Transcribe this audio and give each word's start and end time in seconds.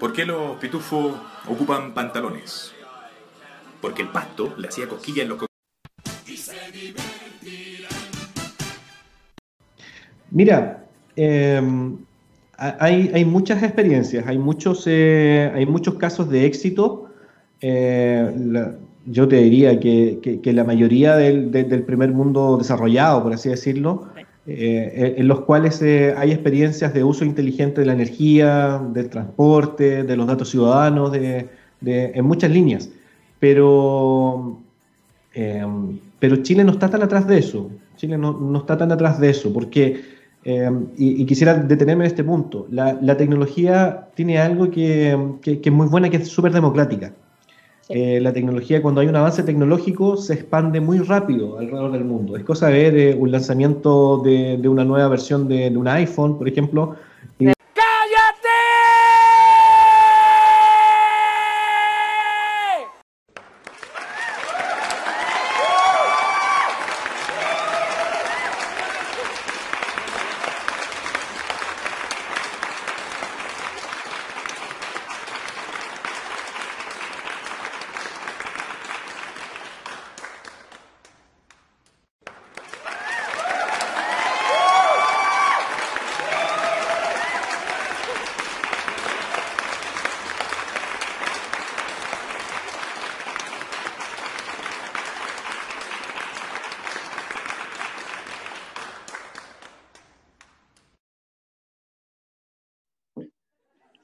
¿Por 0.00 0.12
qué 0.14 0.24
los 0.24 0.56
pitufos 0.56 1.14
ocupan 1.46 1.92
pantalones? 1.92 2.72
Porque 3.82 4.02
el 4.02 4.08
pasto 4.08 4.54
le 4.56 4.68
hacía 4.68 4.88
cosquillas 4.88 5.24
en 5.24 5.28
los 5.28 5.38
Mira, 10.30 10.86
eh, 11.16 11.60
hay, 12.56 13.10
hay 13.12 13.24
muchas 13.24 13.62
experiencias, 13.62 14.26
hay 14.26 14.38
muchos, 14.38 14.84
eh, 14.86 15.50
hay 15.54 15.66
muchos 15.66 15.94
casos 15.96 16.28
de 16.30 16.46
éxito. 16.46 17.08
Eh, 17.60 18.30
yo 19.06 19.26
te 19.28 19.36
diría 19.36 19.80
que, 19.80 20.18
que- 20.22 20.40
que 20.40 20.52
la 20.52 20.64
mayoría 20.64 21.16
del, 21.16 21.50
de- 21.50 21.64
del 21.64 21.82
primer 21.82 22.12
mundo 22.12 22.56
desarrollado, 22.58 23.22
por 23.22 23.32
así 23.32 23.48
decirlo, 23.48 24.08
eh, 24.46 25.14
en 25.18 25.28
los 25.28 25.42
cuales 25.42 25.80
eh, 25.82 26.14
hay 26.16 26.32
experiencias 26.32 26.92
de 26.94 27.04
uso 27.04 27.24
inteligente 27.24 27.80
de 27.80 27.86
la 27.86 27.92
energía, 27.94 28.80
del 28.92 29.08
transporte, 29.10 30.04
de 30.04 30.16
los 30.16 30.26
datos 30.26 30.50
ciudadanos, 30.50 31.12
de, 31.12 31.48
de- 31.80 32.12
en 32.14 32.24
muchas 32.24 32.50
líneas. 32.50 32.90
Pero, 33.38 34.60
eh, 35.34 35.64
pero 36.18 36.36
Chile 36.42 36.64
no 36.64 36.72
está 36.72 36.90
tan 36.90 37.02
atrás 37.02 37.26
de 37.26 37.38
eso. 37.38 37.70
Chile 37.96 38.18
no, 38.18 38.32
no 38.38 38.58
está 38.60 38.76
tan 38.76 38.92
atrás 38.92 39.20
de 39.20 39.30
eso, 39.30 39.52
porque, 39.52 40.02
eh, 40.44 40.70
y, 40.96 41.22
y 41.22 41.26
quisiera 41.26 41.54
detenerme 41.54 42.04
en 42.04 42.10
este 42.10 42.24
punto, 42.24 42.66
la, 42.70 42.94
la 43.00 43.16
tecnología 43.16 44.08
tiene 44.14 44.38
algo 44.38 44.70
que, 44.70 45.16
que- 45.42 45.60
que 45.60 45.68
es 45.68 45.74
muy 45.74 45.86
buena, 45.88 46.10
que 46.10 46.16
es 46.18 46.28
súper 46.28 46.52
democrática. 46.52 47.14
Eh, 47.92 48.20
la 48.20 48.32
tecnología, 48.32 48.80
cuando 48.80 49.00
hay 49.00 49.08
un 49.08 49.16
avance 49.16 49.42
tecnológico, 49.42 50.16
se 50.16 50.34
expande 50.34 50.80
muy 50.80 51.00
rápido 51.00 51.58
alrededor 51.58 51.90
del 51.90 52.04
mundo. 52.04 52.36
Es 52.36 52.44
cosa 52.44 52.68
de 52.68 52.72
ver 52.72 52.96
eh, 52.96 53.14
un 53.16 53.32
lanzamiento 53.32 54.18
de, 54.18 54.58
de 54.58 54.68
una 54.68 54.84
nueva 54.84 55.08
versión 55.08 55.48
de, 55.48 55.70
de 55.70 55.76
un 55.76 55.88
iPhone, 55.88 56.38
por 56.38 56.46
ejemplo, 56.46 56.94
y 57.40 57.46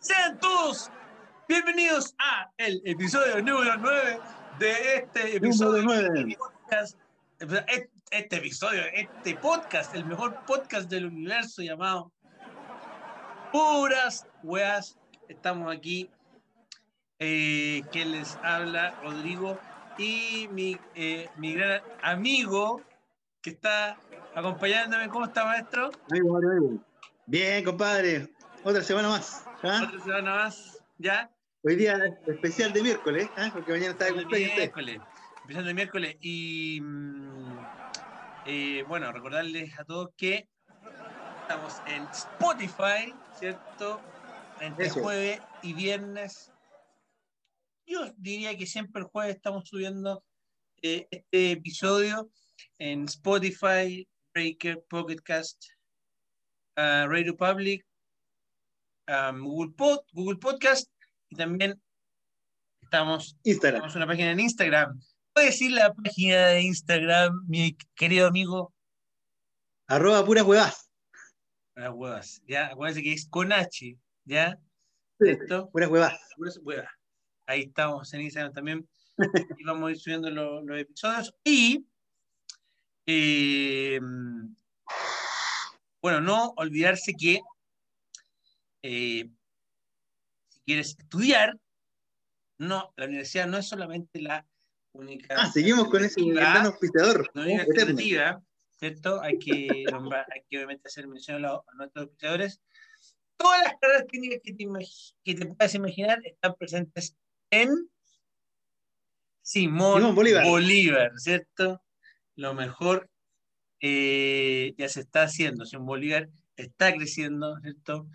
Sean 0.06 0.38
todos 0.38 0.88
bienvenidos 1.48 2.14
a 2.20 2.48
el 2.58 2.80
episodio 2.84 3.42
número 3.42 3.76
9 3.76 4.20
de 4.60 4.94
este 4.98 5.25
episodio 5.36 5.82
Número 5.82 6.08
nueve. 6.12 6.24
de 6.24 6.36
podcast. 6.36 6.98
Este, 7.38 7.90
este 8.10 8.36
episodio, 8.36 8.82
este 8.94 9.34
podcast, 9.36 9.94
el 9.94 10.06
mejor 10.06 10.44
podcast 10.46 10.88
del 10.88 11.06
universo 11.06 11.62
llamado 11.62 12.10
Puras 13.52 14.26
Weas. 14.42 14.96
Estamos 15.28 15.74
aquí. 15.74 16.10
Eh, 17.18 17.82
que 17.92 18.04
les 18.04 18.36
habla 18.42 18.98
Rodrigo 19.02 19.58
y 19.96 20.48
mi, 20.52 20.78
eh, 20.94 21.28
mi 21.38 21.54
gran 21.54 21.80
amigo 22.02 22.82
que 23.40 23.50
está 23.50 23.98
acompañándome. 24.34 25.08
¿Cómo 25.08 25.24
está, 25.24 25.44
maestro? 25.46 25.90
Bien, 27.26 27.64
compadre. 27.64 28.28
Otra 28.64 28.82
semana 28.82 29.08
más. 29.08 29.44
¿ah? 29.62 29.82
Otra 29.86 30.00
semana 30.04 30.34
más, 30.34 30.78
¿ya? 30.98 31.30
Hoy 31.62 31.76
día 31.76 31.98
especial 32.26 32.72
de 32.72 32.82
miércoles, 32.82 33.28
¿ah? 33.36 33.50
porque 33.52 33.72
mañana 33.72 33.92
está 33.92 34.08
el 34.08 34.14
cumpleaños. 34.16 34.56
miércoles. 34.56 35.00
Empezando 35.46 35.68
el 35.68 35.76
miércoles. 35.76 36.16
Y 36.22 36.80
mm, 36.82 37.58
eh, 38.46 38.84
bueno, 38.88 39.12
recordarles 39.12 39.78
a 39.78 39.84
todos 39.84 40.08
que 40.16 40.48
estamos 41.42 41.72
en 41.86 42.02
Spotify, 42.08 43.14
¿cierto? 43.38 44.00
Entre 44.60 44.86
Eso. 44.86 45.00
jueves 45.02 45.40
y 45.62 45.72
viernes. 45.72 46.50
Yo 47.86 48.12
diría 48.16 48.58
que 48.58 48.66
siempre 48.66 49.02
el 49.02 49.06
jueves 49.06 49.36
estamos 49.36 49.68
subiendo 49.68 50.24
eh, 50.82 51.06
este 51.12 51.52
episodio 51.52 52.28
en 52.80 53.04
Spotify, 53.04 54.04
Breaker, 54.34 54.82
Pocket 54.90 55.22
Cast, 55.22 55.64
ah, 56.74 57.06
Radio 57.08 57.36
Public, 57.36 57.86
um, 59.06 59.44
Google, 59.44 59.74
Pod, 59.76 60.00
Google 60.10 60.38
Podcast 60.38 60.90
y 61.28 61.36
también 61.36 61.80
estamos 62.82 63.36
Instagram. 63.44 63.82
tenemos 63.82 63.94
una 63.94 64.08
página 64.08 64.32
en 64.32 64.40
Instagram. 64.40 65.00
¿Puedes 65.36 65.50
decir 65.50 65.72
la 65.72 65.92
página 65.92 66.46
de 66.46 66.62
Instagram, 66.62 67.44
mi 67.46 67.76
querido 67.94 68.26
amigo? 68.26 68.72
Arroba 69.86 70.24
puras 70.24 70.44
huevas. 70.44 70.90
Las 71.74 71.92
huevas, 71.92 72.42
¿ya? 72.48 72.68
Acuérdense 72.68 73.02
que 73.02 73.12
es 73.12 73.28
con 73.28 73.52
H, 73.52 73.98
¿ya? 74.24 74.58
Sí. 75.20 75.28
¿Esto? 75.28 75.68
Puras 75.70 75.90
huevas. 75.90 76.18
Puras 76.38 76.58
huevas. 76.62 76.90
Ahí 77.44 77.64
estamos 77.64 78.10
en 78.14 78.22
Instagram 78.22 78.54
también. 78.54 78.88
Y 79.60 79.64
vamos 79.64 79.88
a 79.88 79.90
ir 79.90 79.98
subiendo 80.00 80.30
lo- 80.30 80.62
los 80.62 80.80
episodios. 80.80 81.34
Y, 81.44 81.86
eh, 83.06 84.00
bueno, 86.00 86.22
no 86.22 86.54
olvidarse 86.56 87.12
que 87.12 87.42
eh, 88.82 89.28
si 90.48 90.60
quieres 90.64 90.96
estudiar, 90.98 91.60
no, 92.58 92.94
la 92.96 93.04
universidad 93.04 93.46
no 93.46 93.58
es 93.58 93.68
solamente 93.68 94.22
la 94.22 94.46
única. 94.96 95.34
Ah, 95.38 95.50
seguimos 95.50 95.88
con 95.88 96.04
ese 96.04 96.20
gran 96.24 96.66
auspiciador. 96.66 97.30
La 97.34 97.42
única 97.42 97.62
Eterno. 97.62 97.80
alternativa, 97.80 98.42
¿cierto? 98.78 99.20
Hay 99.22 99.38
que, 99.38 99.84
nombrar- 99.92 100.26
hay 100.32 100.42
que 100.48 100.56
obviamente 100.58 100.88
hacer 100.88 101.06
mención 101.06 101.36
a, 101.44 101.48
los- 101.48 101.60
a 101.68 101.74
nuestros 101.76 102.04
auspiciadores. 102.04 102.60
Todas 103.36 103.62
las 103.64 103.74
carreras 103.80 104.06
técnicas 104.10 104.40
que 104.42 104.52
te, 104.54 104.66
que 105.24 105.34
te 105.34 105.46
puedas 105.46 105.74
imaginar 105.74 106.20
están 106.24 106.54
presentes 106.54 107.16
en 107.50 107.68
Simón, 109.42 110.00
Simón 110.00 110.14
Bolívar. 110.14 110.44
Bolívar, 110.46 111.12
¿cierto? 111.16 111.82
Lo 112.34 112.54
mejor 112.54 113.08
eh, 113.80 114.74
ya 114.78 114.88
se 114.88 115.00
está 115.00 115.22
haciendo. 115.24 115.64
Simón 115.66 115.86
Bolívar 115.86 116.28
está 116.56 116.92
creciendo, 116.94 117.56
¿cierto? 117.60 118.08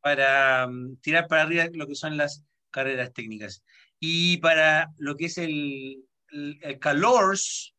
Para 0.00 0.66
mm, 0.66 0.96
tirar 0.96 1.28
para 1.28 1.42
arriba 1.42 1.66
lo 1.72 1.86
que 1.86 1.94
son 1.94 2.16
las 2.16 2.42
carreras 2.70 3.12
técnicas. 3.12 3.62
Y 4.00 4.38
para 4.38 4.92
lo 4.98 5.16
que 5.16 5.26
es 5.26 5.38
el, 5.38 6.04
el, 6.30 6.58
el 6.62 6.78
Calors, 6.78 7.74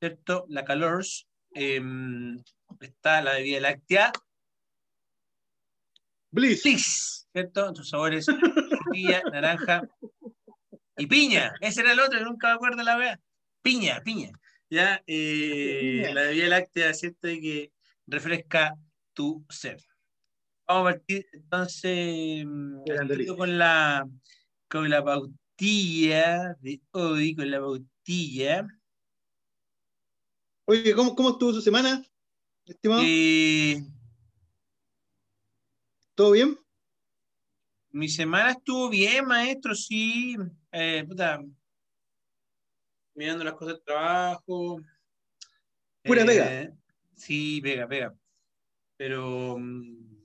¿cierto? 0.00 0.46
La 0.48 0.64
Calors, 0.64 1.26
em, 1.52 2.42
está 2.80 3.22
la 3.22 3.32
bebida 3.32 3.60
láctea 3.60 4.12
Bliss. 6.34 6.64
Bliss, 6.64 7.28
¿cierto? 7.32 7.68
En 7.68 7.76
sus 7.76 7.88
sabores 7.88 8.26
frutilla, 8.26 9.22
naranja 9.32 9.88
y 10.96 11.06
piña. 11.06 11.54
Ese 11.60 11.82
era 11.82 11.92
el 11.92 12.00
otro, 12.00 12.20
nunca 12.24 12.48
me 12.48 12.54
acuerdo 12.54 12.82
la 12.82 12.96
vea. 12.96 13.20
Piña, 13.62 14.00
piña. 14.02 14.32
Ya, 14.68 15.00
eh, 15.06 15.78
Piña. 15.80 16.14
la 16.14 16.22
bebida 16.22 16.48
láctea, 16.48 16.92
¿cierto? 16.92 17.28
Y 17.28 17.40
que 17.40 17.72
refresca 18.08 18.74
tu 19.12 19.46
ser. 19.48 19.80
Vamos 20.66 20.80
a 20.80 20.94
partir 20.94 21.26
entonces 21.32 22.46
tiro 23.16 23.36
con 23.36 23.56
la, 23.56 24.08
con 24.68 24.90
la 24.90 25.04
pautilla 25.54 26.56
de 26.60 26.80
hoy, 26.92 27.34
con 27.34 27.50
la 27.50 27.60
pautilla. 27.60 28.66
Oye, 30.66 30.94
¿cómo, 30.94 31.14
¿cómo 31.14 31.30
estuvo 31.30 31.52
su 31.52 31.60
semana, 31.60 32.04
estimado? 32.64 33.02
Eh, 33.04 33.82
¿Todo 36.14 36.32
bien? 36.32 36.58
Mi 37.90 38.08
semana 38.08 38.52
estuvo 38.52 38.88
bien, 38.88 39.26
maestro, 39.26 39.74
sí. 39.74 40.36
Eh, 40.72 41.04
puta, 41.06 41.40
mirando 43.14 43.44
las 43.44 43.54
cosas 43.54 43.74
del 43.74 43.84
trabajo. 43.84 44.80
Pura 46.02 46.22
Eh, 46.22 46.26
pega. 46.26 46.76
Sí, 47.14 47.60
pega, 47.62 47.86
pega. 47.86 48.14
Pero 48.96 49.56
mm, 49.58 50.16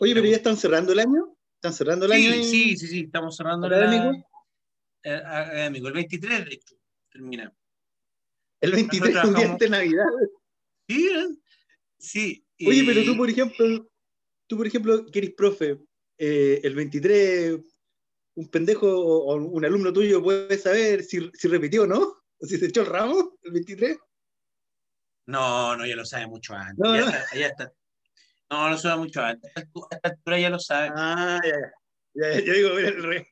Oye, 0.00 0.14
pero 0.14 0.26
ya 0.26 0.36
están 0.36 0.56
cerrando 0.56 0.92
el 0.92 1.00
año. 1.00 1.36
¿Están 1.62 1.74
cerrando 1.74 2.06
el 2.06 2.12
año? 2.12 2.32
sí, 2.32 2.38
en- 2.38 2.44
sí, 2.44 2.76
sí, 2.76 2.86
sí, 2.88 3.00
estamos 3.02 3.36
cerrando 3.36 3.68
la 3.68 4.10
eh, 5.04 5.14
académico. 5.14 5.86
El 5.86 5.92
23, 5.94 6.44
de 6.44 6.54
hecho, 6.54 6.74
termina. 7.08 7.54
El 8.60 8.72
23 8.72 9.14
Nosotros 9.14 9.30
un 9.30 9.46
día 9.46 9.56
de 9.60 9.68
Navidad. 9.70 10.04
Sí, 10.88 11.08
¿eh? 11.08 11.28
sí. 11.98 12.46
Oye, 12.66 12.82
pero 12.84 13.02
eh, 13.02 13.04
tú, 13.04 13.16
por 13.16 13.30
ejemplo, 13.30 13.88
tú, 14.48 14.56
por 14.56 14.66
ejemplo, 14.66 15.06
que 15.06 15.20
eres 15.20 15.34
profe, 15.34 15.78
eh, 16.18 16.60
el 16.64 16.74
23, 16.74 17.60
un 18.34 18.48
pendejo 18.48 18.88
o, 18.88 19.32
o 19.32 19.36
un 19.36 19.64
alumno 19.64 19.92
tuyo 19.92 20.20
puede 20.20 20.58
saber 20.58 21.04
si, 21.04 21.30
si 21.32 21.46
repitió 21.46 21.84
o 21.84 21.86
no, 21.86 22.00
o 22.40 22.44
si 22.44 22.58
se 22.58 22.66
echó 22.66 22.80
el 22.80 22.88
ramo 22.88 23.38
el 23.40 23.52
23. 23.52 23.98
No, 25.26 25.76
no, 25.76 25.86
ya 25.86 25.94
lo 25.94 26.04
sabe 26.04 26.26
mucho 26.26 26.54
antes. 26.54 26.78
No, 26.78 26.92
ya, 26.96 27.02
no. 27.02 27.08
Está, 27.10 27.36
ya 27.36 27.46
está. 27.46 27.72
No, 28.52 28.68
lo 28.68 28.76
sabe 28.76 28.98
mucho 29.00 29.22
antes. 29.22 29.50
A 29.56 29.60
esta 29.60 30.08
altura 30.10 30.38
ya 30.38 30.50
lo 30.50 30.58
sabe. 30.58 30.90
Ah, 30.94 31.40
ya, 31.42 32.30
ya. 32.34 32.40
Yo 32.44 32.52
digo, 32.52 32.74
mira, 32.74 32.88
el 32.88 33.02
re- 33.02 33.28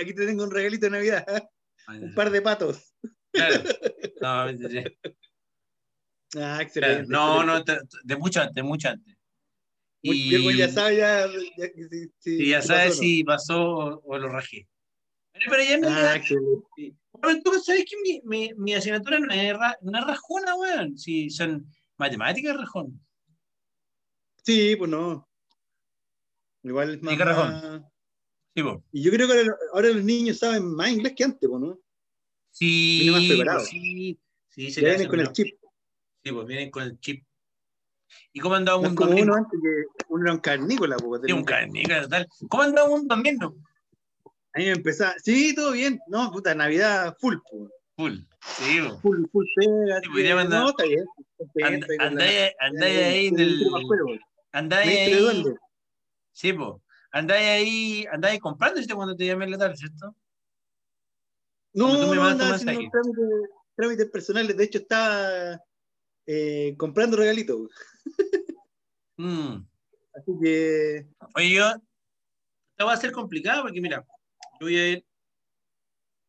aquí 0.00 0.14
te 0.14 0.26
tengo 0.26 0.44
un 0.44 0.50
regalito 0.52 0.86
de 0.86 0.90
Navidad, 0.90 1.24
¿eh? 1.28 1.42
un 1.88 2.14
par 2.14 2.30
de 2.30 2.40
patos. 2.40 2.94
Claro. 3.32 3.62
No, 4.20 4.44
23. 4.46 4.84
Ah, 4.86 5.10
Claro. 6.32 6.62
excelente. 6.62 7.06
no, 7.08 7.42
excelente. 7.42 7.46
no, 7.46 7.64
te- 7.64 7.98
de 8.04 8.16
mucho 8.16 8.40
antes, 8.42 8.62
mucho 8.64 8.88
antes. 8.90 9.16
Muy 10.04 10.16
Y, 10.16 10.28
bien, 10.28 10.42
pues 10.44 10.56
ya 10.58 10.68
sabe, 10.68 10.96
ya, 10.96 11.26
ya, 11.56 11.66
si- 11.90 12.12
si- 12.18 12.42
y 12.44 12.50
ya 12.50 12.62
si 12.62 12.68
sabes 12.68 12.84
pasó 12.90 12.96
no. 12.96 13.02
si 13.02 13.24
pasó 13.24 13.62
o, 13.68 14.02
o 14.04 14.18
lo 14.18 14.28
rajé. 14.28 14.68
Pero, 15.32 15.62
ya 15.62 15.74
Ah, 15.74 15.78
realidad, 15.80 16.16
excelente. 16.16 16.94
Bueno, 17.12 17.40
tú 17.42 17.52
sabes 17.60 17.84
que 17.84 17.96
mi, 18.04 18.20
mi, 18.24 18.54
mi 18.56 18.74
asignatura 18.74 19.18
no 19.18 19.32
es, 19.34 19.52
ra- 19.56 19.78
no 19.82 19.98
es 19.98 20.04
rajona, 20.06 20.54
weón. 20.54 20.96
Si 20.96 21.28
son 21.28 21.66
matemáticas, 21.98 22.56
rajón. 22.56 23.00
Sí, 24.42 24.76
pues 24.76 24.90
no. 24.90 25.28
Igual 26.62 26.94
es 26.94 27.02
más. 27.02 27.14
Sí, 27.14 28.62
Sí. 28.62 28.62
Y 28.92 29.02
yo 29.02 29.10
creo 29.12 29.26
que 29.28 29.32
ahora, 29.38 29.56
ahora 29.74 29.88
los 29.90 30.04
niños 30.04 30.38
saben 30.38 30.74
más 30.74 30.90
inglés 30.90 31.14
que 31.16 31.24
antes, 31.24 31.48
pues, 31.48 31.60
¿no? 31.62 31.78
Sí, 32.50 33.00
Viene 33.02 33.12
más 33.18 33.28
preparado. 33.28 33.58
pues 33.60 33.70
sí, 33.70 34.18
sí, 34.48 34.70
se 34.72 34.80
vienen 34.80 35.08
con 35.08 35.20
el 35.20 35.32
chip. 35.32 35.56
Sí, 36.22 36.32
pues 36.32 36.46
vienen 36.46 36.70
con 36.70 36.82
el 36.82 36.98
chip. 37.00 37.24
¿Y 38.32 38.40
cómo 38.40 38.56
andaba 38.56 38.82
No 38.82 38.88
un 38.88 38.94
como 38.96 39.12
uno 39.12 39.34
antes 39.36 39.58
que 39.62 40.02
uno 40.08 40.24
era 40.24 40.32
un 40.34 40.40
carnícola, 40.40 40.96
pues. 40.96 41.22
Sí, 41.24 41.32
un 41.32 41.44
carnica, 41.44 42.08
tal. 42.08 42.26
¿Cómo 42.48 42.62
andaba 42.64 42.88
un 42.90 43.06
domingo? 43.06 43.54
A 44.52 44.58
mí 44.58 44.64
me 44.64 44.72
empezaba. 44.72 45.14
Sí, 45.22 45.54
todo 45.54 45.72
bien. 45.72 46.00
No, 46.08 46.30
puta, 46.32 46.54
Navidad 46.54 47.16
full, 47.20 47.36
pues. 47.48 47.70
Full. 47.96 48.18
Sí. 48.44 48.78
Full, 49.00 49.26
full 49.30 49.46
pega. 49.54 50.00
Sí, 50.00 50.48
No, 50.48 50.70
está 50.70 50.84
bien. 50.84 51.04
And- 51.62 51.84
Andáis 52.00 52.98
Ya, 52.98 53.06
ahí 53.06 53.26
en 53.28 53.38
el. 53.38 53.70
Andáis 54.52 54.88
ahí. 54.88 55.44
Sí, 56.32 56.52
pues. 56.52 56.70
Andáis 57.12 57.46
ahí, 57.46 58.06
andáis 58.12 58.40
comprando 58.40 58.78
¿viste? 58.78 58.94
cuando 58.94 59.16
te 59.16 59.26
llamé 59.26 59.44
en 59.46 59.50
la 59.52 59.58
tarde, 59.58 59.76
¿cierto? 59.76 60.14
No, 61.72 62.00
tú 62.00 62.08
me 62.08 62.16
no 62.16 62.24
andaba 62.24 62.54
haciendo 62.54 62.80
trámites, 62.90 63.50
trámites 63.76 64.10
personales. 64.10 64.56
De 64.56 64.64
hecho, 64.64 64.78
estaba 64.78 65.60
eh, 66.26 66.74
comprando 66.76 67.16
regalitos. 67.16 67.68
Mm. 69.16 69.66
Así 70.14 70.32
que. 70.42 71.06
Oye, 71.34 71.50
yo. 71.52 71.68
Esto 71.68 72.86
va 72.86 72.94
a 72.94 72.96
ser 72.96 73.12
complicado 73.12 73.60
porque, 73.64 73.78
mira, 73.78 74.02
yo 74.58 74.66
voy 74.66 74.76
a 74.78 74.88
ir. 74.92 75.06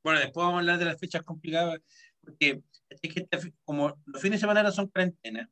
Bueno, 0.04 0.20
después 0.20 0.44
vamos 0.44 0.56
a 0.56 0.60
hablar 0.60 0.78
de 0.78 0.84
las 0.84 1.00
fechas 1.00 1.24
complicadas. 1.24 1.80
Porque 2.20 2.62
es 2.90 3.00
que 3.00 3.22
esta 3.22 3.38
fe- 3.40 3.54
como 3.64 3.98
los 4.08 4.22
fines 4.22 4.42
de 4.42 4.42
semana 4.42 4.70
son 4.74 4.88
cuarentena. 4.90 5.50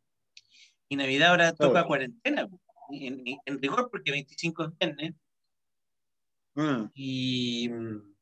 Y 0.90 0.96
Navidad 0.96 1.30
ahora 1.30 1.54
toca 1.54 1.72
Claro. 1.72 1.88
cuarentena. 1.88 2.50
En, 2.92 3.62
rigor, 3.62 3.90
porque 3.92 4.12
25 4.12 4.64
es 4.66 4.78
viernes. 4.80 5.14
ah, 6.56 6.90
Y. 6.96 7.70
mm, 7.70 8.16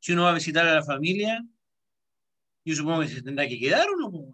Si 0.00 0.12
uno 0.12 0.22
va 0.22 0.30
a 0.30 0.34
visitar 0.34 0.66
a 0.66 0.74
la 0.76 0.84
familia, 0.84 1.44
yo 2.64 2.74
supongo 2.74 3.00
que 3.00 3.08
se 3.08 3.22
tendrá 3.22 3.46
que 3.46 3.58
quedar 3.58 3.86
uno. 3.90 4.32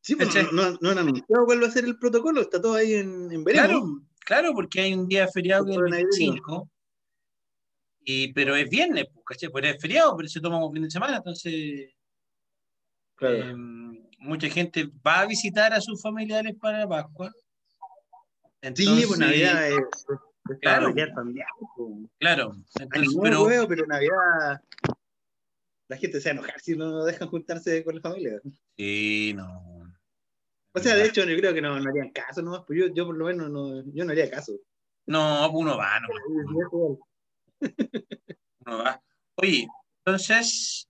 Sí, 0.00 0.16
pero 0.16 0.30
no, 0.52 0.70
no, 0.70 0.78
no 0.80 0.90
han 0.90 0.98
anunciado 0.98 1.44
cuál 1.44 1.62
va 1.62 1.66
a 1.66 1.70
ser 1.70 1.84
el 1.84 1.98
protocolo. 1.98 2.40
Está 2.40 2.60
todo 2.62 2.74
ahí 2.74 2.94
en, 2.94 3.30
en 3.30 3.44
veremos. 3.44 3.68
Claro, 3.68 4.02
claro, 4.20 4.54
porque 4.54 4.80
hay 4.80 4.94
un 4.94 5.06
día 5.08 5.28
feriado 5.28 5.66
que 5.66 5.72
es 5.72 5.76
el 5.76 5.82
Por 5.82 5.90
navideño. 5.90 6.32
25, 6.32 6.70
y, 8.04 8.32
pero 8.32 8.56
es 8.56 8.70
viernes, 8.70 9.06
pues, 9.12 9.24
¿cachai? 9.26 9.50
Pues 9.50 9.66
es 9.66 9.82
feriado, 9.82 10.16
pero 10.16 10.28
se 10.28 10.40
toma 10.40 10.64
un 10.64 10.72
fin 10.72 10.84
de 10.84 10.90
semana, 10.90 11.18
entonces 11.18 11.90
Claro. 13.18 13.36
eh, 13.50 13.54
mucha 14.20 14.48
gente 14.48 14.88
va 15.06 15.20
a 15.20 15.26
visitar 15.26 15.72
a 15.72 15.80
sus 15.80 16.00
familiares 16.00 16.54
para 16.60 16.78
la 16.80 16.88
Pascua. 16.88 17.32
sí, 18.74 19.04
pues 19.06 19.18
Navidad 19.18 19.68
es, 19.68 19.76
es 20.50 20.58
Claro. 20.62 20.94
familiar 21.14 21.48
pues. 21.76 22.10
Claro, 22.18 22.54
entonces, 22.80 23.16
pero 23.22 23.44
huevo, 23.44 23.68
pero 23.68 23.86
Navidad. 23.86 24.62
La 25.88 25.96
gente 25.96 26.20
se 26.20 26.28
va 26.28 26.32
a 26.32 26.38
enojar 26.38 26.60
si 26.60 26.76
no 26.76 27.04
dejan 27.04 27.28
juntarse 27.28 27.82
con 27.84 27.94
la 27.96 28.00
familia. 28.00 28.40
sí, 28.76 29.32
no. 29.34 29.78
O 30.74 30.80
sea, 30.80 30.94
de 30.94 31.06
hecho, 31.06 31.24
yo 31.24 31.36
creo 31.38 31.52
que 31.54 31.62
no, 31.62 31.80
no 31.80 31.90
harían 31.90 32.10
caso 32.10 32.40
nomás. 32.42 32.62
Pues 32.66 32.78
yo, 32.78 32.86
yo 32.94 33.06
por 33.06 33.16
lo 33.16 33.24
menos 33.24 33.50
no, 33.50 33.82
yo 33.92 34.04
no 34.04 34.12
haría 34.12 34.30
caso. 34.30 34.52
No, 35.06 35.50
uno 35.50 35.76
va, 35.76 35.98
no, 35.98 36.08
uno 38.66 38.78
va. 38.78 39.02
Oye, 39.36 39.66
entonces, 40.04 40.87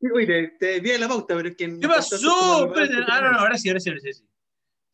Sí, 0.00 0.06
Oye, 0.14 0.48
te, 0.58 0.66
desvié 0.66 0.94
de 0.94 0.98
la 0.98 1.08
pauta, 1.08 1.34
pero 1.34 1.48
es 1.48 1.56
que. 1.56 1.78
¿qué 1.78 1.88
pasó? 1.88 2.66
Espérate, 2.66 3.04
ah, 3.06 3.20
no, 3.20 3.32
no, 3.32 3.38
ahora 3.40 3.58
sí, 3.58 3.68
ahora 3.68 3.80
sí, 3.80 3.90
ahora 3.90 4.00
sí. 4.00 4.24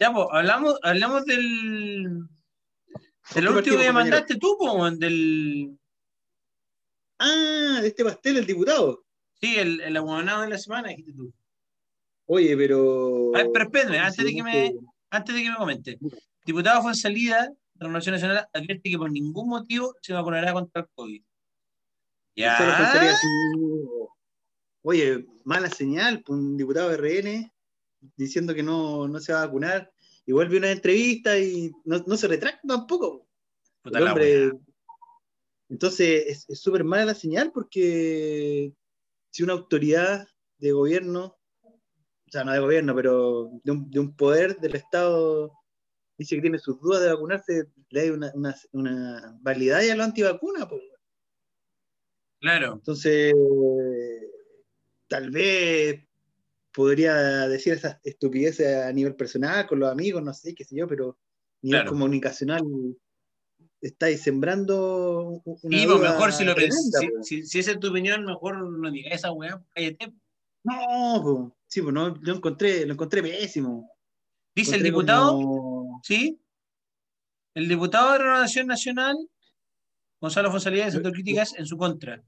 Ya, 0.01 0.13
pues, 0.13 0.27
hablamos, 0.33 0.79
hablamos 0.83 1.25
del. 1.25 2.29
¿Con 3.33 3.43
El 3.43 3.49
qué 3.49 3.55
último 3.55 3.79
que 3.79 3.93
mandaste 3.93 4.37
tú, 4.37 4.57
po, 4.59 4.91
del. 4.91 5.79
Ah, 7.19 7.79
de 7.81 7.89
este 7.89 8.05
pastel, 8.05 8.39
el 8.39 8.47
diputado. 8.47 9.05
Sí, 9.41 9.57
el, 9.57 9.81
el 9.81 9.97
abonado 9.97 10.43
de 10.43 10.49
la 10.49 10.59
semana, 10.59 10.89
dijiste 10.89 11.13
tú. 11.13 11.33
Oye, 12.27 12.57
pero. 12.57 13.31
A 13.35 13.39
ver, 13.39 13.51
pero 13.53 13.65
espérame, 13.67 14.01
antes 14.01 14.25
de 14.25 14.35
que 14.35 14.43
me, 14.43 14.73
antes 15.11 15.35
de 15.35 15.43
que 15.43 15.51
me 15.51 15.57
comente. 15.57 15.99
Diputado 16.45 16.83
fue 16.83 16.91
en 16.93 16.97
salida, 16.97 17.53
la 17.75 17.87
Renovación 17.87 18.15
Nacional 18.15 18.49
advierte 18.53 18.91
que 18.91 18.99
por 18.99 19.11
ningún 19.11 19.49
motivo 19.49 19.95
se 20.01 20.13
vacunará 20.13 20.53
contra 20.53 20.83
el 20.83 20.89
COVID. 20.95 21.23
Ya. 22.37 22.57
Así, 22.57 23.29
Oye, 24.89 25.27
mala 25.43 25.69
señal, 25.69 26.23
pues, 26.23 26.39
un 26.39 26.57
diputado 26.57 26.91
de 26.91 26.97
RN 26.97 27.53
diciendo 28.17 28.55
que 28.55 28.63
no, 28.63 29.09
no 29.09 29.19
se 29.19 29.33
va 29.33 29.43
a 29.43 29.47
vacunar. 29.47 29.93
Igual 30.27 30.49
vi 30.49 30.59
una 30.59 30.71
entrevista 30.71 31.37
y 31.37 31.73
no, 31.85 32.05
no 32.07 32.17
se 32.17 32.29
retracta 32.29 32.61
tampoco. 32.69 33.27
Puta 33.83 33.99
El 33.99 34.07
hombre-. 34.07 34.53
Entonces, 35.69 36.47
es 36.49 36.61
súper 36.61 36.85
mala 36.85 37.07
la 37.07 37.15
señal 37.17 37.51
porque 37.51 38.73
si 39.33 39.43
una 39.43 39.55
autoridad 39.55 40.29
de 40.59 40.71
gobierno, 40.71 41.37
o 41.65 42.31
sea, 42.31 42.45
no 42.45 42.53
de 42.53 42.61
gobierno, 42.61 42.95
pero 42.95 43.51
de 43.65 43.73
un, 43.73 43.91
de 43.91 43.99
un 43.99 44.15
poder 44.15 44.57
del 44.61 44.77
Estado 44.77 45.53
dice 46.17 46.37
que 46.37 46.43
tiene 46.43 46.61
sus 46.61 46.81
dudas 46.81 47.03
de 47.03 47.13
vacunarse, 47.13 47.73
le 47.91 48.01
hay 48.03 48.11
una, 48.11 48.31
una, 48.35 48.55
una 48.71 49.37
validad 49.41 49.81
a 49.81 49.97
la 49.97 50.05
antivacuna, 50.05 50.69
pues. 50.69 50.83
Claro. 52.39 52.75
Entonces, 52.75 53.35
tal 55.09 55.31
vez 55.31 56.05
podría 56.73 57.49
decir 57.49 57.73
esas 57.75 57.99
estupideces 58.03 58.85
a 58.85 58.93
nivel 58.93 59.15
personal, 59.15 59.67
con 59.67 59.81
los 59.81 59.91
amigos, 59.91 60.23
no 60.23 60.33
sé, 60.35 60.55
qué 60.55 60.65
sé 60.65 60.77
yo, 60.77 60.87
pero 60.87 61.11
a 61.11 61.17
nivel 61.63 61.81
Claro. 61.83 61.91
comunicacional 61.93 62.63
estáis 63.81 64.23
sembrando 64.23 65.43
una 65.45 65.79
Sí, 65.79 65.87
pues 65.87 66.01
mejor 66.01 66.33
si 66.33 66.45
lo 66.45 66.55
tremenda. 66.55 66.99
Si, 67.01 67.11
si, 67.23 67.47
si 67.47 67.59
esa 67.61 67.73
es 67.73 67.81
tu 67.81 67.89
opinión, 67.91 68.25
mejor 68.25 68.59
no 68.69 68.91
digas 68.91 69.15
esa 69.15 69.33
weá, 69.33 69.63
cállate. 69.75 70.13
No, 70.65 71.21
po. 71.23 71.57
sí, 71.67 71.81
pues 71.81 71.95
no, 71.95 72.09
lo 72.21 72.35
encontré, 72.35 72.85
lo 72.87 72.93
encontré 72.95 73.23
pésimo. 73.23 73.91
Dice 74.55 74.77
el 74.77 74.83
diputado, 74.83 75.33
como- 75.33 76.01
¿sí? 76.03 76.41
El 77.55 77.69
diputado 77.69 78.13
de 78.13 78.19
Renovación 78.19 78.67
Nacional, 78.67 79.17
Gonzalo 80.21 80.51
Fonsalía, 80.51 80.91
de 80.91 81.13
Críticas 81.13 81.55
en 81.57 81.67
su 81.67 81.77
contra. 81.77 82.23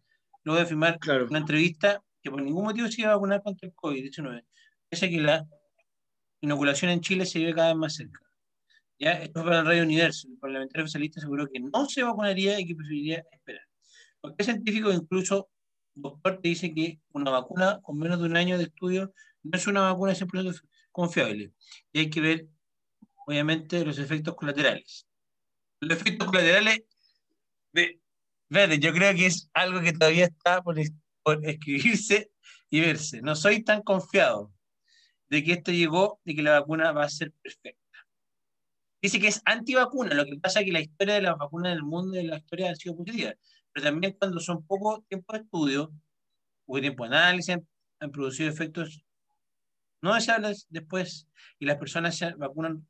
Luego 0.44 0.60
de 0.60 0.66
firmar 0.66 0.98
Claro. 0.98 1.26
una 1.28 1.38
entrevista 1.40 2.02
que 2.28 2.32
por 2.32 2.42
ningún 2.42 2.64
motivo 2.64 2.88
se 2.88 3.00
iba 3.00 3.10
a 3.10 3.14
vacunar 3.14 3.42
contra 3.42 3.66
el 3.66 3.74
COVID-19, 3.74 4.44
pese 4.88 5.06
a 5.06 5.08
que 5.08 5.20
la 5.20 5.46
inoculación 6.40 6.90
en 6.90 7.00
Chile 7.00 7.24
se 7.24 7.44
ve 7.44 7.54
cada 7.54 7.68
vez 7.68 7.76
más 7.76 7.94
cerca. 7.94 8.20
Ya, 8.98 9.12
esto 9.12 9.44
para 9.44 9.60
el 9.60 9.66
Radio 9.66 9.82
Universo. 9.84 10.28
El 10.28 10.38
parlamentario 10.38 10.86
socialista 10.86 11.20
aseguró 11.20 11.46
que 11.46 11.60
no 11.60 11.86
se 11.88 12.02
vacunaría 12.02 12.58
y 12.60 12.66
que 12.66 12.74
preferiría 12.74 13.24
esperar. 13.32 13.62
Porque 14.20 14.44
científico, 14.44 14.92
incluso 14.92 15.48
doctor, 15.94 16.40
te 16.40 16.48
dice 16.48 16.74
que 16.74 17.00
una 17.12 17.30
vacuna 17.30 17.80
con 17.82 17.98
menos 17.98 18.18
de 18.20 18.26
un 18.26 18.36
año 18.36 18.58
de 18.58 18.64
estudio 18.64 19.12
no 19.42 19.56
es 19.56 19.66
una 19.66 19.82
vacuna 19.82 20.12
100% 20.12 20.62
confiable. 20.92 21.52
Y 21.92 22.00
hay 22.00 22.10
que 22.10 22.20
ver, 22.20 22.48
obviamente, 23.26 23.84
los 23.84 23.98
efectos 23.98 24.34
colaterales. 24.34 25.06
Los 25.80 25.96
efectos 25.98 26.26
colaterales 26.26 26.82
de... 27.72 28.00
Espérate, 28.50 28.78
yo 28.78 28.92
creo 28.92 29.14
que 29.14 29.26
es 29.26 29.48
algo 29.52 29.80
que 29.80 29.92
todavía 29.92 30.24
está 30.24 30.62
por, 30.62 30.78
por 31.22 31.44
escribirse 31.44 32.30
y 32.70 32.80
verse. 32.80 33.20
No 33.22 33.34
soy 33.34 33.62
tan 33.62 33.82
confiado 33.82 34.52
de 35.28 35.44
que 35.44 35.52
esto 35.52 35.72
llegó 35.72 36.20
y 36.24 36.34
que 36.36 36.42
la 36.42 36.60
vacuna 36.60 36.92
va 36.92 37.04
a 37.04 37.08
ser 37.08 37.32
perfecta. 37.42 37.78
Dice 39.00 39.20
que 39.20 39.28
es 39.28 39.42
antivacuna, 39.44 40.14
lo 40.14 40.24
que 40.24 40.38
pasa 40.40 40.60
es 40.60 40.66
que 40.66 40.72
la 40.72 40.80
historia 40.80 41.14
de 41.14 41.22
las 41.22 41.38
vacunas 41.38 41.72
en 41.72 41.78
el 41.78 41.84
mundo 41.84 42.18
y 42.18 42.24
la 42.24 42.38
historia 42.38 42.70
han 42.70 42.76
sido 42.76 42.96
positivas, 42.96 43.36
pero 43.72 43.84
también 43.86 44.16
cuando 44.18 44.40
son 44.40 44.66
poco 44.66 45.04
tiempo 45.08 45.32
de 45.34 45.40
estudio, 45.40 45.92
poco 46.66 46.80
tiempo 46.80 47.04
de 47.04 47.16
análisis, 47.16 47.54
han, 47.54 47.68
han 48.00 48.10
producido 48.10 48.50
efectos 48.50 49.04
no 50.00 50.14
deseables 50.14 50.66
después 50.68 51.28
y 51.58 51.66
las 51.66 51.76
personas 51.76 52.16
se 52.16 52.32
vacunan 52.34 52.86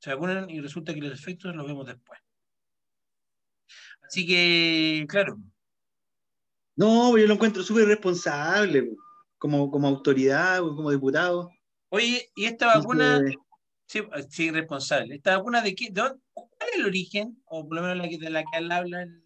se 0.00 0.14
vacunan 0.14 0.48
y 0.48 0.60
resulta 0.60 0.94
que 0.94 1.00
los 1.00 1.12
efectos 1.12 1.54
los 1.54 1.66
vemos 1.66 1.86
después. 1.86 2.18
Así 4.02 4.26
que, 4.26 5.06
claro. 5.08 5.38
No, 6.80 7.18
yo 7.18 7.26
lo 7.26 7.34
encuentro 7.34 7.62
súper 7.62 7.86
responsable, 7.86 8.84
po, 8.84 8.96
como, 9.36 9.70
como 9.70 9.86
autoridad, 9.86 10.62
o 10.62 10.74
como 10.74 10.90
diputado. 10.90 11.50
Oye, 11.90 12.30
¿y 12.34 12.46
esta 12.46 12.78
vacuna? 12.78 13.20
Sí, 13.86 14.00
sí, 14.30 14.50
responsable. 14.50 15.16
¿Esta 15.16 15.36
vacuna 15.36 15.60
de 15.60 15.74
qué? 15.74 15.90
de 15.90 16.00
dónde- 16.00 16.20
¿Cuál 16.32 16.70
es 16.72 16.78
el 16.78 16.86
origen? 16.86 17.42
O 17.44 17.66
por 17.68 17.76
lo 17.76 17.82
menos 17.82 17.98
la 17.98 18.08
que, 18.08 18.16
de 18.18 18.30
la 18.30 18.42
que 18.44 18.56
habla, 18.56 19.02
el- 19.02 19.22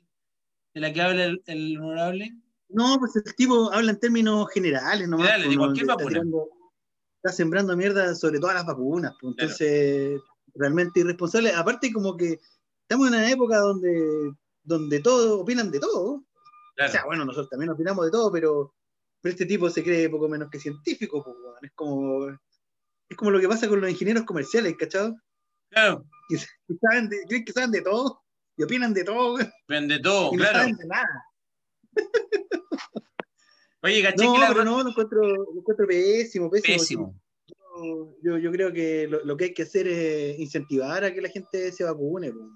de 0.75 0.81
la 0.81 0.93
que 0.93 1.01
habla 1.03 1.25
el, 1.27 1.43
el 1.47 1.79
honorable. 1.79 2.33
No, 2.71 2.97
pues 2.99 3.15
el 3.15 3.35
tipo 3.37 3.71
habla 3.73 3.93
en 3.93 4.01
términos 4.01 4.49
generales 4.53 5.07
nomás. 5.09 5.27
Generales, 5.29 5.51
de 5.51 5.57
pues, 5.57 5.65
cualquier 5.67 5.85
está, 5.85 5.95
vacuna. 5.95 6.09
tirando- 6.09 6.49
está 7.23 7.37
sembrando 7.37 7.77
mierda 7.77 8.15
sobre 8.17 8.41
todas 8.41 8.57
las 8.57 8.67
vacunas. 8.67 9.13
pues, 9.21 9.31
entonces, 9.39 10.21
realmente 10.57 11.01
irresponsable. 11.01 11.53
Aparte, 11.53 11.93
como 11.93 12.17
que 12.17 12.41
estamos 12.83 13.07
en 13.07 13.15
una 13.15 13.31
época 13.31 13.59
donde, 13.59 14.33
donde 14.65 14.99
todos 15.01 15.41
opinan 15.41 15.71
de 15.71 15.79
todo. 15.79 16.25
Claro. 16.75 16.90
O 16.90 16.93
sea, 16.93 17.04
bueno, 17.04 17.25
nosotros 17.25 17.49
también 17.50 17.71
opinamos 17.71 18.04
de 18.04 18.11
todo, 18.11 18.33
pero, 18.33 18.75
pero 19.21 19.31
este 19.33 19.47
tipo 19.47 19.71
se 19.71 19.83
cree 19.85 20.09
poco 20.11 20.28
menos 20.28 20.50
que 20.50 20.59
científico. 20.59 21.23
pues, 21.23 21.37
es, 21.62 21.71
como, 21.75 22.28
es 22.28 23.16
como 23.16 23.31
lo 23.31 23.40
que 23.40 23.49
pasa 23.49 23.69
con 23.69 23.81
los 23.81 23.90
ingenieros 23.90 24.25
comerciales, 24.25 24.75
¿cachado? 24.76 25.14
claro, 25.71 26.04
Que 26.28 26.37
saben 26.81 27.09
de- 27.09 27.23
creen 27.28 27.45
que 27.45 27.52
saben 27.52 27.71
de 27.71 27.83
todo 27.83 28.23
y 28.57 28.62
opinan 28.62 28.95
de 28.95 29.04
todo 29.04 29.35
weón, 29.35 29.50
vende 29.69 29.99
todo, 29.99 30.31
y 30.33 30.37
no 30.37 30.43
claro. 30.43 30.59
saben 30.61 30.76
de 30.76 30.87
nada. 30.87 31.25
Oye, 33.83 34.02
caché 34.02 34.25
No, 34.25 34.33
que 34.35 34.40
la 34.40 34.49
pero 34.49 34.64
no, 34.64 34.83
lo 34.83 34.90
encuentro, 34.90 35.21
lo 35.23 35.59
encuentro 35.61 35.87
pésimo, 35.87 36.50
pésimo. 36.50 36.78
Pésimo. 36.78 37.21
Yo, 38.23 38.38
yo 38.38 38.50
creo 38.52 38.73
que 38.73 39.07
lo, 39.09 39.25
lo 39.25 39.37
que 39.37 39.45
hay 39.47 39.54
que 39.54 39.64
hacer 39.64 39.87
es 39.88 40.38
incentivar 40.38 41.04
a 41.04 41.12
que 41.12 41.21
la 41.21 41.28
gente 41.28 41.71
se 41.73 41.85
vacune. 41.85 42.33
po. 42.33 42.49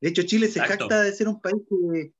De 0.00 0.08
hecho, 0.08 0.22
Chile 0.24 0.48
se 0.48 0.58
Exacto. 0.58 0.84
jacta 0.84 1.02
de 1.02 1.12
ser 1.12 1.28
un 1.28 1.40
país 1.40 1.56
que, 1.68 2.12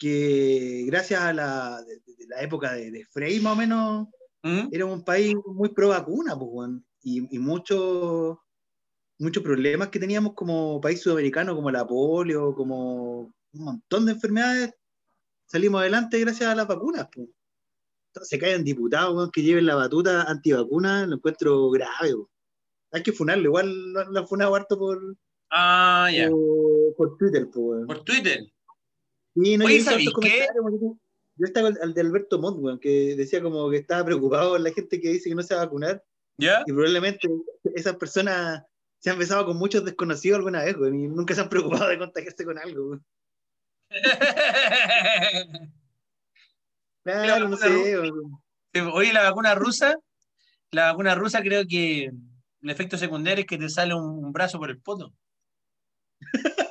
que 0.00 0.84
gracias 0.86 1.20
a 1.20 1.32
la, 1.32 1.82
de- 1.84 2.00
de 2.16 2.26
la 2.26 2.40
época 2.42 2.72
de, 2.72 2.90
de 2.90 3.04
Frey, 3.04 3.38
más 3.40 3.52
o 3.52 3.56
menos, 3.56 4.08
¿Mm? 4.42 4.68
era 4.72 4.86
un 4.86 5.04
país 5.04 5.36
muy 5.46 5.68
pro 5.68 5.88
vacuna, 5.90 6.36
pues, 6.38 6.70
y, 7.02 7.36
y 7.36 7.38
muchos 7.38 8.38
muchos 9.18 9.42
problemas 9.42 9.88
que 9.90 9.98
teníamos 10.00 10.32
como 10.32 10.80
país 10.80 11.02
sudamericano, 11.02 11.54
como 11.54 11.70
la 11.70 11.86
polio, 11.86 12.54
como 12.54 13.20
un 13.52 13.64
montón 13.64 14.06
de 14.06 14.12
enfermedades, 14.12 14.72
salimos 15.44 15.82
adelante 15.82 16.18
gracias 16.20 16.48
a 16.50 16.54
las 16.54 16.66
vacunas. 16.66 17.06
pues. 17.14 17.28
Entonces 18.14 18.40
caen 18.40 18.64
diputados 18.64 19.14
weón, 19.14 19.30
que 19.30 19.42
lleven 19.42 19.66
la 19.66 19.74
batuta 19.74 20.22
antivacuna, 20.22 21.06
lo 21.06 21.16
encuentro 21.16 21.68
grave. 21.70 22.14
Hay 22.92 23.02
que 23.02 23.12
funarlo, 23.12 23.44
igual 23.44 23.92
lo, 23.92 24.10
lo 24.10 24.20
han 24.20 24.26
funado 24.26 24.54
harto 24.54 24.78
por, 24.78 24.98
Ah, 25.50 26.08
por, 26.30 26.94
por 26.96 27.18
Twitter. 27.18 27.46
Pues. 27.52 27.84
Por 27.86 28.02
Twitter. 28.04 28.40
Y 29.34 29.56
no 29.56 29.64
Oye, 29.64 29.74
he 29.74 29.76
visto 29.78 29.90
¿sabéis 29.90 30.08
hartos 30.08 30.24
qué? 30.24 30.46
Yo 31.36 31.46
estaba 31.46 31.68
al, 31.68 31.94
de 31.94 32.00
Alberto 32.00 32.38
Montt, 32.38 32.58
weón, 32.58 32.78
que 32.78 33.14
decía 33.16 33.42
como 33.42 33.70
que 33.70 33.78
estaba 33.78 34.04
preocupado 34.04 34.58
la 34.58 34.72
gente 34.72 35.00
que 35.00 35.08
dice 35.10 35.30
que 35.30 35.34
no 35.34 35.42
se 35.42 35.54
va 35.54 35.62
a 35.62 35.64
vacunar. 35.64 36.04
¿Ya? 36.36 36.62
Y 36.66 36.72
probablemente 36.72 37.28
esas 37.74 37.96
personas 37.96 38.62
se 38.98 39.10
han 39.10 39.18
besado 39.18 39.46
con 39.46 39.56
muchos 39.56 39.84
desconocidos 39.84 40.38
alguna 40.38 40.64
vez, 40.64 40.76
weón, 40.76 40.94
y 41.00 41.08
nunca 41.08 41.34
se 41.34 41.40
han 41.40 41.48
preocupado 41.48 41.88
de 41.88 41.98
contagiarse 41.98 42.44
con 42.44 42.58
algo. 42.58 42.88
weón. 42.88 43.06
Claro, 47.02 47.48
no 47.48 47.56
sé. 47.56 47.98
weón. 47.98 48.92
Oye, 48.92 49.12
la 49.12 49.22
vacuna 49.22 49.54
rusa, 49.54 49.96
la 50.70 50.90
vacuna 50.90 51.14
rusa 51.14 51.40
creo 51.40 51.64
que 51.66 52.04
el 52.62 52.70
efecto 52.70 52.98
secundario 52.98 53.40
es 53.40 53.46
que 53.46 53.56
te 53.56 53.70
sale 53.70 53.94
un, 53.94 54.24
un 54.24 54.32
brazo 54.32 54.58
por 54.58 54.70
el 54.70 54.78
poto. 54.80 55.12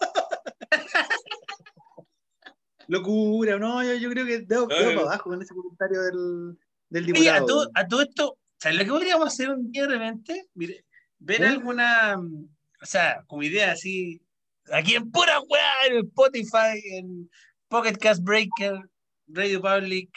Locura, 2.89 3.59
no, 3.59 3.83
yo, 3.83 3.93
yo 3.95 4.09
creo 4.09 4.25
que 4.25 4.39
debo, 4.39 4.67
para 4.67 4.89
abajo 5.01 5.29
con 5.29 5.41
ese 5.41 5.53
comentario 5.53 6.01
del, 6.01 6.57
del 6.89 7.03
Oye, 7.15 7.29
a 7.29 7.35
diputado. 7.35 7.45
todo, 7.45 7.71
a 7.75 7.87
todo 7.87 8.01
esto, 8.01 8.37
¿sabes 8.57 8.79
lo 8.79 8.83
que 8.83 8.89
podríamos 8.89 9.27
hacer 9.27 9.51
un 9.51 9.71
día 9.71 9.83
de 9.83 9.89
repente? 9.89 10.47
Mire, 10.55 10.85
ver 11.19 11.43
¿Eh? 11.43 11.47
alguna, 11.47 12.17
o 12.17 12.85
sea, 12.85 13.23
como 13.27 13.43
idea 13.43 13.73
así, 13.73 14.19
aquí 14.73 14.95
en 14.95 15.11
pura 15.11 15.39
weá, 15.41 15.85
en 15.87 16.07
Spotify, 16.07 16.81
en 16.93 17.29
Pocket 17.67 17.93
Cast 17.97 18.23
Breaker, 18.23 18.79
Radio 19.27 19.61
Public, 19.61 20.09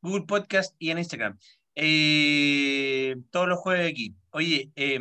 Google 0.00 0.24
Podcast 0.24 0.74
y 0.78 0.90
en 0.90 0.98
Instagram. 0.98 1.38
Eh, 1.74 3.16
todos 3.30 3.48
los 3.48 3.58
jueves 3.58 3.90
aquí. 3.90 4.14
Oye, 4.30 4.72
eh, 4.76 4.98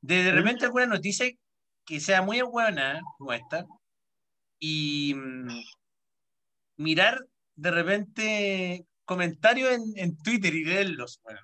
de, 0.00 0.22
de 0.24 0.32
¿Mm? 0.32 0.34
repente 0.34 0.64
alguna 0.64 0.86
noticia 0.86 1.30
que 1.84 2.00
sea 2.00 2.20
muy 2.20 2.42
buena 2.42 3.00
como 3.16 3.32
esta 3.32 3.64
y 4.58 5.14
mm, 5.14 5.48
mirar 6.78 7.26
de 7.56 7.70
repente 7.70 8.86
comentarios 9.04 9.70
en, 9.72 9.82
en 9.96 10.16
Twitter 10.18 10.54
y 10.54 10.64
leerlos. 10.64 11.20
Bueno, 11.22 11.40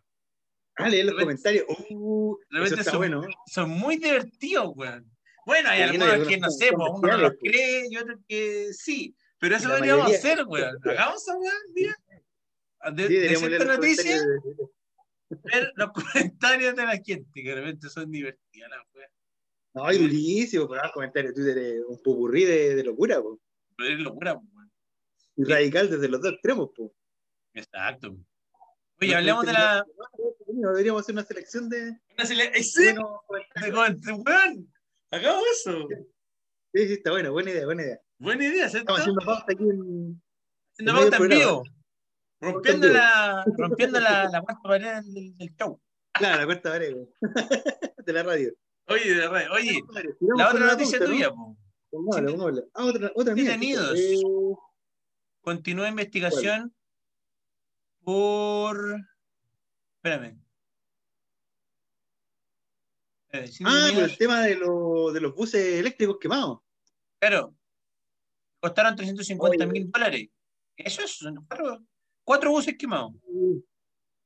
Ah, 0.76 0.88
leer 0.88 1.04
los 1.06 1.14
comentarios. 1.20 1.66
Uh, 1.90 2.36
de 2.50 2.56
eso 2.58 2.64
repente 2.64 2.80
está 2.80 2.90
son, 2.90 2.98
bueno. 2.98 3.22
son 3.46 3.70
muy 3.70 3.96
divertidos, 3.96 4.72
weón. 4.74 5.08
Bueno, 5.46 5.68
hay 5.68 5.78
Sí, 5.78 5.82
algunos 6.00 6.26
que 6.28 6.36
no 6.38 6.50
sé, 6.50 6.72
pues 6.72 6.88
uno 6.94 7.08
no 7.12 7.16
los 7.18 7.32
cree 7.40 7.86
y 7.88 7.96
otros 7.96 8.18
que 8.26 8.72
sí. 8.72 9.14
Pero 9.38 9.54
eso 9.56 9.68
deberíamos 9.68 10.04
mayoría- 10.06 10.18
hacer, 10.18 10.44
weón. 10.46 10.76
Hagamos 10.84 11.22
esa 11.22 11.36
weón, 11.36 11.54
mira. 11.74 11.94
De, 12.92 13.06
Sí, 13.06 13.14
de 13.14 13.20
leer 13.20 13.36
cierta 13.38 13.64
noticia, 13.64 14.20
de- 14.20 15.38
ver 15.44 15.72
los 15.76 15.90
comentarios 16.42 16.74
de 16.76 16.82
la 16.86 16.96
gente, 16.96 17.30
que 17.32 17.42
de 17.48 17.54
repente 17.54 17.88
son 17.88 18.10
divertidas 18.10 18.70
las 18.70 18.80
weas. 18.94 19.10
No, 19.74 19.84
hay 19.86 19.98
durísimo, 19.98 20.68
pero 20.68 20.82
los 20.82 20.92
comentarios 20.92 21.34
de 21.34 21.42
Twitter 21.42 21.58
es 21.76 21.82
un 21.86 22.02
popurrí 22.02 22.44
de, 22.44 22.74
de 22.74 22.84
locura, 22.84 23.20
po. 23.22 23.40
Pero 23.76 23.90
es 23.94 24.00
locura, 24.00 24.32
weón. 24.34 24.53
Y 25.36 25.44
radical 25.44 25.90
desde 25.90 26.08
los 26.08 26.20
dos 26.20 26.32
extremos, 26.32 26.70
po. 26.74 26.92
Exacto. 27.54 28.16
Oye, 29.00 29.14
hablemos 29.14 29.44
de 29.46 29.52
la. 29.52 29.84
Deberíamos 30.46 31.02
hacer 31.02 31.14
una 31.14 31.24
selección 31.24 31.68
de. 31.68 31.98
una 32.16 32.24
sele- 32.24 32.50
¡Eh, 32.54 32.62
sí! 32.62 32.94
coment- 32.94 34.24
weón, 34.24 34.72
Hagamos 35.10 35.44
eso. 35.52 35.88
Sí, 36.72 36.86
sí, 36.88 36.92
está 36.94 37.10
buena, 37.10 37.30
buena 37.30 37.50
idea, 37.50 37.64
buena 37.66 37.82
idea. 37.82 38.00
Buena 38.18 38.44
idea, 38.44 38.68
¿cierto? 38.68 38.96
Estamos 38.96 39.00
haciendo 39.00 39.24
pauta 39.24 39.52
aquí 39.52 39.62
en. 39.64 40.22
Haciendo 40.72 40.92
pauta 41.00 41.16
en 41.16 41.28
vivo. 41.28 41.62
Rompiendo 42.40 42.88
la, 42.88 43.44
rompiendo 43.58 44.00
la, 44.00 44.28
la 44.28 44.42
cuarta 44.42 44.60
pared 44.62 45.02
del, 45.04 45.36
del 45.36 45.54
show. 45.56 45.80
Claro, 46.12 46.38
la 46.38 46.44
cuarta 46.46 46.70
pared, 46.70 46.94
de 48.06 48.12
la 48.12 48.22
radio. 48.22 48.52
Oye, 48.88 49.14
de 49.14 49.28
re- 49.28 49.48
oye, 49.50 49.80
la 50.36 50.50
otra 50.50 50.66
noticia 50.66 50.98
tuya, 51.04 51.30
po. 51.30 51.56
Pongámosla, 51.90 52.26
pongámosla. 52.32 52.62
Ah, 52.74 52.84
otra, 52.84 53.12
otra 53.14 53.34
mía. 53.34 53.44
Detenidos. 53.44 53.98
Continúa 55.44 55.88
investigación 55.90 56.74
por. 58.02 58.96
Espérame. 59.96 60.40
Ah, 63.64 63.90
por 63.92 64.04
el 64.04 64.16
tema 64.16 64.42
de, 64.42 64.56
lo- 64.56 65.12
de 65.12 65.20
los 65.20 65.34
buses 65.34 65.60
eléctricos 65.80 66.16
quemados. 66.18 66.60
Claro. 67.20 67.54
Costaron 68.60 68.96
350 68.96 69.66
mil 69.66 69.90
dólares. 69.90 70.28
Eso 70.76 71.02
es 71.02 71.18
cuatro, 71.46 71.84
cuatro 72.24 72.50
buses 72.50 72.76
quemados. 72.78 73.12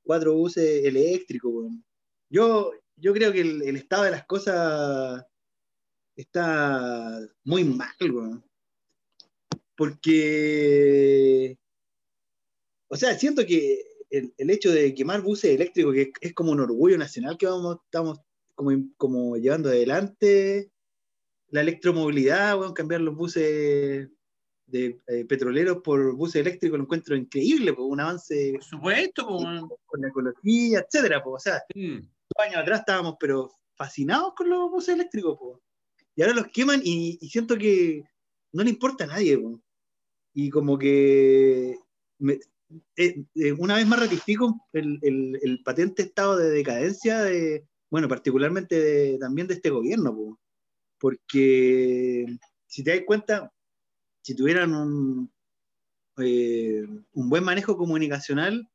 Cuatro 0.05 0.35
buses 0.35 0.85
eléctricos, 0.85 1.51
weón. 1.53 1.85
Yo, 2.31 2.73
yo 2.97 3.13
creo 3.13 3.33
que 3.33 3.41
el, 3.41 3.63
el 3.63 3.77
estado 3.77 4.05
de 4.05 4.11
las 4.13 4.25
cosas 4.27 5.25
está 6.15 7.19
muy 7.45 7.65
mal, 7.65 7.91
weón. 8.01 8.48
Porque, 9.79 11.57
o 12.89 12.97
sea, 12.97 13.17
siento 13.17 13.47
que 13.47 13.81
el, 14.11 14.35
el 14.37 14.51
hecho 14.51 14.73
de 14.73 14.93
quemar 14.93 15.23
buses 15.23 15.53
eléctricos, 15.55 15.95
que 15.95 16.03
es, 16.03 16.09
es 16.21 16.35
como 16.35 16.51
un 16.53 16.61
orgullo 16.61 16.99
nacional 16.99 17.37
que 17.39 17.47
vamos, 17.47 17.77
estamos 17.85 18.19
como, 18.57 18.73
como 18.97 19.37
llevando 19.37 19.69
adelante, 19.69 20.73
la 21.51 21.61
electromovilidad, 21.61 22.59
weón, 22.59 22.73
cambiar 22.75 23.03
los 23.03 23.15
buses 23.15 24.09
de 24.67 25.01
eh, 25.07 25.25
petroleros 25.27 25.79
por 25.83 26.15
buses 26.17 26.41
eléctricos, 26.41 26.77
lo 26.77 26.85
encuentro 26.85 27.15
increíble, 27.17 27.73
pues, 27.73 27.87
un 27.89 28.01
avance 28.01 28.51
Por 28.55 28.65
supuesto, 28.65 29.27
con 29.27 30.01
la 30.01 30.09
ecología, 30.09 30.81
etcétera, 30.81 31.23
pues, 31.23 31.35
o 31.37 31.51
sea, 31.51 31.63
Mm. 31.75 31.99
dos 32.01 32.45
años 32.47 32.57
atrás 32.57 32.81
estábamos 32.81 33.15
pero 33.21 33.51
fascinados 33.77 34.35
con 34.35 34.51
los 34.51 34.71
buses 34.71 34.95
eléctricos, 34.97 35.39
po. 35.39 35.63
y 36.17 36.23
ahora 36.23 36.35
los 36.35 36.49
queman 36.49 36.81
y, 36.85 37.17
y 37.21 37.29
siento 37.29 37.57
que 37.57 38.03
no 38.53 38.65
le 38.65 38.71
importa 38.71 39.05
a 39.05 39.07
nadie, 39.07 39.39
po. 39.39 39.61
Y 40.35 40.51
como 40.51 40.79
que 40.79 41.77
me- 42.19 42.39
eh, 42.97 43.25
eh, 43.35 43.53
una 43.53 43.77
vez 43.77 43.87
más 43.87 44.01
ratifico 44.01 44.55
el, 44.73 44.99
el- 45.03 45.39
el 45.43 45.63
patente 45.63 46.03
estado 46.03 46.37
de 46.37 46.51
decadencia 46.51 47.23
de, 47.23 47.67
bueno, 47.91 48.09
particularmente 48.09 48.79
de- 48.79 49.19
también 49.19 49.47
de 49.49 49.55
este 49.55 49.71
gobierno, 49.71 50.15
po. 50.15 50.39
porque 51.01 52.27
si 52.67 52.83
te 52.85 52.91
das 52.97 53.05
cuenta, 53.07 53.53
si 54.23 54.35
tuvieran 54.35 54.75
un, 54.75 55.33
eh, 56.19 56.87
un 57.13 57.29
buen 57.31 57.45
manejo 57.45 57.77
comunicacional, 57.77 58.69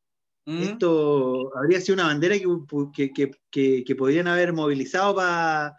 Mm. 0.46 0.62
esto 0.64 1.56
habría 1.58 1.80
sido 1.80 1.94
una 1.96 2.08
bandera 2.08 2.36
que, 2.38 3.14
que, 3.14 3.32
que, 3.52 3.84
que- 3.86 3.96
podrían 3.96 4.28
haber 4.28 4.52
movilizado 4.54 5.16
para 5.16 5.76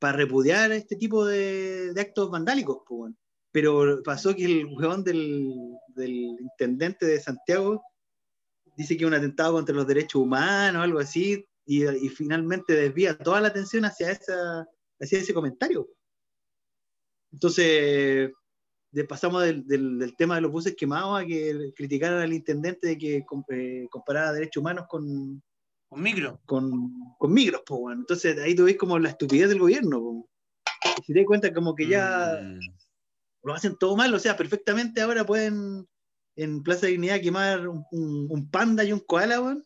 para 0.00 0.16
repudiar 0.16 0.70
este 0.70 0.94
tipo 0.94 1.26
de, 1.26 1.92
de 1.92 2.00
actos 2.00 2.30
vandálicos, 2.30 2.78
weón. 2.88 3.18
Pero 3.60 4.02
pasó 4.04 4.36
que 4.36 4.44
el 4.44 4.66
weón 4.66 5.02
del, 5.02 5.52
del 5.88 6.12
intendente 6.40 7.06
de 7.06 7.20
Santiago 7.20 7.82
dice 8.76 8.96
que 8.96 9.02
es 9.04 9.08
un 9.08 9.14
atentado 9.14 9.54
contra 9.54 9.74
los 9.74 9.86
derechos 9.86 10.22
humanos, 10.22 10.82
algo 10.84 11.00
así, 11.00 11.44
y, 11.66 11.84
y 11.84 12.08
finalmente 12.08 12.72
desvía 12.74 13.18
toda 13.18 13.40
la 13.40 13.48
atención 13.48 13.84
hacia, 13.84 14.12
esa, 14.12 14.64
hacia 15.00 15.18
ese 15.18 15.34
comentario. 15.34 15.88
Entonces, 17.32 18.30
de- 18.92 19.04
pasamos 19.04 19.42
del, 19.42 19.66
del- 19.66 19.98
del 19.98 20.16
tema 20.16 20.36
de 20.36 20.42
los 20.42 20.52
buses 20.52 20.76
quemados 20.76 21.20
a 21.20 21.26
que 21.26 21.72
criticaran 21.76 22.20
al 22.20 22.32
intendente 22.32 22.86
de 22.88 22.98
que 22.98 23.24
com- 23.26 23.44
eh, 23.50 23.86
comparaba 23.90 24.32
derechos 24.32 24.60
humanos 24.60 24.86
con, 24.88 25.02
Un 25.90 26.02
micro. 26.02 26.40
con, 26.46 26.90
con 27.18 27.32
migros, 27.32 27.62
pues, 27.66 27.80
weón. 27.82 27.98
Entonces 28.00 28.38
ahí 28.38 28.54
tú 28.54 28.64
ves 28.64 28.76
como 28.76 28.98
la 28.98 29.10
estupidez 29.10 29.48
del 29.48 29.58
gobierno, 29.58 29.98
po. 30.00 30.30
Si 31.04 31.12
te 31.12 31.18
das 31.20 31.26
cuenta 31.26 31.52
como 31.52 31.74
que 31.74 31.88
ya 31.88 32.38
Mm. 32.40 32.60
Lo 33.42 33.54
hacen 33.54 33.76
todo 33.78 33.96
mal, 33.96 34.12
o 34.14 34.18
sea, 34.18 34.36
perfectamente 34.36 35.00
ahora 35.00 35.24
pueden 35.24 35.86
en 36.36 36.62
Plaza 36.62 36.86
Dignidad 36.86 37.20
quemar 37.20 37.66
un, 37.68 37.84
un- 37.90 38.26
un 38.30 38.50
panda 38.50 38.84
y 38.84 38.92
un 38.92 39.00
koala, 39.00 39.40
weón. 39.40 39.64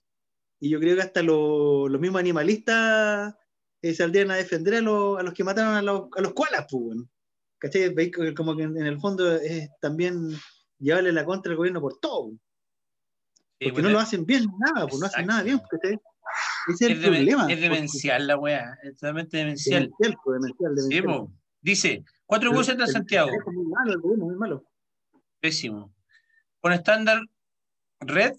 Y 0.61 0.71
yo 0.71 0.79
creo 0.81 0.95
que 0.97 1.02
hasta 1.02 1.23
lo- 1.23 1.88
los 1.88 2.00
mismos 2.00 2.21
animalistas 2.21 3.35
eh, 3.83 3.95
saldrían 3.95 4.31
a 4.31 4.37
defender 4.37 4.76
a, 4.76 4.81
los- 4.81 5.19
a 5.19 5.23
los 5.23 5.35
que 5.35 5.45
mataron 5.45 5.75
a 5.75 5.83
los, 5.83 6.05
a 6.17 6.21
los 6.21 6.33
koalas, 6.33 6.67
pues, 6.71 6.83
weón. 6.85 7.11
¿Cachai? 7.59 7.95
Como 8.37 8.57
que 8.57 8.62
en, 8.64 8.76
en 8.76 8.87
el 8.87 8.99
fondo 9.00 9.37
es 9.37 9.69
también 9.81 10.29
llevarle 10.79 11.12
la 11.12 11.25
contra 11.25 11.50
al 11.52 11.57
gobierno 11.57 11.81
por 11.81 11.99
todo, 12.00 12.23
weón. 12.26 12.41
Porque 13.59 13.73
pues, 13.75 13.85
no 13.85 13.91
lo 13.91 14.00
hacen 14.00 14.26
bien, 14.26 14.47
nada, 14.59 14.87
pues 14.88 15.00
no 15.00 15.07
hacen 15.07 15.26
nada 15.26 15.43
bien, 15.45 15.61
¿cachai? 15.71 15.99
Ese 16.69 16.85
es 16.87 16.91
el 16.93 17.00
problema. 17.00 17.43
es 17.43 17.57
porque- 17.57 17.61
demencial 17.61 18.26
la 18.26 18.37
weá, 18.38 18.76
es 18.83 18.95
totalmente 18.95 19.37
demencial. 19.37 19.83
Demencial, 19.99 20.17
pues, 20.25 20.41
demencial, 20.41 20.73
Sí, 20.76 20.88
demencial. 20.95 21.05
po. 21.26 21.33
Dice, 21.61 22.05
cuatro 22.33 22.53
buses 22.53 22.77
de 22.79 22.85
el- 22.85 22.91
Santiago, 22.91 23.31
es 23.31 23.53
muy 23.55 23.67
malo, 23.67 24.01
muy 24.17 24.37
malo. 24.37 24.65
pésimo. 25.41 25.93
Con 26.61 26.73
estándar 26.73 27.21
red, 28.01 28.33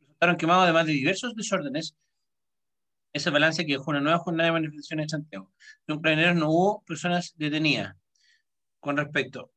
resultaron 0.00 0.36
quemados 0.36 0.64
además 0.64 0.86
de 0.86 0.92
diversos 0.92 1.34
desórdenes. 1.34 1.94
Ese 3.12 3.30
balance 3.30 3.64
que 3.66 3.72
dejó 3.74 3.90
una 3.90 4.00
nueva 4.00 4.18
jornada 4.18 4.46
de 4.48 4.52
manifestaciones 4.52 5.04
en 5.04 5.08
Santiago. 5.10 5.52
Según 5.86 6.02
carabineros 6.02 6.36
no 6.36 6.50
hubo 6.50 6.82
personas 6.84 7.32
detenidas 7.36 7.94
con 8.80 8.96
respecto 8.96 9.52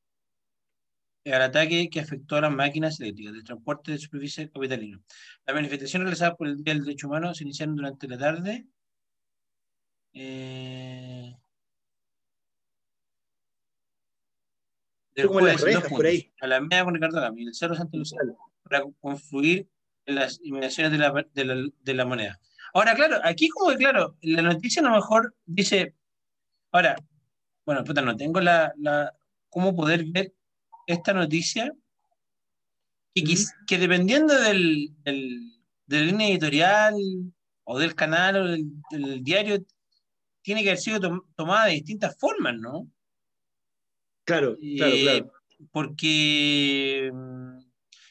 al 1.25 1.41
ataque 1.41 1.89
que 1.89 1.99
afectó 1.99 2.35
a 2.37 2.41
las 2.41 2.51
máquinas 2.51 2.99
eléctricas 2.99 3.33
del 3.33 3.43
transporte 3.43 3.91
de 3.91 3.97
superficie 3.97 4.49
capitalino. 4.49 5.01
Las 5.45 5.55
manifestaciones 5.55 6.05
realizadas 6.05 6.35
por 6.37 6.47
el 6.47 6.63
Día 6.63 6.73
del 6.73 6.83
Derecho 6.83 7.07
Humano 7.07 7.33
se 7.33 7.43
iniciaron 7.43 7.75
durante 7.75 8.07
la 8.07 8.17
tarde. 8.17 8.65
eh, 10.13 10.66
Como 15.25 15.39
las 15.41 15.61
rejas 15.61 15.83
por 15.97 16.05
ahí. 16.05 16.31
a 16.41 16.47
la 16.47 16.59
media 16.61 16.83
con 16.83 16.93
Ricardo 16.93 17.19
Gami, 17.21 17.41
en 17.41 17.47
el 17.47 17.55
Cerro 17.55 17.75
Santa 17.75 17.97
Lucía, 17.97 18.19
para 18.63 18.83
confluir 18.99 19.67
en 20.05 20.15
las 20.15 20.39
inmediaciones 20.43 20.91
de 20.91 20.97
la, 20.99 21.25
de 21.33 21.45
la, 21.45 21.69
de 21.81 21.93
la 21.93 22.05
moneda. 22.05 22.39
Ahora, 22.73 22.93
claro, 22.93 23.19
aquí 23.23 23.49
como 23.49 23.71
que, 23.71 23.77
claro, 23.77 24.15
la 24.21 24.41
noticia 24.41 24.81
a 24.81 24.85
lo 24.85 24.91
mejor 24.91 25.35
dice, 25.45 25.95
ahora, 26.71 26.95
bueno, 27.65 27.83
puta, 27.83 28.01
no 28.01 28.15
tengo 28.15 28.39
la, 28.41 28.73
la 28.77 29.13
cómo 29.49 29.75
poder 29.75 30.05
ver 30.05 30.33
esta 30.85 31.13
noticia, 31.13 31.73
que, 33.13 33.23
que 33.65 33.77
dependiendo 33.77 34.33
del, 34.39 34.89
del- 35.03 35.53
de 35.87 35.99
la 35.99 36.05
línea 36.05 36.27
editorial 36.27 36.93
o 37.63 37.79
del 37.79 37.95
canal 37.95 38.35
o 38.37 38.47
del, 38.47 38.65
del 38.91 39.23
diario, 39.23 39.65
tiene 40.41 40.61
que 40.63 40.69
haber 40.69 40.79
sido 40.81 40.99
tom- 40.99 41.21
tomada 41.35 41.65
de 41.67 41.73
distintas 41.73 42.17
formas, 42.19 42.55
¿no? 42.57 42.87
Claro, 44.27 44.57
claro, 44.77 44.93
Eh, 44.93 45.03
claro. 45.03 45.31
Porque 45.71 47.09
mm, 47.13 47.59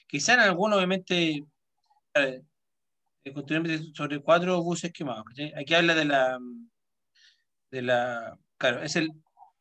quizá 0.09 0.35
en 0.35 0.41
alguno, 0.41 0.77
obviamente, 0.77 1.45
eh, 2.15 2.43
sobre 3.93 4.21
cuatro 4.21 4.63
buses 4.63 4.93
quemados. 4.93 5.25
Aquí 5.57 5.75
habla 5.75 5.95
de 5.95 6.07
la, 6.07 6.39
de 7.71 7.83
la, 7.83 8.39
claro, 8.57 8.83
es 8.83 8.97
el, 8.97 9.11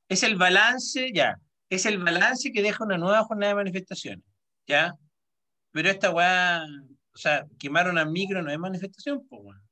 es 0.08 0.24
el 0.24 0.38
balance, 0.38 1.12
ya, 1.13 1.36
es 1.70 1.86
el 1.86 1.98
balance 1.98 2.52
que 2.54 2.62
deja 2.62 2.86
una 2.86 2.98
nueva 2.98 3.24
jornada 3.24 3.52
de 3.52 3.56
manifestaciones, 3.56 4.24
¿ya? 4.65 4.94
Pero 5.72 5.89
esta 5.89 6.12
weá, 6.12 6.63
o 7.13 7.18
sea, 7.18 7.46
quemar 7.60 7.89
una 7.89 8.06
micro 8.06 8.41
no 8.41 8.50
es 8.50 8.60
manifestación, 8.60 9.28
pues, 9.28 9.41
weón. 9.44 9.64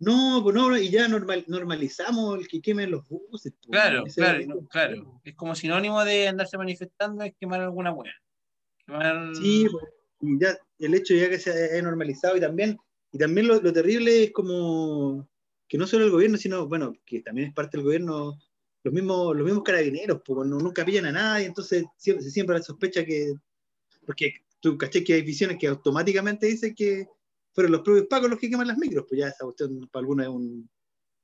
No, 0.00 0.40
pues 0.42 0.54
no, 0.54 0.76
y 0.76 0.90
ya 0.90 1.08
normal, 1.08 1.44
normalizamos 1.46 2.38
el 2.38 2.48
que 2.48 2.60
quemen 2.60 2.90
los 2.90 3.08
buses. 3.08 3.52
pues, 3.66 3.70
Claro, 3.70 4.04
claro, 4.14 4.46
no, 4.46 4.68
claro. 4.68 5.20
Es 5.24 5.34
como 5.34 5.54
sinónimo 5.54 6.04
de 6.04 6.28
andarse 6.28 6.58
manifestando, 6.58 7.22
es 7.24 7.34
quemar 7.38 7.60
alguna 7.60 7.92
weá. 7.92 8.12
Quemar... 8.86 9.34
Sí, 9.36 9.66
pues, 9.70 9.84
ya 10.40 10.58
el 10.78 10.94
hecho 10.94 11.14
ya 11.14 11.30
que 11.30 11.38
se 11.38 11.78
ha 11.78 11.82
normalizado 11.82 12.36
y 12.36 12.40
también, 12.40 12.76
y 13.12 13.18
también 13.18 13.46
lo, 13.46 13.60
lo 13.60 13.72
terrible 13.72 14.24
es 14.24 14.32
como 14.32 15.28
que 15.68 15.78
no 15.78 15.86
solo 15.86 16.04
el 16.04 16.10
gobierno, 16.10 16.36
sino, 16.36 16.68
bueno, 16.68 16.92
que 17.04 17.20
también 17.20 17.48
es 17.48 17.54
parte 17.54 17.76
del 17.76 17.84
gobierno, 17.84 18.38
los 18.82 18.94
mismos, 18.94 19.34
los 19.34 19.44
mismos 19.44 19.64
carabineros, 19.64 20.20
pues 20.24 20.46
no, 20.46 20.58
nunca 20.58 20.84
pillan 20.84 21.06
a 21.06 21.12
nadie, 21.12 21.46
entonces 21.46 21.84
siempre, 21.96 22.24
siempre 22.30 22.56
la 22.56 22.62
sospecha 22.62 23.04
que, 23.04 23.34
porque 24.06 24.34
tú 24.60 24.76
caché 24.76 25.02
que 25.02 25.14
hay 25.14 25.22
visiones 25.22 25.56
que 25.58 25.66
automáticamente 25.66 26.46
dicen 26.46 26.74
que 26.74 27.08
fueron 27.54 27.72
los 27.72 27.82
propios 27.82 28.06
pagos 28.06 28.28
los 28.30 28.38
que 28.38 28.50
queman 28.50 28.66
las 28.68 28.76
micros, 28.78 29.06
pues 29.08 29.18
ya 29.20 29.28
esa 29.28 29.44
cuestión 29.44 29.88
para 29.90 30.00
algunos 30.00 30.26
es 30.26 30.32
un, 30.32 30.70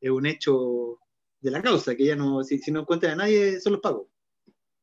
es 0.00 0.10
un 0.10 0.26
hecho 0.26 0.98
de 1.40 1.50
la 1.50 1.60
causa, 1.62 1.94
que 1.96 2.04
ya 2.04 2.16
no, 2.16 2.42
si, 2.44 2.58
si 2.58 2.70
no 2.70 2.80
encuentran 2.80 3.12
a 3.14 3.16
nadie, 3.24 3.60
son 3.60 3.72
los 3.72 3.80
pagos. 3.82 4.06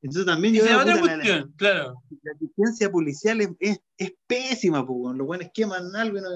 Entonces 0.02 0.26
también 0.26 0.54
yo 0.54 0.64
otra 0.82 1.00
puta, 1.00 1.18
la- 1.18 1.24
la- 1.40 1.50
claro. 1.58 2.04
la 2.22 2.32
eficiencia 2.34 2.92
policial 2.92 3.42
es, 3.42 3.50
es, 3.60 3.80
es 3.98 4.14
pésima, 4.28 4.86
pues, 4.86 5.16
los 5.16 5.26
buenos 5.26 5.50
queman 5.54 5.96
algo 5.96 6.18
y 6.18 6.22
no, 6.22 6.30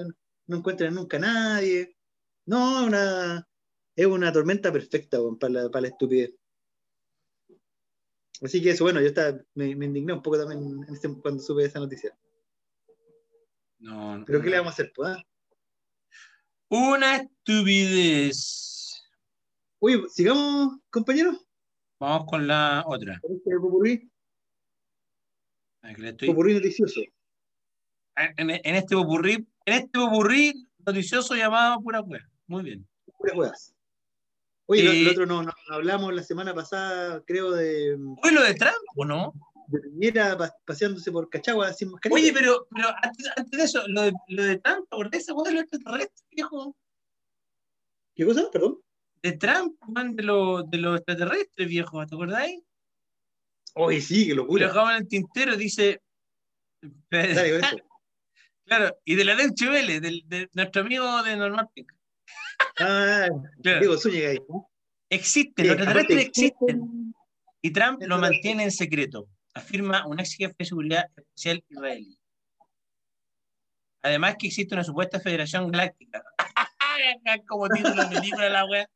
no 0.48 0.56
encuentran 0.56 0.94
nunca 0.94 1.16
a 1.18 1.20
nadie. 1.20 1.96
No, 2.46 2.86
una, 2.86 3.46
es 3.94 4.06
una 4.06 4.32
tormenta 4.32 4.72
perfecta 4.72 5.20
weón, 5.20 5.38
para, 5.38 5.52
la, 5.52 5.70
para 5.70 5.82
la 5.82 5.88
estupidez. 5.88 6.32
Así 8.42 8.60
que 8.60 8.70
eso, 8.70 8.84
bueno, 8.84 9.00
yo 9.00 9.06
estaba, 9.06 9.38
me, 9.54 9.76
me 9.76 9.86
indigné 9.86 10.12
un 10.12 10.22
poco 10.22 10.38
también 10.38 10.84
ese- 10.92 11.14
cuando 11.20 11.40
supe 11.42 11.64
esa 11.64 11.78
noticia. 11.78 12.16
No, 13.82 14.18
no. 14.18 14.24
Pero 14.24 14.40
¿qué 14.40 14.48
le 14.50 14.58
vamos 14.58 14.70
a 14.70 14.74
hacer? 14.74 14.92
Pues, 14.94 15.10
ah? 15.10 15.22
Una 16.70 17.16
estupidez. 17.16 19.02
Oye, 19.80 20.00
sigamos, 20.08 20.78
compañeros. 20.88 21.44
Vamos 21.98 22.26
con 22.28 22.46
la 22.46 22.84
otra. 22.86 23.20
este 23.22 23.50
Aquí 25.82 26.06
estoy- 26.06 26.28
popurrí 26.28 26.54
noticioso. 26.54 27.00
En, 28.36 28.50
en 28.50 28.74
este 28.76 28.94
popurrí, 28.94 29.32
en 29.66 29.74
este 29.74 29.98
popurrí 29.98 30.68
noticioso 30.78 31.34
llamado 31.34 31.80
pura 31.80 32.00
wea. 32.02 32.28
Muy 32.46 32.62
bien. 32.62 32.88
Puras 33.18 33.36
huevas. 33.36 33.74
Oye, 34.66 34.84
Eh, 34.86 35.00
el 35.02 35.08
otro 35.08 35.26
no, 35.26 35.42
no 35.42 35.52
hablamos 35.70 36.14
la 36.14 36.22
semana 36.22 36.54
pasada, 36.54 37.20
creo, 37.26 37.50
de, 37.50 37.96
Oye, 38.22 38.32
lo 38.32 38.42
de 38.42 38.54
Trump, 38.54 38.74
¿o 38.96 39.04
no? 39.04 39.32
De 39.72 39.80
Piñera 39.80 40.38
paseándose 40.64 41.10
por 41.12 41.28
Cachagua 41.28 41.72
sin 41.72 41.90
mascarilla. 41.90 42.20
Oye, 42.20 42.32
pero, 42.32 42.66
pero 42.70 42.88
antes, 43.02 43.30
antes 43.36 43.58
de 43.58 43.64
eso, 43.64 43.86
lo 43.88 44.02
de, 44.02 44.12
lo 44.28 44.42
de 44.44 44.58
Trump, 44.58 44.88
¿te 44.88 44.94
acordás 44.94 45.10
de 45.12 45.18
esa 45.18 45.32
de 45.34 45.52
los 45.52 45.62
extraterrestres, 45.62 46.24
viejo? 46.30 46.76
¿Qué 48.14 48.24
cosa? 48.26 48.50
Perdón. 48.52 48.78
De 49.22 49.32
Trump, 49.32 49.76
man, 49.88 50.14
de, 50.16 50.22
lo- 50.24 50.62
de 50.64 50.78
los 50.78 50.96
extraterrestres, 50.98 51.68
viejo, 51.68 52.06
¿te 52.06 52.14
acordáis? 52.14 52.60
Oye, 53.74 54.00
sí, 54.00 54.26
qué 54.26 54.32
Y 54.32 54.34
lo 54.34 54.42
locura. 54.42 54.66
dejamos 54.66 54.90
en 54.90 54.96
el 54.98 55.08
tintero, 55.08 55.56
dice. 55.56 56.02
Dale 57.10 57.50
con 57.60 57.64
eso. 57.64 57.76
Claro, 58.64 58.96
y 59.04 59.16
de 59.16 59.24
la 59.24 59.34
Deutsche 59.34 59.68
Welle, 59.68 60.00
de 60.00 60.48
nuestro 60.54 60.82
amigo 60.82 61.22
de 61.24 61.36
Normal 61.36 61.68
Pink. 61.74 61.92
Ah, 62.78 63.26
Claro. 63.60 63.80
Diego 63.80 63.98
Zúñiga 63.98 64.30
ahí. 64.30 64.38
Existen, 65.10 65.64
Sí, 65.64 65.70
los 65.70 65.76
extraterrestres 65.78 66.18
aparte 66.18 66.22
existen. 66.28 67.14
Y 67.60 67.70
Trump 67.72 68.02
lo 68.02 68.18
mantiene 68.18 68.62
en 68.64 68.70
secreto, 68.70 69.28
afirma 69.54 70.06
un 70.06 70.20
ex 70.20 70.34
jefe 70.34 70.54
de 70.58 70.64
seguridad 70.64 71.10
especial 71.16 71.64
israelí. 71.68 72.18
Además 74.02 74.36
que 74.38 74.48
existe 74.48 74.74
una 74.74 74.84
supuesta 74.84 75.20
Federación 75.20 75.70
Galáctica. 75.70 76.22
Como 77.48 77.68
título 77.68 78.04
de 78.04 78.50
la 78.50 78.64
wea. 78.66 78.88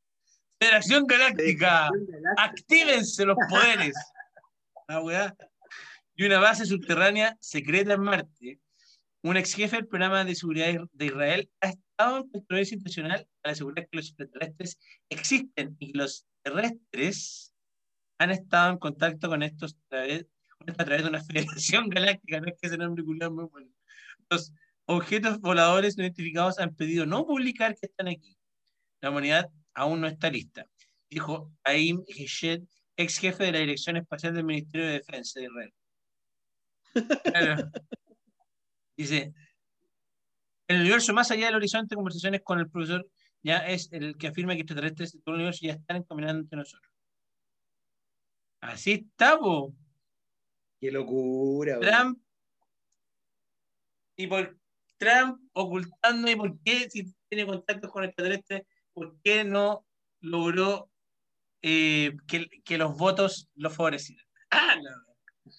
Federación 0.59 1.07
Galáctica. 1.07 1.90
Actívense 2.37 3.25
los 3.25 3.37
poderes. 3.49 3.95
La 4.88 5.01
weá. 5.01 5.37
Y 6.16 6.25
una 6.25 6.38
base 6.38 6.64
subterránea 6.64 7.37
secreta 7.40 7.95
en 7.95 8.01
Marte. 8.01 8.61
Un 9.23 9.37
ex 9.37 9.55
jefe 9.55 9.77
del 9.77 9.87
programa 9.87 10.25
de 10.25 10.35
seguridad 10.35 10.73
de 10.92 11.07
Israel 11.07 11.51
ha 11.61 11.69
estado 11.69 12.19
en 12.19 12.29
controversia 12.29 12.77
internacional 12.77 13.29
para 13.42 13.53
asegurar 13.53 13.88
que 13.88 13.97
los 13.97 14.09
extraterrestres 14.09 14.79
existen 15.09 15.77
y 15.79 15.92
los 15.97 16.27
terrestres 16.42 17.53
han 18.19 18.31
estado 18.31 18.73
en 18.73 18.79
contacto 18.79 19.29
con 19.29 19.42
estos 19.42 19.77
a 20.68 20.85
través 20.85 21.02
de 21.02 21.09
una 21.09 21.22
federación 21.22 21.88
galáctica. 21.90 22.40
No 22.40 22.48
es 22.48 22.55
que 22.61 22.66
ese 22.66 22.79
nombre 22.79 23.05
culiao 23.05 23.31
es 23.31 23.35
muy 23.35 23.44
bueno. 23.44 23.70
Los 24.31 24.52
objetos 24.87 25.40
voladores 25.40 25.96
no 25.96 26.05
identificados 26.05 26.59
han 26.59 26.74
pedido 26.74 27.07
no 27.07 27.26
publicar 27.26 27.74
que 27.76 27.87
están 27.87 28.09
aquí. 28.09 28.37
La 29.00 29.11
humanidad 29.11 29.50
aún 29.74 30.00
no 30.00 30.07
está 30.07 30.31
lista. 30.31 30.66
dijo 31.11 31.52
Aim 31.64 32.02
Heshed, 32.07 32.62
ex 32.96 33.18
jefe 33.18 33.44
de 33.44 33.52
la 33.52 33.59
Dirección 33.59 33.96
Espacial 33.96 34.35
del 34.35 34.44
Ministerio 34.44 34.87
de 34.87 34.92
Defensa 34.94 35.40
de 35.40 35.46
Israel. 35.46 35.74
Claro. 37.24 37.70
Dice, 38.96 39.35
el 40.68 40.81
universo 40.81 41.12
más 41.12 41.31
allá 41.31 41.46
del 41.46 41.57
horizonte, 41.57 41.94
conversaciones 41.94 42.40
con 42.42 42.59
el 42.59 42.70
profesor 42.70 43.07
ya 43.42 43.59
es 43.59 43.92
el 43.92 44.16
que 44.16 44.29
afirma 44.29 44.55
que 44.55 44.61
extraterrestres 44.61 45.12
de 45.12 45.20
todo 45.20 45.35
el 45.35 45.42
universo 45.42 45.66
ya 45.66 45.74
están 45.74 46.02
caminando 46.02 46.40
entre 46.40 46.59
nosotros. 46.59 46.92
Así 48.61 48.92
está, 48.92 49.38
po. 49.38 49.74
Qué 50.81 50.91
locura, 50.91 51.79
weón. 51.79 51.93
Trump 51.93 52.23
y 54.17 54.27
por 54.27 54.59
Trump 54.99 55.41
ocultando 55.53 56.31
y 56.31 56.37
por 56.37 56.59
qué 56.62 56.89
si 56.91 57.15
tiene 57.29 57.47
contactos 57.47 57.91
con 57.91 58.05
extraterrestres, 58.05 58.62
por 58.93 59.21
qué 59.23 59.45
no 59.45 59.87
logró 60.21 60.91
eh, 61.62 62.17
que, 62.27 62.49
que 62.65 62.79
los 62.79 62.97
votos 62.97 63.49
lo 63.55 63.71
favorecieran. 63.71 64.27
Ah, 64.51 64.77
no. 64.83 65.07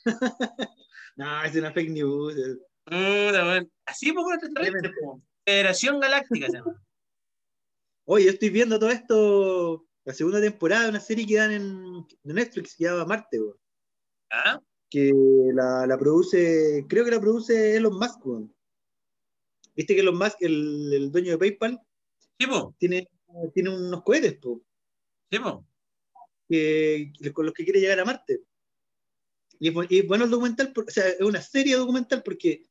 No, 1.17 1.43
es 1.43 1.55
una 1.55 1.71
fake 1.71 1.89
news. 1.89 2.35
Weón. 2.85 3.71
Así 3.85 4.13
poco 4.13 4.33
extraterrestres, 4.33 4.93
po. 5.01 5.19
Federación 5.43 5.99
Galáctica 5.99 6.45
se 6.45 6.57
llama. 6.57 6.79
Oye, 8.05 8.25
yo 8.25 8.31
estoy 8.31 8.51
viendo 8.51 8.77
todo 8.77 8.91
esto, 8.91 9.87
la 10.05 10.13
segunda 10.13 10.39
temporada 10.39 10.83
de 10.83 10.89
una 10.89 10.99
serie 10.99 11.25
que 11.25 11.37
dan 11.37 11.51
en 11.51 12.05
Netflix 12.23 12.75
que 12.75 12.77
se 12.77 12.83
llama 12.83 13.05
Marte, 13.05 13.39
weón. 13.39 13.57
¿Ah? 14.29 14.61
Que 14.89 15.11
la, 15.53 15.85
la 15.85 15.97
produce, 15.97 16.85
creo 16.87 17.05
que 17.05 17.11
la 17.11 17.21
produce 17.21 17.75
Elon 17.75 17.97
Musk, 17.97 18.25
weón. 18.25 18.53
Viste 19.75 19.93
que 19.93 20.01
Elon 20.01 20.17
Musk, 20.17 20.41
el, 20.41 20.91
el 20.93 21.11
dueño 21.11 21.31
de 21.31 21.37
PayPal, 21.37 21.81
Sí, 22.39 22.45
tiene, 22.77 23.09
tiene 23.53 23.69
unos 23.69 24.03
cohetes, 24.03 24.39
Sí, 25.31 25.39
que, 26.47 27.33
con 27.33 27.45
los 27.45 27.53
que 27.53 27.63
quiere 27.63 27.79
llegar 27.79 27.99
a 27.99 28.05
Marte. 28.05 28.41
Y 29.59 29.69
es, 29.69 29.75
y 29.89 29.99
es 29.99 30.07
bueno 30.07 30.25
el 30.25 30.29
documental, 30.29 30.71
o 30.75 30.89
sea, 30.89 31.09
es 31.09 31.21
una 31.21 31.41
serie 31.41 31.75
documental 31.75 32.21
porque 32.23 32.63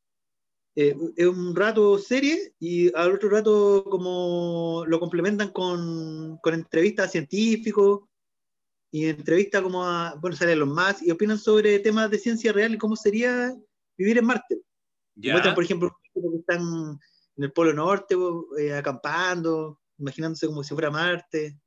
eh, 0.77 0.95
es 1.17 1.27
un 1.27 1.57
rato 1.57 1.99
serie 1.99 2.55
y 2.61 2.95
al 2.95 3.13
otro 3.13 3.29
rato 3.29 3.85
como 3.91 4.85
lo 4.87 5.01
complementan 5.01 5.51
con, 5.51 6.39
con 6.39 6.55
entrevistas 6.55 7.07
a 7.07 7.13
científicos 7.13 8.09
y 8.91 9.07
entrevistas 9.07 9.63
como 9.63 9.85
a, 9.85 10.15
bueno, 10.21 10.37
salen 10.37 10.61
los 10.61 10.69
más 10.69 11.03
y 11.03 11.11
opinan 11.11 11.39
sobre 11.39 11.79
temas 11.81 12.11
de 12.11 12.19
ciencia 12.19 12.53
real 12.53 12.75
y 12.75 12.79
cómo 12.79 12.97
sería 12.97 13.55
vivir 13.97 14.19
en 14.19 14.27
Marte. 14.27 14.61
Y 15.17 15.27
Ya. 15.27 15.33
Muestran, 15.33 15.55
por 15.55 15.65
ejemplo, 15.65 15.97
que 16.15 16.21
están 16.39 16.99
en 17.37 17.45
el 17.45 17.53
Polo 17.53 17.73
Norte, 17.73 18.15
eh, 18.59 18.75
acampando, 18.75 19.81
imaginándose 19.99 20.47
como 20.47 20.63
si 20.63 20.75
fuera 20.75 20.91
Marte, 20.91 21.59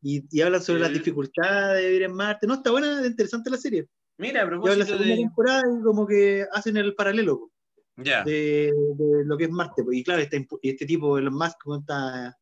y, 0.00 0.24
y 0.30 0.40
hablan 0.40 0.62
sobre 0.62 0.80
las 0.80 0.92
dificultades 0.92 1.82
de 1.82 1.88
vivir 1.88 2.02
en 2.02 2.14
Marte. 2.14 2.46
No, 2.46 2.54
está 2.54 2.70
buena, 2.70 3.06
interesante 3.06 3.50
la 3.50 3.56
serie. 3.56 3.88
Mira, 4.18 4.42
a 4.42 4.46
propósito 4.46 4.84
segunda 4.84 5.06
de. 5.06 5.16
temporada 5.16 5.62
y 5.78 5.82
como 5.82 6.06
que 6.06 6.46
hacen 6.52 6.76
el 6.76 6.94
paralelo 6.94 7.50
de, 7.96 8.22
de 8.24 9.24
lo 9.24 9.36
que 9.36 9.44
es 9.44 9.50
Marte. 9.50 9.82
Y 9.90 10.02
claro, 10.04 10.22
este, 10.22 10.46
este 10.62 10.86
tipo, 10.86 11.18
Elon 11.18 11.34
Musk, 11.34 11.58
como 11.62 11.78
está 11.78 12.36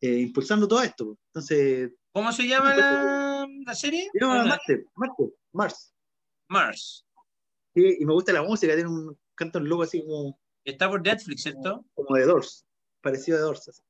eh, 0.00 0.18
impulsando 0.20 0.68
todo 0.68 0.82
esto. 0.82 1.18
Entonces, 1.28 1.92
¿Cómo 2.12 2.32
se 2.32 2.46
llama 2.48 2.74
la, 2.74 3.35
la 3.64 3.74
serie? 3.74 4.08
se 4.12 4.18
llama 4.20 4.34
Una- 4.42 4.44
Marte, 4.50 4.86
Marte, 4.94 5.24
Mars. 5.52 5.94
Mars. 6.48 7.06
Sí, 7.74 7.96
y 8.00 8.04
me 8.06 8.12
gusta 8.12 8.32
la 8.32 8.42
música, 8.42 8.74
tiene 8.74 8.88
un, 8.88 9.18
canta 9.34 9.58
un 9.58 9.68
logo 9.68 9.82
así 9.82 10.02
como, 10.04 10.38
Está 10.64 10.88
por 10.88 11.00
Netflix, 11.02 11.42
¿cierto? 11.42 11.84
como 11.94 12.16
de 12.16 12.24
Doors, 12.24 12.66
parecido 13.00 13.38
a 13.38 13.40
Doors. 13.42 13.68
así. 13.68 13.82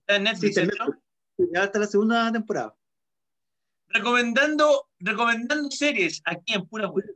Está 0.00 0.16
en 0.16 0.22
Sí, 0.22 0.32
Netflix, 0.32 0.48
está 0.50 0.60
en 0.62 0.66
¿cierto? 0.70 0.84
Netflix. 0.84 1.04
Sí, 1.36 1.44
ya 1.54 1.62
hasta 1.62 1.78
la 1.78 1.86
segunda 1.86 2.32
temporada. 2.32 2.76
Recomendando, 3.88 4.88
recomendando 4.98 5.70
series 5.70 6.20
aquí 6.24 6.52
en 6.54 6.66
Pura 6.66 6.88
Web. 6.88 7.06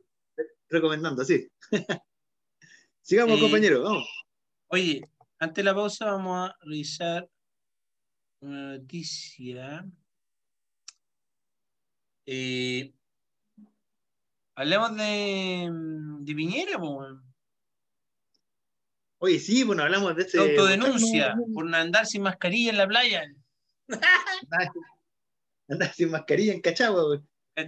Recomendando, 0.69 1.25
sí. 1.25 1.47
Sigamos, 3.03 3.39
Eh, 3.39 3.41
compañeros, 3.43 3.83
vamos. 3.85 4.09
Oye, 4.69 5.03
antes 5.39 5.57
de 5.57 5.63
la 5.65 5.75
pausa 5.75 6.07
vamos 6.13 6.49
a 6.51 6.57
revisar 6.63 7.29
una 8.41 8.79
noticia. 8.79 9.85
Eh, 12.27 12.93
hablemos 14.55 14.97
de, 14.97 15.69
de 16.21 16.35
Piñera, 16.35 16.79
po, 16.79 16.99
weón. 16.99 17.23
Oye, 19.19 19.39
sí, 19.39 19.63
bueno, 19.63 19.83
hablamos 19.85 20.17
de 20.17 20.23
ese. 20.23 20.39
autodenuncia 20.39 21.37
por 21.55 21.73
andar 21.75 22.07
sin 22.07 22.23
mascarilla 22.23 22.71
en 22.71 22.77
la 22.77 22.89
playa. 22.89 23.23
Andar 25.69 25.95
sin 25.95 26.11
mascarilla 26.11 26.53
en 26.53 26.61
Cachagua, 26.61 27.05
güey. 27.05 27.21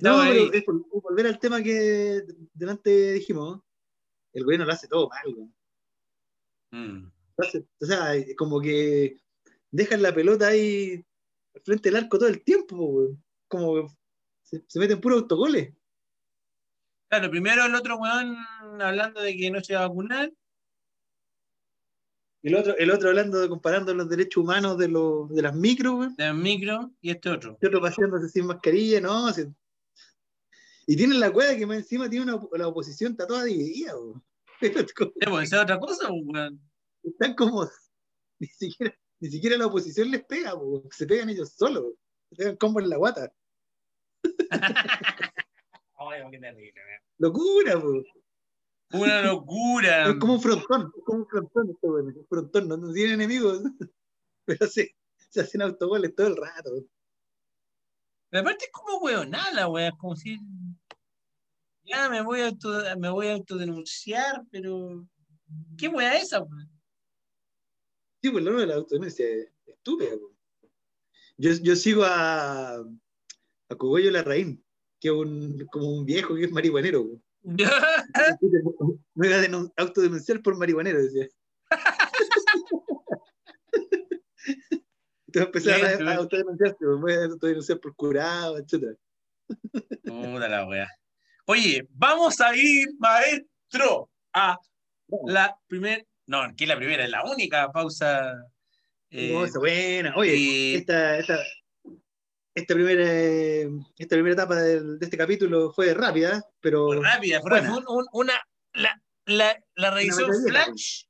No, 0.02 0.20
ahí. 0.20 0.32
pero 0.48 0.52
es 0.52 0.64
por- 0.64 0.88
por 0.88 1.02
volver 1.02 1.26
al 1.26 1.38
tema 1.38 1.62
que 1.62 2.22
delante 2.52 3.12
dijimos. 3.12 3.60
El 4.32 4.44
gobierno 4.44 4.66
lo 4.66 4.72
hace 4.72 4.88
todo 4.88 5.08
mal, 5.08 5.34
güey. 5.34 5.48
Mm. 6.72 7.10
O 7.80 7.86
sea, 7.86 8.14
como 8.36 8.60
que 8.60 9.16
dejan 9.70 10.02
la 10.02 10.12
pelota 10.14 10.48
ahí 10.48 11.04
al 11.54 11.60
frente 11.62 11.88
del 11.90 12.02
arco 12.02 12.18
todo 12.18 12.28
el 12.28 12.42
tiempo, 12.42 12.76
güey. 12.76 13.16
Como 13.48 13.94
se, 14.58 14.64
se 14.66 14.78
meten 14.78 15.00
puros 15.00 15.22
autogoles. 15.22 15.72
Claro, 17.08 17.30
primero 17.30 17.64
el 17.64 17.74
otro 17.74 17.96
weón 17.96 18.36
hablando 18.80 19.20
de 19.20 19.36
que 19.36 19.50
no 19.50 19.60
se 19.62 19.74
va 19.74 19.84
a 19.84 19.88
vacunar. 19.88 20.32
El 22.42 22.56
otro, 22.56 22.76
el 22.76 22.90
otro 22.90 23.08
hablando, 23.08 23.40
de, 23.40 23.48
comparando 23.48 23.94
los 23.94 24.08
derechos 24.08 24.42
humanos 24.42 24.76
de, 24.76 24.88
los, 24.88 25.30
de 25.30 25.40
las 25.40 25.54
micros, 25.54 25.94
güey. 25.94 26.08
de 26.16 26.32
micro 26.34 26.92
y 27.00 27.10
este 27.10 27.30
otro. 27.30 27.56
Y 27.60 27.66
otro 27.66 27.80
paseándose 27.80 28.28
sin 28.28 28.46
mascarilla, 28.46 29.00
no. 29.00 29.28
Y 30.86 30.96
tienen 30.96 31.20
la 31.20 31.32
cueva 31.32 31.56
que 31.56 31.64
más 31.64 31.78
encima 31.78 32.10
tiene 32.10 32.30
una, 32.30 32.42
la 32.52 32.68
oposición, 32.68 33.12
está 33.12 33.26
toda 33.26 33.44
dividida, 33.44 33.92
como- 33.92 34.22
Sí, 34.60 34.70
pues, 35.30 35.44
esa 35.48 35.56
es 35.56 35.62
otra 35.62 35.80
cosa, 35.80 36.08
pues, 36.08 36.22
weón. 36.26 36.60
están 37.02 37.34
como 37.34 37.66
ni 38.38 38.46
siquiera, 38.48 38.94
ni 39.20 39.30
siquiera 39.30 39.56
la 39.56 39.66
oposición 39.66 40.10
les 40.10 40.24
pega, 40.26 40.52
po, 40.52 40.82
se 40.90 41.06
pegan 41.06 41.30
ellos 41.30 41.52
solos, 41.54 41.94
se 42.28 42.36
pegan 42.36 42.56
como 42.56 42.78
en 42.80 42.90
la 42.90 42.96
guata. 42.98 43.32
Ay, 45.96 46.22
qué 46.30 46.38
terrible, 46.38 46.80
weón. 46.84 47.00
Locura, 47.18 47.80
po. 47.80 48.02
Una 48.92 49.22
locura. 49.22 50.08
es 50.10 50.16
como 50.16 50.34
un 50.34 50.40
frontón, 50.40 50.92
es 50.96 51.04
como 51.04 51.18
un 51.18 51.26
frontón 51.26 51.76
weón, 51.82 52.06
un 52.06 52.26
frontón, 52.28 52.68
no, 52.68 52.76
no 52.76 52.92
tienen 52.92 53.14
enemigos, 53.14 53.62
pero 54.44 54.66
se, 54.66 54.94
se 55.30 55.40
hacen 55.40 55.62
autogoles 55.62 56.14
todo 56.14 56.28
el 56.28 56.36
rato. 56.36 56.70
Pero 58.30 58.40
aparte 58.40 58.66
es 58.66 58.70
como 58.72 58.98
weonada 58.98 59.52
la 59.52 59.68
wea, 59.68 59.88
es 59.88 59.94
como 59.98 60.16
si 60.16 60.38
ya 61.84 62.08
me 62.08 62.22
voy 62.22 62.40
a 62.40 62.48
auto, 62.48 62.82
me 62.98 63.10
voy 63.10 63.28
a 63.28 63.34
autodenunciar, 63.34 64.42
pero 64.50 65.06
¿qué 65.76 65.88
wea 65.88 66.16
es 66.16 66.24
esa, 66.24 66.42
weón? 66.42 66.70
Sí, 68.22 68.30
pues 68.30 68.42
lo 68.42 68.58
de 68.58 68.66
la 68.66 68.76
autodenuncia 68.76 69.26
es 69.28 69.52
estúpida, 69.66 70.10
po. 70.18 70.34
Yo, 71.36 71.50
yo 71.62 71.76
sigo 71.76 72.04
a, 72.04 72.84
a 73.74 73.78
Cogollo 73.78 74.10
Larraín, 74.10 74.64
que 75.00 75.08
es 75.08 75.14
un, 75.14 75.66
como 75.70 75.88
un 75.90 76.04
viejo 76.04 76.34
que 76.34 76.44
es 76.44 76.50
marihuanero. 76.50 77.04
Me 77.42 79.26
iba 79.28 79.36
a 79.36 79.42
denun- 79.42 79.72
autodenunciar 79.76 80.40
por 80.42 80.56
marihuanero, 80.56 81.02
decía. 81.02 81.28
Entonces 85.26 85.46
empecé 85.46 85.72
a, 85.72 85.76
a 86.10 86.12
eh. 86.12 86.16
autodenunciarse, 86.16 86.76
me 86.84 86.96
voy 86.96 87.12
a 87.12 87.24
autodenunciar 87.24 87.80
por 87.80 87.94
curado, 87.96 88.58
etc. 88.58 88.96
Puta 90.04 90.48
la 90.48 90.66
wea. 90.66 90.88
Oye, 91.46 91.86
vamos 91.90 92.40
a 92.40 92.54
ir, 92.56 92.88
maestro, 92.98 94.10
a 94.32 94.58
la 95.26 95.56
primera, 95.66 96.02
no, 96.26 96.54
que 96.56 96.64
es 96.64 96.68
la 96.68 96.76
primera, 96.76 97.04
es 97.04 97.10
la 97.10 97.24
única 97.24 97.70
pausa. 97.72 98.32
eh, 99.10 99.32
Cosa 99.32 99.58
buena. 99.58 100.14
Oye, 100.16 100.36
y- 100.36 100.74
esta, 100.76 101.18
esta, 101.18 101.38
esta, 102.54 102.74
primera, 102.74 103.04
esta 103.98 104.16
primera 104.16 104.34
etapa 104.34 104.56
del- 104.56 104.98
de 104.98 105.04
este 105.06 105.16
capítulo 105.16 105.72
fue 105.72 105.92
rápida, 105.94 106.42
pero 106.60 106.86
fue 106.86 107.02
rápida, 107.02 107.40
fue, 107.40 107.60
un- 107.60 107.84
un- 107.88 108.06
una, 108.12 108.34
la, 108.74 109.02
la, 109.26 109.62
la 109.74 109.90
revisión 109.90 110.30
metralleta, 110.30 110.64
flash 110.66 111.04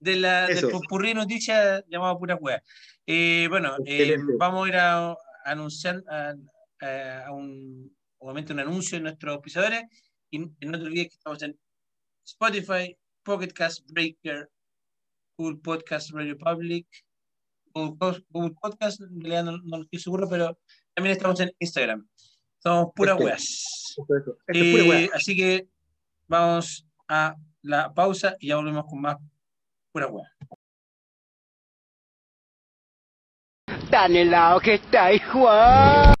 de 0.00 0.16
la, 0.16 0.46
del 0.46 0.70
popurrí 0.70 1.08
de 1.08 1.14
noticias 1.14 1.84
llamado 1.88 2.18
Pura 2.18 2.34
Wea. 2.36 2.62
Eh, 3.06 3.46
bueno, 3.48 3.76
eh, 3.86 4.16
vamos 4.38 4.66
a 4.66 4.68
ir 4.68 4.76
a, 4.76 5.16
anunciar 5.44 6.02
a, 6.08 6.34
a- 6.80 7.26
a 7.26 7.32
un, 7.32 7.96
obviamente 8.18 8.52
un 8.52 8.60
anuncio 8.60 8.98
de 8.98 9.02
nuestros 9.04 9.34
auspiciadores 9.34 9.84
y, 10.30 10.38
no 10.38 10.50
te 10.78 10.84
olvides 10.84 11.08
que 11.08 11.14
estamos 11.14 11.42
en 11.42 11.58
Spotify, 12.24 12.96
Pocket 13.22 13.52
Cast, 13.52 13.88
Breaker, 13.92 14.48
Google 15.36 15.58
Podcast, 15.62 16.10
Radio 16.12 16.36
Public, 16.38 16.86
Google, 17.72 18.54
Podcast, 18.60 19.00
en 19.00 19.20
realidad 19.20 19.44
no, 19.44 19.58
no 19.58 19.82
estoy 19.82 19.98
seguro, 19.98 20.28
pero 20.28 20.58
también 20.94 21.16
estamos 21.16 21.40
en 21.40 21.52
Instagram. 21.58 22.06
Somos 22.58 22.92
puras 22.94 23.16
Perfecto. 23.16 24.36
weas. 24.46 25.06
Pura 25.06 25.16
así 25.16 25.36
que 25.36 25.68
vamos 26.28 26.86
a 27.08 27.36
la 27.62 27.92
pausa 27.92 28.36
y 28.38 28.48
ya 28.48 28.56
volvemos 28.56 28.84
con 28.86 29.00
más 29.00 29.16
pura 29.92 30.06
wea. 30.06 30.30
tan 33.92 34.16
helado 34.16 34.58
que 34.58 34.74
está, 34.74 35.10
Juan. 35.30 36.14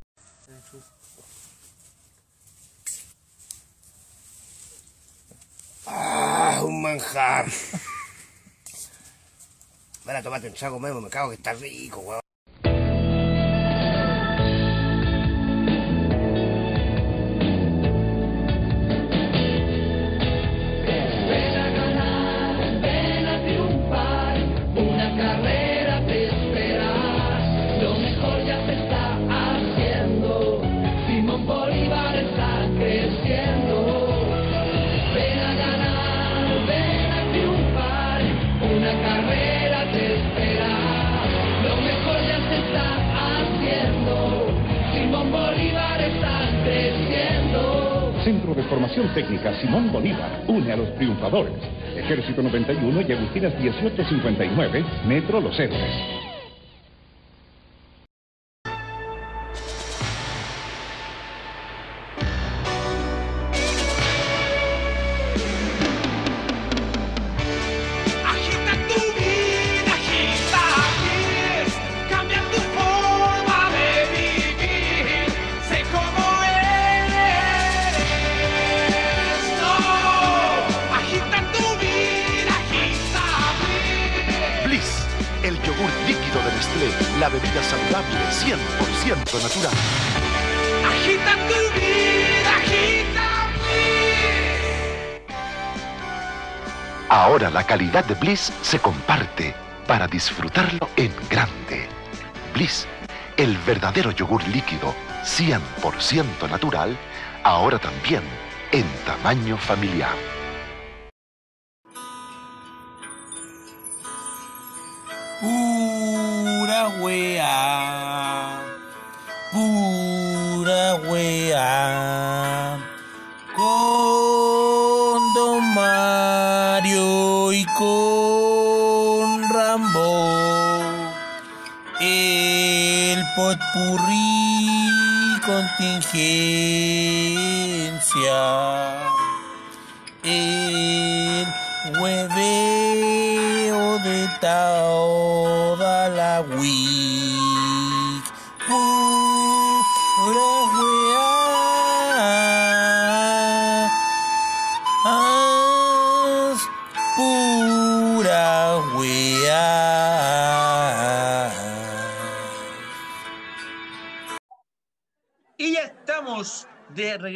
Ah, 5.86 6.60
un 6.64 6.82
manjar. 6.82 7.46
Van 10.04 10.16
a 10.16 10.22
tomarte 10.22 10.48
un 10.48 10.54
trago 10.54 10.80
nuevo, 10.80 11.00
me 11.00 11.08
cago 11.08 11.30
que 11.30 11.36
está 11.36 11.52
rico, 11.52 12.00
weón. 12.00 12.21
Simón 49.62 49.92
Bolívar 49.92 50.42
une 50.48 50.72
a 50.72 50.76
los 50.76 50.92
triunfadores. 50.96 51.54
Ejército 51.96 52.42
91 52.42 53.00
y 53.02 53.12
Agustinas 53.12 53.54
1859, 53.60 54.84
Metro 55.06 55.40
Los 55.40 55.58
Héroes. 55.58 56.21
Calidad 97.72 98.04
de 98.04 98.12
Bliss 98.12 98.52
se 98.60 98.78
comparte 98.78 99.54
para 99.86 100.06
disfrutarlo 100.06 100.90
en 100.96 101.10
grande. 101.30 101.88
Bliss, 102.52 102.86
el 103.38 103.56
verdadero 103.66 104.10
yogur 104.10 104.46
líquido 104.48 104.94
100% 105.24 106.50
natural, 106.50 106.94
ahora 107.44 107.78
también 107.78 108.24
en 108.72 108.84
tamaño 109.06 109.56
familiar. 109.56 110.12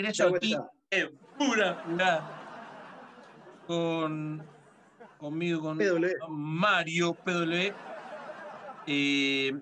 Aquí 0.09 0.23
vuelta. 0.29 0.71
en 0.91 1.19
pura. 1.39 1.85
Con 3.67 4.47
conmigo, 5.19 5.61
con, 5.61 5.79
PW. 5.79 6.29
Mario 6.29 7.15
PW. 7.15 7.73
Eh, 8.87 9.53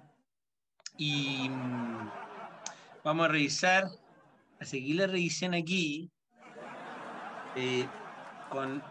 y 0.98 1.48
mm, 1.48 2.10
vamos 3.02 3.24
a 3.24 3.28
revisar, 3.28 3.84
a 4.60 4.64
seguir 4.64 4.96
la 4.96 5.06
revisión 5.06 5.54
aquí 5.54 6.10
eh, 7.56 7.86
con 8.50 8.82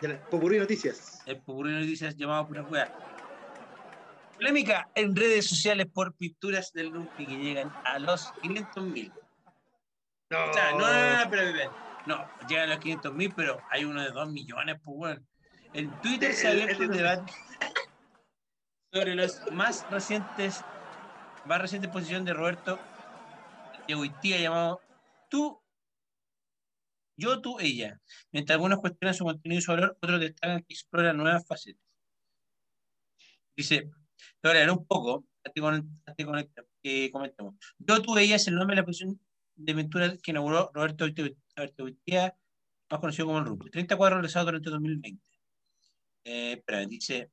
las 0.00 0.18
Popurrí 0.30 0.58
Noticias. 0.58 1.22
el 1.26 1.40
popurrí 1.40 1.72
noticias 1.72 2.16
llamado 2.16 2.46
Pura 2.46 2.62
Wea. 2.62 2.94
Polémica 4.36 4.88
en 4.94 5.16
redes 5.16 5.46
sociales 5.46 5.86
por 5.92 6.14
pinturas 6.14 6.72
del 6.72 6.92
Rumpi 6.92 7.26
que 7.26 7.36
llegan 7.36 7.72
a 7.84 7.98
los 7.98 8.30
500 8.42 8.84
mil. 8.84 9.12
No, 10.30 10.50
O 10.50 10.52
sea, 10.52 10.72
no, 10.72 10.78
no, 10.78 10.86
no, 10.86 11.24
no, 11.24 11.30
pero, 11.30 11.72
no, 12.06 12.46
llegan 12.48 12.70
a 12.70 12.74
los 12.74 12.82
500 12.82 13.14
mil, 13.14 13.32
pero 13.34 13.60
hay 13.70 13.84
uno 13.84 14.02
de 14.02 14.10
2 14.10 14.30
millones, 14.30 14.76
pues 14.82 14.96
bueno. 14.96 15.26
En 15.72 15.90
Twitter 16.00 16.32
se 16.32 16.48
ha 16.48 16.52
El- 16.52 16.62
abierto 16.62 16.82
un 16.84 16.90
debate 16.90 17.32
sobre 18.92 19.14
los 19.14 19.52
más 19.52 19.88
recientes, 19.90 20.64
más 21.44 21.60
reciente 21.60 21.88
posición 21.88 22.24
de 22.24 22.32
Roberto 22.32 22.78
Yehuitía 23.86 24.38
llamado 24.40 24.80
Tú, 25.28 25.60
yo, 27.18 27.40
tú, 27.40 27.58
ella. 27.58 28.00
Mientras 28.30 28.54
algunos 28.54 28.78
cuestionan 28.78 29.14
su 29.14 29.24
contenido 29.24 29.58
y 29.58 29.62
su 29.62 29.72
valor, 29.72 29.96
otros 30.00 30.20
destacan 30.20 30.62
que 30.62 30.74
explora 30.74 31.12
nuevas 31.12 31.46
facetas. 31.46 31.82
Dice, 33.56 33.90
leer 34.42 34.70
un 34.70 34.86
poco, 34.86 35.24
de 35.42 35.52
de 36.16 36.66
que 36.82 37.10
comentemos. 37.10 37.54
Yo, 37.78 38.00
tú, 38.02 38.16
ella 38.18 38.36
es 38.36 38.46
el 38.46 38.54
nombre 38.54 38.76
de 38.76 38.82
la 38.82 38.86
posición 38.86 39.20
de 39.56 39.72
aventura 39.72 40.16
que 40.22 40.30
inauguró 40.30 40.70
Roberto 40.72 41.06
Yehuitía, 41.06 42.36
más 42.90 43.00
conocido 43.00 43.26
como 43.26 43.38
el 43.38 43.46
RUP. 43.46 43.70
34 43.70 44.16
realizados 44.16 44.46
durante 44.46 44.70
2020. 44.70 45.22
Eh, 46.24 46.52
espera, 46.52 46.84
dice, 46.86 47.30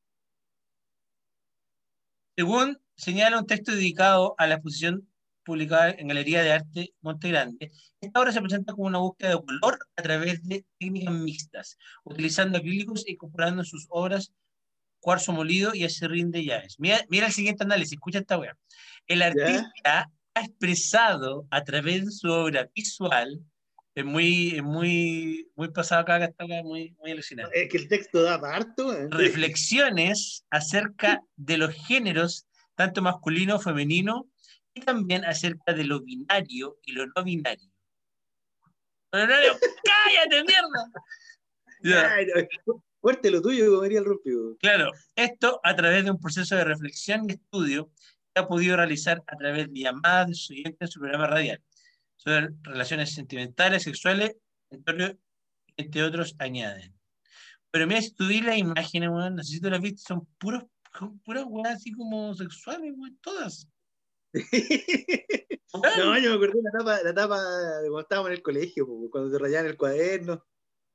según 2.35 2.79
señala 2.95 3.39
un 3.39 3.47
texto 3.47 3.71
dedicado 3.71 4.35
a 4.37 4.47
la 4.47 4.55
exposición 4.55 5.07
publicada 5.43 5.91
en 5.91 6.07
Galería 6.07 6.41
de 6.41 6.53
Arte 6.53 6.93
Monte 7.01 7.29
Grande, 7.29 7.71
esta 7.99 8.19
obra 8.19 8.31
se 8.31 8.41
presenta 8.41 8.73
como 8.73 8.87
una 8.87 8.99
búsqueda 8.99 9.31
de 9.31 9.41
color 9.41 9.79
a 9.95 10.01
través 10.01 10.43
de 10.47 10.65
técnicas 10.79 11.13
mixtas, 11.13 11.77
utilizando 12.03 12.57
acrílicos 12.57 13.05
e 13.05 13.11
incorporando 13.11 13.61
en 13.61 13.65
sus 13.65 13.85
obras 13.89 14.31
cuarzo 14.99 15.33
molido 15.33 15.75
y 15.75 15.83
acerrín 15.83 16.31
de 16.31 16.45
llaves. 16.45 16.79
Mira, 16.79 17.01
mira 17.09 17.27
el 17.27 17.33
siguiente 17.33 17.63
análisis, 17.63 17.93
escucha 17.93 18.19
esta 18.19 18.37
wea. 18.37 18.55
El 19.05 19.21
artista 19.21 20.09
ha 20.35 20.41
expresado 20.41 21.47
a 21.51 21.63
través 21.63 22.05
de 22.05 22.11
su 22.11 22.29
obra 22.29 22.69
visual, 22.73 23.41
es 23.95 24.05
muy, 24.05 24.55
es 24.55 24.63
muy, 24.63 25.51
muy 25.55 25.69
pasado 25.69 26.01
acá, 26.01 26.23
está 26.25 26.45
muy, 26.45 26.95
muy 26.99 27.11
alucinante 27.11 27.63
Es 27.63 27.69
que 27.69 27.77
el 27.77 27.87
texto 27.87 28.23
da 28.23 28.35
harto. 28.35 28.87
weón. 28.87 29.11
reflexiones 29.11 30.45
acerca 30.49 31.21
de 31.35 31.57
los 31.57 31.73
géneros, 31.87 32.47
tanto 32.75 33.01
masculino, 33.01 33.59
femenino, 33.59 34.27
y 34.73 34.81
también 34.81 35.23
acerca 35.25 35.73
de 35.73 35.83
lo 35.83 36.01
binario 36.01 36.79
y 36.83 36.93
lo 36.93 37.05
no 37.05 37.23
binario. 37.23 37.69
No, 39.11 39.19
no, 39.19 39.27
no, 39.27 39.33
¡Cállate, 39.83 40.43
mierda! 41.83 42.11
Fuerte 42.99 43.29
lo 43.29 43.41
tuyo, 43.41 43.69
como 43.69 43.81
diría 43.83 43.99
el 43.99 44.05
Rumpi. 44.05 44.31
Claro, 44.59 44.89
esto 45.15 45.59
a 45.63 45.75
través 45.75 46.05
de 46.05 46.11
un 46.11 46.19
proceso 46.19 46.55
de 46.55 46.63
reflexión 46.63 47.29
y 47.29 47.33
estudio 47.33 47.91
ha 48.35 48.47
podido 48.47 48.75
realizar 48.77 49.21
a 49.27 49.37
través 49.37 49.71
de 49.71 49.79
llamadas 49.79 50.27
de 50.27 50.53
oyentes 50.55 50.77
en 50.81 50.87
su 50.87 50.99
programa 50.99 51.27
radial 51.27 51.61
sobre 52.15 52.49
relaciones 52.63 53.13
sentimentales, 53.13 53.83
sexuales, 53.83 54.35
entre, 54.69 56.03
otros, 56.03 56.35
añaden. 56.39 56.93
Pero 57.71 57.87
mira, 57.87 58.01
si 58.01 58.11
tú 58.13 58.27
ves 58.27 58.43
las 58.43 58.57
imágenes, 58.57 59.09
weón, 59.09 59.35
no 59.35 59.43
sé 59.43 59.53
si 59.53 59.61
tú 59.61 59.69
las 59.69 59.81
viste, 59.81 60.01
son 60.07 60.25
puros 60.37 60.63
puras 61.25 61.45
weas 61.47 61.75
así 61.77 61.91
como 61.91 62.33
sexuales, 62.35 62.93
weón, 62.95 63.17
todas. 63.21 63.67
No, 65.73 66.17
yo 66.19 66.29
me 66.29 66.35
acordé 66.35 66.53
de 66.53 66.61
la 66.61 66.69
etapa, 66.69 67.03
la 67.03 67.09
etapa 67.09 67.41
de 67.81 67.89
cuando 67.89 68.01
estábamos 68.01 68.29
en 68.29 68.35
el 68.35 68.41
colegio, 68.43 68.85
po, 68.85 69.09
cuando 69.09 69.31
te 69.31 69.39
rayaban 69.43 69.65
el 69.71 69.75
cuaderno. 69.77 70.45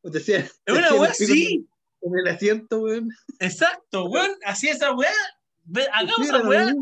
o 0.02 0.10
te 0.10 0.18
hacían- 0.18 0.48
Es 0.64 0.74
una 0.74 0.94
wea 0.94 1.10
así. 1.10 1.68
En 2.00 2.16
el 2.16 2.28
asiento, 2.28 2.78
weón. 2.82 3.08
Exacto, 3.40 4.04
weón. 4.04 4.30
Así 4.44 4.68
esa 4.68 4.92
weá. 4.94 5.10
Ve, 5.70 5.86
Hagamos 5.92 6.26
esa 6.26 6.48
weá. 6.48 6.74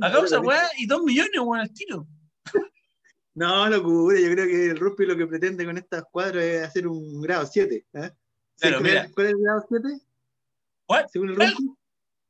Hagamos 0.00 0.24
esa 0.26 0.40
weá 0.40 0.68
y 0.76 0.86
dos 0.86 1.02
millones, 1.04 1.30
weón, 1.40 1.60
al 1.60 1.72
tiro. 1.72 2.06
No, 3.36 3.68
locura, 3.68 4.20
yo 4.20 4.30
creo 4.30 4.46
que 4.46 4.66
el 4.66 4.78
rugby 4.78 5.06
lo 5.06 5.16
que 5.16 5.26
pretende 5.26 5.64
con 5.64 5.76
estas 5.76 6.04
cuadros 6.12 6.40
es 6.40 6.62
hacer 6.62 6.86
un 6.86 7.20
grado 7.20 7.44
7. 7.44 7.74
¿eh? 7.74 7.84
¿Sabes 7.92 8.14
Claro, 8.60 8.78
cuál, 8.78 8.82
mira. 8.84 9.10
cuál 9.12 9.26
es 9.26 9.32
el 9.32 9.38
grado 9.40 9.64
7? 9.68 9.88
What? 10.88 11.06
Según 11.12 11.30
el 11.30 11.34
¿Cuál? 11.34 11.50
rugby. 11.50 11.74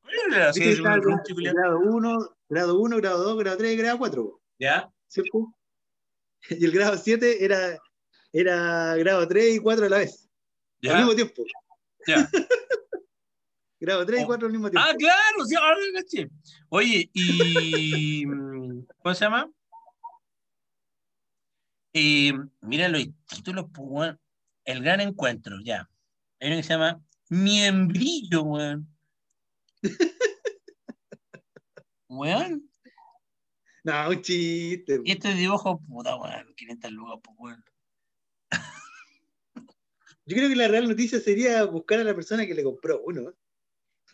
¿Cuál 0.00 0.14
es 0.14 0.56
el 0.56 0.82
grado, 0.82 1.02
culiao. 1.28 1.54
grado 1.54 1.78
1, 1.80 2.36
grado 2.48 2.80
1, 2.80 2.96
grado 2.96 3.22
2, 3.22 3.38
grado 3.38 3.56
3 3.58 3.72
y 3.72 3.76
grado 3.76 3.98
4. 3.98 4.40
¿Ya? 4.58 4.90
¿Cierto? 5.08 5.54
Y 6.48 6.64
el 6.64 6.72
grado 6.72 6.96
7 6.96 7.44
era, 7.44 7.78
era 8.32 8.96
grado 8.96 9.28
3 9.28 9.56
y 9.56 9.58
4 9.58 9.84
a 9.84 9.88
la 9.90 9.98
vez. 9.98 10.26
Al 10.84 10.88
¿Ya? 10.88 10.96
mismo 10.96 11.14
tiempo. 11.14 11.44
Ya. 12.06 12.30
Grado 13.84 14.06
3 14.06 14.20
y 14.20 14.24
Oh. 14.24 14.26
4 14.26 14.46
al 14.46 14.52
mismo 14.52 14.70
tiempo. 14.70 14.88
Ah, 14.88 14.94
claro, 14.98 15.44
sí, 15.46 15.54
ahora 15.54 15.76
lo 15.76 16.00
caché. 16.00 16.30
Oye, 16.70 17.10
y. 17.12 18.24
mm, 18.26 18.86
¿Cómo 18.98 19.14
se 19.14 19.24
llama? 19.24 19.52
Eh, 21.92 22.32
mira 22.62 22.88
los 22.88 23.06
títulos, 23.26 23.66
pues. 23.74 24.14
El 24.64 24.82
gran 24.82 25.02
encuentro, 25.02 25.56
ya. 25.62 25.90
Hay 26.40 26.48
uno 26.48 26.56
que 26.56 26.62
se 26.62 26.72
llama 26.72 27.04
Miembrillo, 27.28 28.42
weón. 28.42 28.88
Weón. 32.08 32.70
No, 33.82 34.08
un 34.08 34.22
chiste. 34.22 35.00
Y 35.04 35.12
este 35.12 35.34
dibujo, 35.34 35.80
puta, 35.80 36.16
weón. 36.16 36.54
500 36.56 36.90
lucas, 36.92 37.18
pues, 37.22 37.36
weón. 37.38 37.64
Yo 40.26 40.36
creo 40.36 40.48
que 40.48 40.56
la 40.56 40.68
real 40.68 40.88
noticia 40.88 41.20
sería 41.20 41.64
buscar 41.64 42.00
a 42.00 42.04
la 42.04 42.14
persona 42.14 42.46
que 42.46 42.54
le 42.54 42.64
compró 42.64 43.02
uno. 43.04 43.34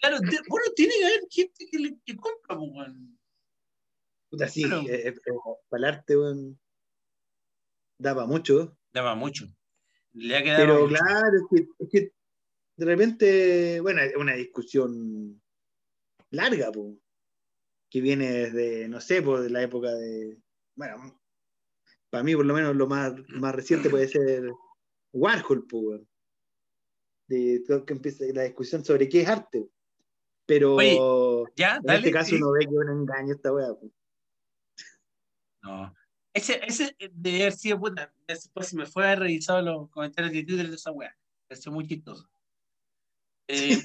Claro, 0.00 0.18
de- 0.20 0.40
bueno, 0.48 0.66
tiene 0.74 0.94
que 0.98 1.04
haber 1.04 1.20
gente 1.30 1.66
que, 1.70 1.78
le, 1.78 1.98
que 2.04 2.16
compra, 2.16 2.56
pues, 2.56 2.70
weón. 2.72 3.18
Puta, 4.30 4.48
sí, 4.48 4.62
Claro. 4.64 4.82
eh, 4.88 5.08
eh, 5.08 5.14
para 5.68 5.78
el 5.78 5.84
arte, 5.94 6.16
weón, 6.16 6.60
da 7.98 8.14
para 8.14 8.26
mucho. 8.26 8.78
Daba 8.92 9.14
mucho. 9.14 9.46
Le 10.12 10.36
ha 10.36 10.42
quedado. 10.42 10.60
Pero 10.66 10.80
mucho. 10.88 10.94
claro, 10.96 11.36
es 11.36 11.42
que, 11.50 11.68
es 11.78 11.88
que 11.90 12.12
de 12.76 12.84
repente, 12.86 13.80
bueno, 13.80 14.00
es 14.00 14.16
una 14.16 14.34
discusión 14.34 15.40
larga, 16.30 16.72
po, 16.72 16.98
que 17.90 18.00
viene 18.00 18.30
desde, 18.30 18.88
no 18.88 19.00
sé, 19.00 19.20
por 19.20 19.40
de 19.42 19.50
la 19.50 19.62
época 19.62 19.92
de, 19.92 20.40
bueno, 20.76 21.20
para 22.08 22.24
mí 22.24 22.34
por 22.34 22.46
lo 22.46 22.54
menos 22.54 22.74
lo 22.74 22.86
más, 22.86 23.12
más 23.28 23.54
reciente 23.54 23.90
puede 23.90 24.08
ser 24.08 24.50
Warhol, 25.12 25.66
weón. 25.72 26.08
de 27.28 27.62
todo 27.66 27.84
que 27.84 27.92
empieza 27.92 28.24
la 28.32 28.42
discusión 28.44 28.84
sobre 28.84 29.08
qué 29.08 29.20
es 29.22 29.28
arte. 29.28 29.68
Pero 30.50 30.74
Oye, 30.74 30.98
Ya, 31.54 31.76
en 31.76 31.82
dale. 31.84 31.98
este 32.00 32.10
caso 32.10 32.30
sí. 32.30 32.34
uno 32.34 32.50
ve 32.50 32.58
que 32.66 32.72
es 32.72 32.72
un 32.72 32.90
engaño 32.90 33.34
esta 33.34 33.52
weá. 33.52 33.68
po. 33.72 33.88
No. 35.62 35.94
Ese, 36.34 36.60
ese 36.66 36.96
debe 37.12 37.42
haber 37.42 37.52
sido 37.52 37.78
puta. 37.78 38.12
Después 38.26 38.66
se 38.66 38.76
me 38.76 38.84
fue 38.84 39.06
a 39.06 39.14
revisado 39.14 39.62
los 39.62 39.88
comentarios 39.90 40.32
de 40.32 40.42
Twitter 40.42 40.68
de 40.68 40.74
esa 40.74 40.90
weá. 40.90 41.16
Pareció 41.48 41.70
muy 41.70 41.86
chistoso. 41.86 42.28
Eh, 43.52 43.80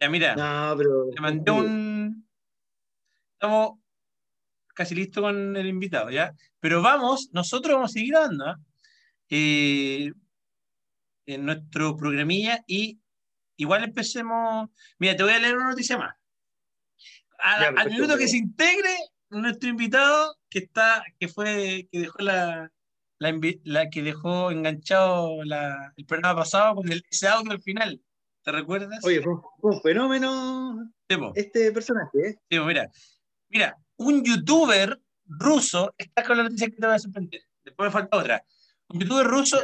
ya, 0.00 0.08
mira, 0.10 0.36
no, 0.36 0.76
pero. 0.76 1.06
le 1.14 1.20
mandé 1.20 1.50
un. 1.50 2.28
Estamos 3.34 3.78
casi 4.74 4.94
listos 4.94 5.22
con 5.22 5.56
el 5.56 5.66
invitado, 5.66 6.10
¿ya? 6.10 6.34
Pero 6.60 6.80
vamos, 6.82 7.28
nosotros 7.32 7.74
vamos 7.74 7.90
a 7.90 7.92
seguir 7.94 8.10
grabando, 8.12 8.44
¿ah? 8.46 8.56
Eh, 9.30 10.12
en 11.34 11.44
nuestro 11.46 11.96
programilla 11.96 12.62
y 12.66 13.00
igual 13.56 13.84
empecemos. 13.84 14.68
Mira, 14.98 15.16
te 15.16 15.22
voy 15.22 15.32
a 15.32 15.38
leer 15.38 15.56
una 15.56 15.70
noticia 15.70 15.96
más. 15.98 16.14
A- 17.38 17.60
Ya, 17.60 17.68
al 17.68 17.90
minuto 17.90 18.16
que 18.18 18.28
se 18.28 18.36
integre 18.36 18.94
nuestro 19.30 19.68
invitado 19.68 20.36
que 20.48 20.58
está, 20.60 21.04
que 21.18 21.28
fue, 21.28 21.88
que 21.90 22.00
dejó 22.00 22.18
la, 22.18 22.70
la, 23.18 23.40
la 23.64 23.90
que 23.90 24.02
dejó 24.02 24.50
enganchado 24.50 25.42
la- 25.44 25.92
el 25.96 26.04
programa 26.04 26.40
pasado 26.40 26.74
con 26.76 26.90
el, 26.90 27.02
ese 27.10 27.28
audio 27.28 27.52
al 27.52 27.62
final. 27.62 28.02
¿Te 28.42 28.52
recuerdas? 28.52 29.04
Oye, 29.04 29.20
fue, 29.22 29.34
fue 29.60 29.74
un 29.74 29.82
fenómeno 29.82 30.92
este 31.36 31.70
personaje, 31.72 32.18
¿eh? 32.50 32.64
Mira, 32.64 32.90
mira, 33.48 33.76
un 33.96 34.24
youtuber 34.24 34.98
ruso, 35.26 35.94
está 35.98 36.24
con 36.24 36.36
la 36.38 36.44
noticia 36.44 36.68
que 36.68 36.76
te 36.76 36.86
va 36.86 36.94
a 36.94 36.98
sorprender. 36.98 37.42
Después 37.62 37.88
me 37.88 37.92
falta 37.92 38.16
otra. 38.16 38.44
Youtuber 38.92 39.26
ruso 39.26 39.60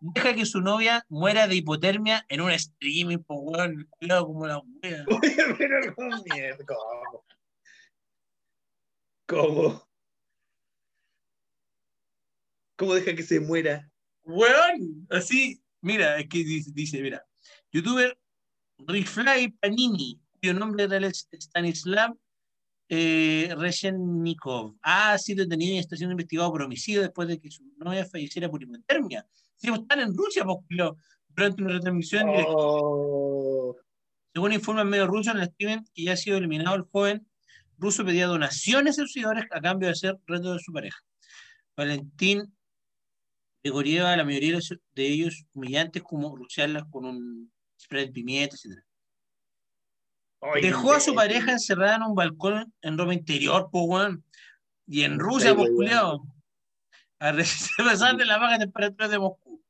deja 0.00 0.34
que 0.34 0.44
su 0.44 0.60
novia 0.60 1.04
muera 1.08 1.48
de 1.48 1.56
hipotermia 1.56 2.24
en 2.28 2.40
un 2.40 2.50
streaming, 2.50 3.18
po, 3.18 3.36
weón, 3.36 3.86
cuidado 3.90 4.26
como 4.26 4.46
la 4.46 4.58
wea. 4.58 5.04
Oye, 5.08 5.36
pero 5.58 5.94
no, 5.96 6.22
mierda, 6.24 6.64
¿cómo? 6.66 7.24
¿Cómo? 9.26 9.88
¿Cómo 12.76 12.94
deja 12.94 13.14
que 13.14 13.22
se 13.22 13.40
muera? 13.40 13.90
Weón, 14.24 15.06
así, 15.10 15.62
mira, 15.80 16.18
es 16.18 16.28
que 16.28 16.38
dice, 16.38 16.70
dice, 16.74 17.00
mira, 17.00 17.26
youtuber 17.72 18.18
Rifly 18.78 19.48
Panini, 19.60 20.20
cuyo 20.40 20.54
nombre 20.54 20.86
real 20.86 21.04
es 21.04 21.28
Stanislav 21.32 22.14
eh, 22.88 23.54
Reshennikov, 23.56 24.76
ha 24.82 25.18
sido 25.18 25.44
detenido 25.44 25.74
y 25.74 25.78
está 25.78 25.96
siendo 25.96 26.12
investigado 26.12 26.50
por 26.52 26.62
homicidio 26.62 27.02
después 27.02 27.28
de 27.28 27.40
que 27.40 27.50
su 27.50 27.64
novia 27.78 28.04
falleciera 28.04 28.50
por 28.50 28.62
hipotermia. 28.62 29.26
Pues, 29.60 29.80
están 29.80 30.00
en 30.00 30.16
Rusia, 30.16 30.44
culiao, 30.44 30.96
durante 31.28 31.62
una 31.62 31.72
retransmisión 31.72 32.26
directa. 32.26 32.52
Oh, 32.54 33.76
Según 34.32 34.52
informan 34.52 34.88
medios 34.88 35.08
rusos, 35.08 35.34
en 35.34 35.40
el 35.40 35.54
que 35.94 36.04
ya 36.04 36.12
ha 36.12 36.16
sido 36.16 36.38
eliminado 36.38 36.76
el 36.76 36.82
joven 36.82 37.26
ruso 37.78 38.04
pedía 38.04 38.26
donaciones 38.26 38.98
a 38.98 39.02
sus 39.02 39.12
seguidores 39.12 39.44
a 39.50 39.60
cambio 39.60 39.88
de 39.88 39.92
hacer 39.92 40.16
reto 40.26 40.54
de 40.54 40.60
su 40.60 40.72
pareja. 40.72 40.98
Valentín 41.76 42.54
Gregorieva, 43.62 44.16
la 44.16 44.24
mayoría 44.24 44.58
de 44.94 45.06
ellos 45.06 45.44
humillantes 45.52 46.02
como 46.02 46.36
rociarlas 46.36 46.84
con 46.90 47.04
un 47.04 47.52
spray 47.80 48.06
de 48.06 48.12
pimienta, 48.12 48.56
etc. 48.56 48.82
Dejó 50.60 50.92
a 50.92 51.00
su 51.00 51.14
pareja 51.14 51.52
encerrada 51.52 51.96
en 51.96 52.02
un 52.02 52.14
balcón 52.14 52.72
en 52.82 52.98
ropa 52.98 53.14
interior, 53.14 53.68
po, 53.70 53.84
weón. 53.84 54.24
Y 54.86 55.02
en 55.02 55.18
Rusia, 55.18 55.54
pues, 55.54 55.68
weón. 55.68 55.76
culiao. 55.76 56.26
A 57.18 57.32
repasar 57.32 58.16
de 58.16 58.24
la 58.24 58.38
baja 58.38 58.58
temperatura 58.58 59.08
de 59.08 59.18
Moscú. 59.18 59.62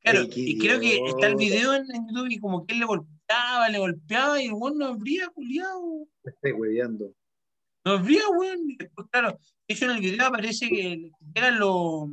Claro, 0.00 0.20
Ay, 0.20 0.30
y 0.34 0.58
creo 0.58 0.78
que 0.78 1.00
está 1.06 1.26
el 1.26 1.36
video 1.36 1.74
en, 1.74 1.86
YouTube 1.86 2.30
y 2.30 2.38
como 2.38 2.64
que 2.64 2.74
él 2.74 2.80
le 2.80 2.86
golpeaba, 2.86 3.68
le 3.68 3.78
golpeaba 3.78 4.40
y 4.40 4.46
el 4.46 4.52
weón 4.52 4.78
no 4.78 4.86
abría, 4.86 5.28
culiao. 5.28 6.06
Me 6.22 6.30
estoy 6.30 6.52
hueveando. 6.52 7.12
No 7.84 7.92
habría, 7.92 8.28
weón. 8.28 8.76
Claro, 9.10 9.38
hecho 9.66 9.86
en 9.86 9.90
el 9.92 10.00
video 10.00 10.26
aparece 10.26 10.68
que 10.68 11.10
llegan 11.34 11.58
los, 11.58 12.10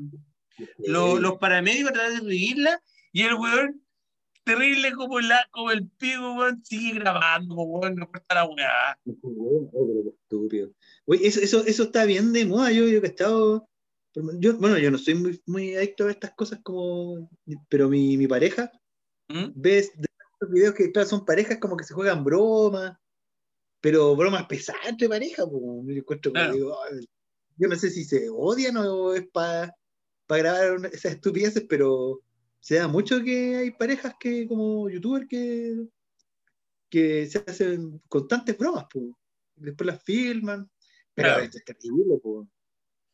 los, 0.79 1.19
los 1.19 1.37
paramédicos 1.37 1.91
a 1.91 1.93
tratar 1.93 2.13
de 2.13 2.19
revivirla 2.19 2.81
y 3.11 3.21
el 3.21 3.35
weón, 3.35 3.84
terrible 4.45 4.93
como, 4.93 5.19
la, 5.19 5.47
como 5.51 5.71
el 5.71 5.89
pico, 5.89 6.35
weón, 6.35 6.63
sigue 6.63 6.99
grabando, 6.99 7.55
weón, 7.55 7.95
no 7.95 8.07
corta 8.07 8.35
la 8.35 8.45
weá. 8.45 8.97
Estúpido. 9.05 10.71
Eso, 11.07 11.41
eso, 11.41 11.65
eso 11.65 11.83
está 11.83 12.05
bien 12.05 12.31
de 12.31 12.45
moda. 12.45 12.71
Yo, 12.71 12.87
yo 12.87 13.01
que 13.01 13.07
he 13.07 13.09
estado. 13.09 13.67
Yo, 14.39 14.57
bueno, 14.57 14.77
yo 14.77 14.91
no 14.91 14.97
soy 14.97 15.15
muy, 15.15 15.41
muy 15.45 15.75
adicto 15.75 16.07
a 16.07 16.11
estas 16.11 16.33
cosas 16.35 16.59
como. 16.63 17.29
Pero 17.67 17.89
mi, 17.89 18.15
mi 18.17 18.27
pareja 18.27 18.71
¿Mm? 19.27 19.47
ves 19.55 19.91
de 19.95 20.07
estos 20.33 20.49
videos 20.49 20.73
que, 20.73 20.91
claro, 20.91 21.09
son 21.09 21.25
parejas 21.25 21.57
como 21.59 21.75
que 21.75 21.83
se 21.83 21.93
juegan 21.93 22.23
bromas, 22.23 22.97
pero 23.81 24.15
bromas 24.15 24.45
pesadas 24.45 24.87
entre 24.87 25.09
parejas. 25.09 25.45
Pues, 25.49 27.07
yo, 27.57 27.67
no 27.67 27.75
sé 27.75 27.89
si 27.89 28.05
se 28.05 28.29
odian 28.29 28.77
o 28.77 29.13
es 29.13 29.27
para 29.31 29.75
grabar 30.27 30.77
una- 30.77 30.87
esas 30.89 31.13
estupideces, 31.13 31.65
pero 31.67 32.21
se 32.65 32.75
da 32.77 32.87
mucho 32.87 33.21
que 33.23 33.57
hay 33.57 33.69
parejas 33.71 34.15
que, 34.19 34.47
como 34.47 34.89
youtubers, 34.89 35.27
que, 35.29 35.85
que 36.89 37.27
se 37.27 37.37
hacen 37.45 38.01
constantes 38.09 38.57
bromas, 38.57 38.85
pues. 38.91 39.05
después 39.55 39.85
las 39.85 40.03
filman, 40.03 40.67
pero 41.13 41.27
Claro. 41.29 41.43
esto 41.43 41.57
es 41.59 41.63
terrible, 41.65 42.15
pues. 42.23 42.47
O 42.47 42.49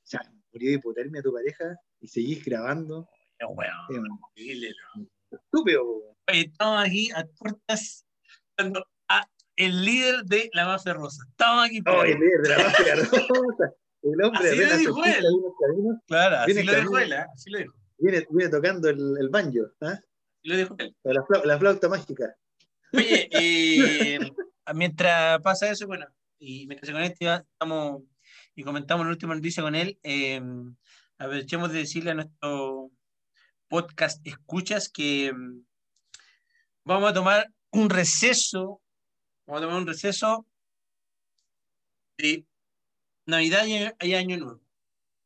sea, 0.03 0.21
murió 0.53 0.69
de 0.69 0.75
hipotermia 0.77 1.21
tu 1.21 1.33
pareja 1.33 1.75
y 1.99 2.07
seguís 2.07 2.45
grabando. 2.45 3.09
Weón, 3.41 3.73
Es 3.89 3.97
horrible, 4.37 4.71
¿no? 4.95 5.07
estúpido, 5.37 5.83
po. 5.83 6.17
Oye, 6.29 6.41
estamos 6.49 6.85
aquí 6.85 7.11
a 7.11 7.25
puertas 7.37 8.05
cuando 8.55 8.85
a 9.09 9.27
el 9.57 9.83
líder 9.83 10.23
de 10.23 10.49
la 10.53 10.65
mafia 10.65 10.93
rosa. 10.93 11.25
Estamos 11.29 11.65
aquí. 11.65 11.81
Oh, 11.87 12.03
el 12.03 12.17
líder 12.19 12.41
de 12.43 12.49
la 12.49 12.63
mafia 12.63 12.95
rosa. 12.95 13.73
El 14.03 14.23
hombre 14.23 14.47
Así 14.49 14.57
de 14.59 14.67
lo 14.69 14.77
dijo 14.77 15.03
él. 15.05 15.25
claro, 16.07 16.37
así 16.37 16.53
viene 16.53 16.71
lo 16.71 16.79
dijo 16.79 16.97
él, 16.99 17.11
¿eh? 17.11 17.25
así 17.35 17.49
lo 17.49 17.57
dijo. 17.59 17.73
Viene, 18.01 18.25
viene 18.29 18.51
tocando 18.51 18.89
el, 18.89 19.15
el 19.19 19.29
banjo. 19.29 19.71
¿ah? 19.81 19.99
Lo 20.43 20.57
dijo 20.57 20.75
él. 20.79 20.95
La, 21.03 21.21
flau- 21.21 21.45
la 21.45 21.59
flauta 21.59 21.87
mágica. 21.89 22.35
Oye, 22.93 23.29
eh, 23.31 24.19
mientras 24.75 25.39
pasa 25.41 25.69
eso, 25.71 25.87
bueno, 25.87 26.05
y 26.39 26.67
mientras 26.67 26.87
se 26.87 26.93
conecte, 26.93 27.25
ya 27.25 27.35
estamos 27.37 28.03
y 28.55 28.63
comentamos 28.63 29.05
la 29.05 29.11
última 29.11 29.35
noticia 29.35 29.63
con 29.63 29.75
él, 29.75 29.97
eh, 30.03 30.41
aprovechemos 31.17 31.71
de 31.71 31.79
decirle 31.79 32.11
a 32.11 32.15
nuestro 32.15 32.91
podcast 33.69 34.25
escuchas 34.27 34.89
que 34.89 35.31
mm, 35.33 35.63
vamos 36.83 37.11
a 37.11 37.13
tomar 37.13 37.47
un 37.71 37.89
receso, 37.89 38.81
vamos 39.47 39.61
a 39.61 39.65
tomar 39.65 39.81
un 39.81 39.87
receso 39.87 40.45
de 42.17 42.45
Navidad 43.25 43.65
y, 43.65 44.07
y 44.07 44.13
Año 44.15 44.37
Nuevo. 44.37 44.61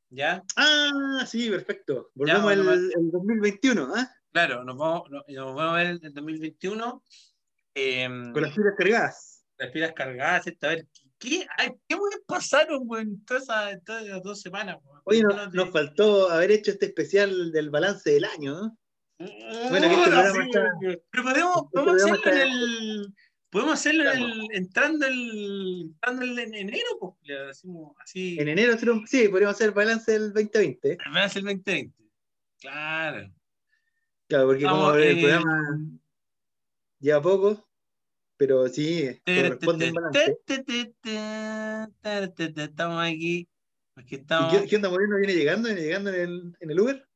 ¿Ya? 0.09 0.43
Ah, 0.55 1.25
sí, 1.27 1.49
perfecto. 1.49 2.11
Volvemos 2.13 2.43
bueno, 2.43 2.71
el, 2.71 2.91
el 2.95 3.11
2021, 3.11 3.91
¿ah? 3.95 4.09
Claro, 4.31 4.63
nos 4.63 4.77
vamos, 4.77 5.09
nos, 5.09 5.23
nos 5.27 5.55
vamos 5.55 5.73
a 5.73 5.75
ver 5.77 5.99
el 6.01 6.13
2021. 6.13 7.03
eh, 7.75 8.07
Con 8.33 8.41
las 8.41 8.53
pilas 8.55 8.73
cargadas. 8.77 9.45
las 9.57 9.71
pilas 9.71 9.93
cargadas, 9.93 10.47
esto, 10.47 10.67
a 10.67 10.69
ver, 10.71 10.87
¿qué, 11.17 11.45
ay, 11.57 11.71
qué 11.87 11.95
weas 11.95 12.19
pasaron, 12.27 12.83
weón, 12.85 13.07
en 13.07 13.25
todas 13.25 13.43
esas, 13.43 14.23
dos 14.23 14.41
semanas? 14.41 14.77
Oye, 15.05 15.21
no- 15.23 15.47
de- 15.49 15.57
nos 15.57 15.69
faltó 15.71 16.29
haber 16.29 16.51
hecho 16.51 16.71
este 16.71 16.87
especial 16.87 17.51
del 17.51 17.69
balance 17.69 18.09
del 18.11 18.25
año, 18.25 18.53
¿no? 18.53 18.77
Bueno, 19.17 19.87
que 19.87 19.93
este 19.93 19.95
Hola, 19.95 20.05
programa 20.05 20.31
sí, 20.33 20.39
está- 20.49 20.59
weón. 20.81 21.01
Pero 21.09 21.23
podemos, 21.23 21.55
este 21.57 21.69
podemos 21.73 22.19
hacerlo 22.19 22.31
en 22.31 22.37
el. 22.41 23.15
Podemos 23.55 23.75
hacerlo 23.75 24.03
en 24.11 24.17
Claro. 24.17 24.33
el, 24.33 24.47
entrando, 24.51 25.05
el, 25.07 25.81
entrando 25.85 26.23
el- 26.23 26.39
en 26.39 26.53
enero, 26.55 26.87
pues, 26.99 27.13
le 27.23 27.35
decimos 27.45 27.95
así. 28.03 28.37
En 28.37 28.49
enero, 28.49 28.73
sí, 29.07 29.29
podríamos 29.29 29.55
hacer 29.55 29.67
el 29.67 29.73
balance 29.73 30.11
del 30.11 30.33
2020. 30.33 30.97
Me 31.09 31.21
hace 31.21 31.39
el 31.39 31.45
2020. 31.45 32.03
Claro. 32.59 33.31
Claro, 34.27 34.47
porque 34.47 34.63
como 34.65 34.81
Vamos, 34.81 34.97
el 34.97 35.03
eh, 35.03 35.21
programa 35.21 35.79
lleva 36.99 37.21
poco, 37.21 37.69
pero 38.35 38.67
sí, 38.67 39.21
corresponde 39.25 39.87
un 39.87 39.93
balance. 39.93 40.37
Estamos 42.57 43.03
aquí. 43.05 43.47
Aquí 43.95 44.15
¿Y 44.15 44.19
estamos. 44.19 44.51
qué, 44.53 44.67
qué 44.67 44.75
onda, 44.75 44.89
Moreno? 44.89 45.15
¿Viene 45.15 45.33
llegando? 45.33 45.69
¿Viene 45.69 45.81
llegando 45.81 46.09
en 46.09 46.19
el, 46.19 46.57
en 46.59 46.71
el 46.71 46.79
Uber? 46.81 47.07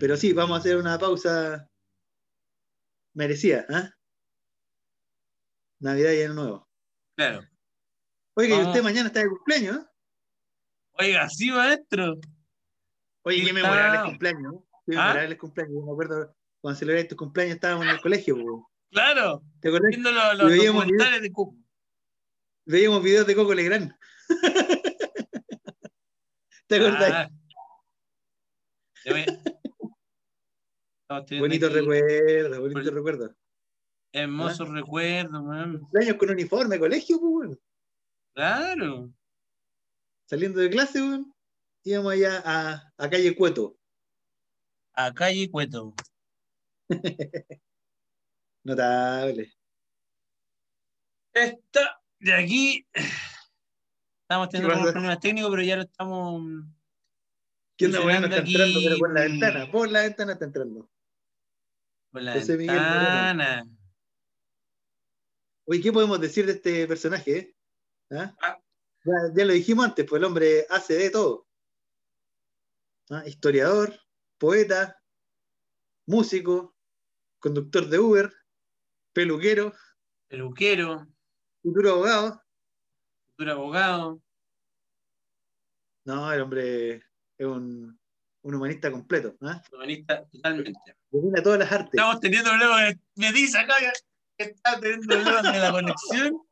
Pero 0.00 0.16
sí, 0.16 0.32
vamos 0.32 0.56
a 0.56 0.60
hacer 0.60 0.76
una 0.76 0.98
pausa 0.98 1.68
merecida, 3.14 3.66
¿ah? 3.68 3.90
Navidad 5.80 6.12
y 6.12 6.22
Año 6.22 6.34
Nuevo. 6.34 6.68
Claro. 7.16 7.42
Oiga, 8.34 8.56
y 8.56 8.66
usted 8.66 8.82
mañana 8.82 9.08
está 9.08 9.20
de 9.20 9.28
cumpleaños, 9.28 9.76
¿eh? 9.76 9.86
Oiga, 10.92 11.28
sí, 11.28 11.50
maestro. 11.50 12.18
Oye, 13.22 13.44
qué 13.44 13.52
memorable 13.52 14.10
cumpleaños, 14.10 14.42
¿no? 14.42 14.66
Qué 14.86 14.96
¿Ah? 14.96 15.06
memorable 15.06 15.38
cumpleaños. 15.38 15.74
Yo 15.74 15.86
me 15.86 15.92
acuerdo 15.92 16.36
cuando 16.60 16.78
celebré 16.78 17.04
tus 17.04 17.18
cumpleaños 17.18 17.54
estábamos 17.54 17.84
en 17.84 17.90
el 17.92 18.00
colegio, 18.00 18.36
po. 18.36 18.70
Claro. 18.90 19.42
¿te 19.60 19.68
acordás? 19.68 19.90
Viendo 19.90 20.10
los, 20.10 20.38
los 20.38 20.50
veíamos 20.50 20.82
documentales 20.82 21.22
de 21.22 21.32
Cuba. 21.32 21.56
Veíamos 22.66 23.02
videos 23.02 23.26
de 23.26 23.34
Coco 23.34 23.54
Legrand. 23.54 23.92
¿Te 26.66 26.76
acordás? 26.76 27.12
Ah. 27.12 27.30
Aquí 31.08 31.38
recuerdos, 31.40 32.58
bonitos 32.58 32.84
Por- 32.84 32.94
recuerdos. 32.94 33.30
Hermosos 34.12 34.68
recuerdos, 34.68 35.42
man. 35.42 35.78
Cumpleaños 35.78 36.16
con 36.16 36.30
uniforme 36.30 36.76
de 36.76 36.80
colegio, 36.80 37.20
pues. 37.20 37.58
Claro. 38.34 39.12
Saliendo 40.28 40.60
de 40.60 40.70
clase, 40.70 41.00
weón, 41.00 41.34
íbamos 41.84 42.12
allá 42.12 42.42
a, 42.44 42.92
a 42.96 43.10
calle 43.10 43.34
Cueto. 43.34 43.78
A 44.94 45.12
calle 45.14 45.50
Cueto. 45.50 45.94
Notable. 48.64 49.52
Esta 51.34 52.02
de 52.18 52.34
aquí. 52.34 52.86
Estamos 54.22 54.48
teniendo 54.50 54.68
¿Qué 54.68 54.74
algunos 54.74 54.92
problemas 54.92 55.20
técnicos, 55.20 55.50
pero 55.50 55.62
ya 55.62 55.76
lo 55.76 55.82
estamos. 55.82 56.42
¿Quién 57.78 57.92
Moreno 57.92 58.26
está 58.26 58.38
entrando, 58.38 58.80
pero 58.82 58.98
por 58.98 59.14
la 59.14 59.20
ventana? 59.22 59.70
Por 59.70 59.90
la 59.90 60.02
ventana 60.02 60.32
está 60.32 60.44
entrando. 60.44 60.90
Por 62.18 62.24
la 62.24 62.32
José 62.32 62.56
Miguel 62.56 62.74
ventana. 62.74 63.64
Oye, 65.66 65.80
¿qué 65.80 65.92
podemos 65.92 66.20
decir 66.20 66.46
de 66.46 66.52
este 66.54 66.88
personaje? 66.88 67.38
eh? 67.38 67.54
¿Ah? 68.10 68.34
Ah. 68.42 68.58
Ya, 69.04 69.12
ya 69.36 69.44
lo 69.44 69.52
dijimos 69.52 69.84
antes, 69.86 70.04
pues 70.04 70.18
el 70.18 70.24
hombre 70.24 70.66
hace 70.68 70.94
de 70.94 71.10
todo. 71.10 71.46
¿Ah? 73.10 73.22
Historiador, 73.24 73.94
poeta, 74.36 75.00
músico, 76.08 76.74
conductor 77.38 77.86
de 77.86 78.00
Uber, 78.00 78.32
peluquero, 79.12 79.72
Peluquero, 80.26 81.06
futuro 81.62 81.92
abogado. 81.92 82.42
futuro 83.30 83.52
abogado. 83.52 84.22
No, 86.04 86.32
el 86.32 86.40
hombre 86.40 86.94
es 87.36 87.46
un, 87.46 87.96
un 88.48 88.54
humanista 88.54 88.90
completo. 88.90 89.36
¿ah? 89.42 89.62
Humanista, 89.72 90.26
totalmente. 90.32 90.96
Domina 91.10 91.42
todas 91.42 91.58
las 91.58 91.70
artes. 91.70 91.90
Estamos 91.92 92.20
teniendo 92.20 92.50
problemas. 92.50 92.94
Me 93.14 93.32
dice 93.32 93.58
acá 93.58 93.74
que 94.38 94.44
está 94.44 94.80
teniendo 94.80 95.06
problemas 95.06 95.52
de 95.52 95.58
la 95.58 95.70
conexión. 95.70 96.42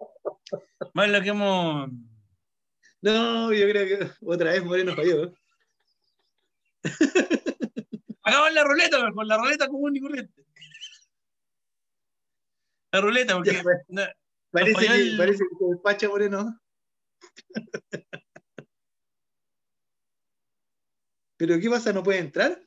Más 0.93 1.09
lo 1.09 1.23
que 1.23 1.29
hemos. 1.31 1.91
No, 3.01 3.53
yo 3.53 3.69
creo 3.69 3.87
que 3.99 4.11
otra 4.27 4.53
vez 4.53 4.63
Moreno 4.65 4.95
falló. 4.95 5.33
Hagamos 8.23 8.53
la 8.53 8.65
ruleta, 8.65 9.13
con 9.13 9.27
la 9.29 9.37
ruleta 9.39 9.69
común 9.69 9.97
y 9.97 10.01
corriente. 10.01 10.45
La 12.93 13.01
ruleta, 13.01 13.35
porque. 13.37 13.53
Ya 13.53 13.63
no, 13.89 14.03
Parece 14.51 14.75
falló 14.75 14.89
que, 14.89 14.95
el- 15.01 15.17
parece 15.17 15.39
que 15.45 15.57
se 15.59 15.71
despacha 15.73 16.09
Moreno. 16.09 16.61
¿Pero 21.37 21.59
qué 21.61 21.69
pasa? 21.69 21.93
¿No 21.93 22.03
puede 22.03 22.19
entrar? 22.19 22.63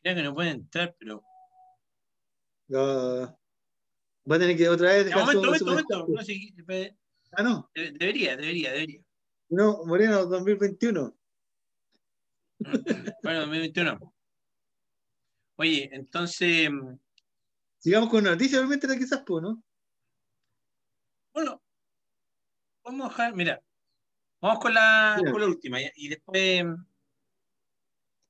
creo 0.00 0.14
que 0.14 0.22
no 0.22 0.34
puede 0.34 0.50
entrar, 0.50 0.96
pero. 0.98 1.22
No. 2.68 3.38
Va 4.30 4.36
a 4.36 4.38
tener 4.38 4.56
que 4.56 4.68
otra 4.68 4.92
vez 4.92 5.02
Un 5.02 5.04
dejar 5.06 5.20
momento, 5.36 5.64
momento, 5.64 6.06
momento. 6.06 6.64
No. 6.66 6.96
Ah, 7.32 7.42
no. 7.42 7.70
De- 7.74 7.92
debería, 7.92 8.36
debería, 8.36 8.72
debería. 8.72 9.02
No, 9.50 9.84
Moreno 9.84 10.26
2021. 10.26 11.14
Bueno, 13.22 13.40
2021. 13.40 14.14
Oye, 15.56 15.90
entonces. 15.92 16.70
Sigamos 17.78 18.10
con 18.10 18.24
noticias, 18.24 18.60
obviamente, 18.60 18.98
quizás, 18.98 19.22
pues, 19.26 19.42
¿no? 19.42 19.62
Bueno, 21.32 21.62
vamos 22.84 23.06
a 23.06 23.08
dejar, 23.10 23.34
mira, 23.34 23.62
vamos 24.40 24.58
con 24.60 24.74
la, 24.74 25.20
con 25.30 25.40
la 25.40 25.46
última 25.46 25.78
y 25.94 26.08
después 26.08 26.64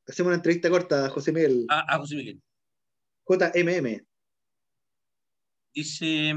Hacemos 0.08 0.28
una 0.28 0.36
entrevista 0.36 0.70
corta 0.70 1.04
a 1.04 1.10
José 1.10 1.32
Miguel. 1.32 1.66
a, 1.68 1.94
a 1.94 1.98
José 1.98 2.16
Miguel. 2.16 2.42
JMM. 3.28 4.06
Dice: 5.74 6.32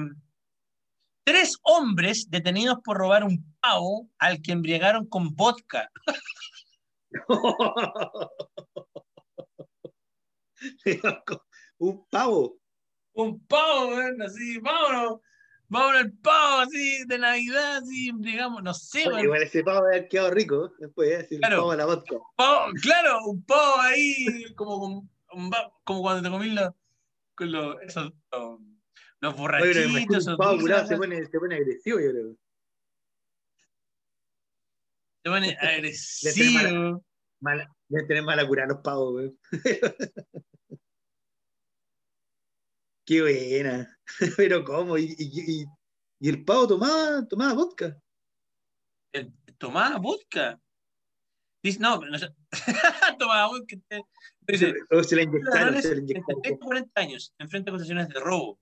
Tres 1.24 1.58
hombres 1.64 2.30
detenidos 2.30 2.80
por 2.84 2.98
robar 2.98 3.24
un 3.24 3.56
pavo 3.62 4.10
al 4.18 4.42
que 4.42 4.52
embriagaron 4.52 5.08
con 5.08 5.34
vodka. 5.36 5.90
un 11.78 12.06
pavo. 12.10 12.60
Un 13.14 13.46
pavo, 13.48 13.92
así, 14.26 14.60
vámonos, 14.60 15.22
vámonos 15.72 16.02
el 16.02 16.12
pavo, 16.20 16.60
así, 16.60 17.04
de 17.06 17.18
Navidad, 17.18 17.78
así, 17.78 18.10
embriagamos, 18.10 18.62
no 18.62 18.74
sé, 18.74 19.00
Oye, 19.08 19.10
weón. 19.10 19.24
igual 19.24 19.44
ese 19.44 19.64
pavo 19.64 19.86
debe 19.86 19.96
haber 19.98 20.10
quedado 20.10 20.32
rico. 20.32 20.66
¿eh? 20.66 20.70
Después, 20.80 21.10
¿eh? 21.12 21.26
Si 21.28 21.38
Claro. 21.38 21.58
pavo 21.58 21.72
a 21.72 21.76
la 21.78 21.86
vodka. 21.86 22.16
Pavo, 22.36 22.72
claro, 22.82 23.26
un 23.26 23.44
pavo 23.46 23.82
ahí, 23.82 24.54
como, 24.56 25.08
va- 25.52 25.74
como 25.84 26.02
cuando 26.02 26.22
te 26.22 26.30
comí 26.30 26.50
los, 26.52 26.72
con 27.36 27.52
los, 27.52 27.82
esos, 27.82 28.12
los, 28.32 28.60
los 29.22 29.34
Oye, 29.34 29.38
pero 29.38 29.38
borrachitos, 29.38 29.86
imagínate, 29.86 30.18
esos 30.18 30.28
un 30.34 30.38
pavo 30.38 30.60
curado 30.60 30.88
se 30.88 30.98
pone, 30.98 31.26
se 31.26 31.40
pone 31.40 31.56
agresivo, 31.56 32.00
yo 32.00 32.12
creo. 32.12 32.36
Se 35.24 35.30
pone 35.32 35.58
agresivo. 35.62 37.04
Deben 37.90 38.08
tener 38.08 38.24
mala 38.24 38.48
cura 38.48 38.66
los 38.68 38.78
pavos, 38.84 39.12
güey. 39.14 39.32
Qué 43.06 43.22
buena. 43.22 43.98
Pero 44.38 44.64
¿cómo? 44.64 44.98
¿Y, 44.98 45.16
y, 45.18 45.64
y- 46.20 46.30
el 46.30 46.44
pavo 46.46 46.68
tomaba, 46.68 47.28
tomaba 47.28 47.54
vodka? 47.54 47.98
Tomaba 49.58 49.98
vodka. 49.98 50.60
Dice, 51.64 51.80
no, 51.80 52.00
no. 52.00 52.18
Tomaba 53.20 53.48
vodka. 53.48 53.76
Dice, 54.42 54.74
O 54.90 55.04
se 55.04 55.16
la 55.16 55.24
inyectaron, 55.24 55.82
se 55.82 55.90
la 55.90 56.00
entre 56.00 56.14
inyectaron. 56.20 56.42
30 56.42 56.50
y 56.50 56.66
40 56.66 57.02
años 57.02 57.34
enfrenta 57.38 57.72
acusaciones 57.72 58.10
de 58.10 58.20
robo 58.20 58.60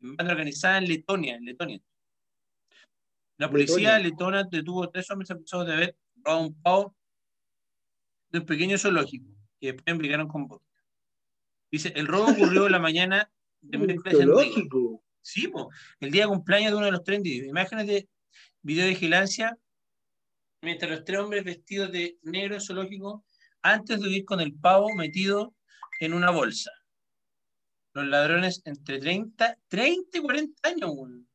en 0.00 0.16
banda 0.16 0.32
organizada 0.32 0.78
en 0.78 0.88
Letonia. 0.88 1.36
En 1.36 1.44
Letonia. 1.44 1.80
La 3.38 3.50
policía 3.50 3.98
letona 3.98 4.44
detuvo 4.44 4.88
tres 4.90 5.10
hombres 5.10 5.30
acusados 5.30 5.66
de 5.66 5.72
haber 5.72 5.96
roba 6.16 6.38
un 6.40 6.62
pavo 6.62 6.96
de 8.30 8.38
un 8.38 8.46
pequeño 8.46 8.78
zoológico 8.78 9.28
que 9.60 9.72
después 9.72 9.92
implicaron 9.94 10.28
con 10.28 10.46
vodka. 10.46 10.80
Dice, 11.70 11.92
el 11.96 12.06
robo 12.06 12.30
ocurrió 12.30 12.68
la 12.68 12.78
mañana 12.78 13.30
Sí, 15.22 15.48
po, 15.48 15.70
el 16.00 16.10
día 16.10 16.24
de 16.24 16.28
cumpleaños 16.28 16.72
de 16.72 16.76
uno 16.76 16.86
de 16.86 16.92
los 16.92 17.02
tres 17.02 17.18
individuos. 17.18 17.48
Imágenes 17.48 17.86
de 17.86 18.08
videovigilancia 18.62 19.56
mientras 20.60 20.90
los 20.90 21.04
tres 21.04 21.20
hombres 21.20 21.44
vestidos 21.44 21.92
de 21.92 22.18
negro 22.22 22.60
zoológico 22.60 23.24
antes 23.62 24.00
de 24.00 24.08
huir 24.08 24.24
con 24.24 24.40
el 24.40 24.54
pavo 24.54 24.88
metido 24.94 25.54
en 26.00 26.14
una 26.14 26.30
bolsa. 26.30 26.70
Los 27.94 28.06
ladrones 28.06 28.60
entre 28.64 28.98
30, 28.98 29.58
30 29.68 30.18
y 30.18 30.20
40 30.20 30.68
años, 30.68 30.90
weón. 30.92 31.28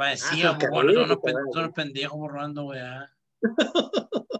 Va 0.00 0.16
son 0.16 0.58
po, 0.58 0.66
weón, 0.66 0.94
son 0.94 1.58
unos 1.58 1.72
pendejos 1.72 2.16
por 2.16 2.32
robando, 2.32 2.66
weá. 2.66 3.12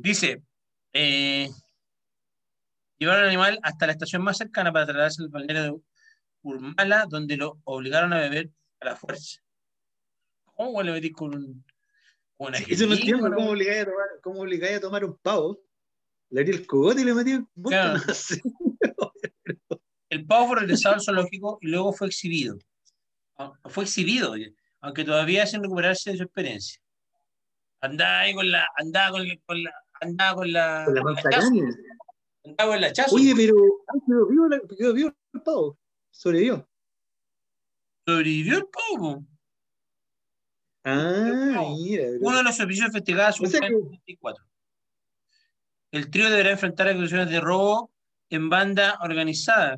Dice, 0.00 0.42
eh, 0.92 1.48
llevaron 3.00 3.22
al 3.22 3.28
animal 3.28 3.58
hasta 3.62 3.86
la 3.86 3.92
estación 3.92 4.22
más 4.22 4.36
cercana 4.36 4.72
para 4.72 4.84
trasladarse 4.86 5.22
al 5.22 5.28
balneario 5.28 5.62
de 5.62 5.80
Urmala, 6.42 7.06
donde 7.08 7.36
lo 7.36 7.58
obligaron 7.64 8.12
a 8.12 8.18
beber 8.18 8.50
a 8.80 8.84
la 8.86 8.96
fuerza. 8.96 9.40
¿Cómo 10.44 10.82
le 10.82 10.92
metí 10.92 11.10
con 11.10 11.34
un... 11.34 11.64
Con 12.36 12.48
una 12.48 12.58
Eso 12.58 12.86
no 12.86 12.94
entiendo 12.94 13.24
jeringa, 13.24 13.36
cómo 13.36 13.50
obligáis 13.50 13.82
a 13.82 13.84
tomar, 13.86 14.06
cómo 14.22 14.40
obligáis 14.40 14.76
a 14.76 14.80
tomar 14.80 15.04
un 15.04 15.16
pavo. 15.18 15.60
Le 16.28 16.40
abrí 16.40 16.52
el 16.52 16.66
cogote 16.66 17.00
y 17.00 17.04
le 17.04 17.14
metí 17.14 17.38
vodka. 17.54 17.94
Claro. 17.94 18.00
No 18.06 18.14
sé. 18.14 18.40
El 20.10 20.26
pavo 20.26 20.48
fue 20.48 20.60
regresado 20.60 20.96
al 20.96 21.00
zoológico 21.00 21.58
y 21.60 21.68
luego 21.68 21.92
fue 21.92 22.08
exhibido. 22.08 22.58
Ah, 23.36 23.52
Fue 23.66 23.84
exhibido, 23.84 24.34
aunque 24.80 25.04
todavía 25.04 25.46
sin 25.46 25.62
recuperarse 25.62 26.10
de 26.10 26.18
su 26.18 26.24
experiencia. 26.24 26.80
Andaba 27.80 28.20
ahí 28.20 28.34
con 28.34 28.50
la, 28.50 28.68
andaba 28.76 29.12
con 29.12 29.26
la, 29.26 29.36
con 29.46 29.62
la, 29.62 29.72
andaba 30.00 30.34
con 30.34 30.52
la, 30.52 30.82
Con 30.84 30.94
la 30.94 31.00
el 32.42 32.50
andaba 32.52 32.74
hachazo. 32.86 33.16
Oye, 33.16 33.34
pero 33.36 33.54
quedó 34.06 34.26
vivo, 34.26 34.48
quedó 34.78 34.92
vivo 34.94 35.12
el 35.34 35.42
pavo. 35.42 35.78
Sobrevivió. 36.10 36.66
sobrevivió 38.06 38.58
el 38.58 38.66
pavo. 38.66 39.24
Ah, 40.84 41.52
No. 41.54 41.76
mira. 41.76 42.04
Uno 42.20 42.38
de 42.38 42.42
los 42.42 42.56
servicios 42.56 42.86
investigados 42.86 43.40
O 43.40 43.46
sea 43.46 43.60
que- 43.60 43.74
24. 43.74 44.44
El 45.92 46.10
trío 46.10 46.30
deberá 46.30 46.50
enfrentar 46.52 46.88
acusaciones 46.88 47.28
de 47.30 47.40
robo 47.40 47.90
en 48.30 48.48
banda 48.48 48.98
organizada, 49.02 49.76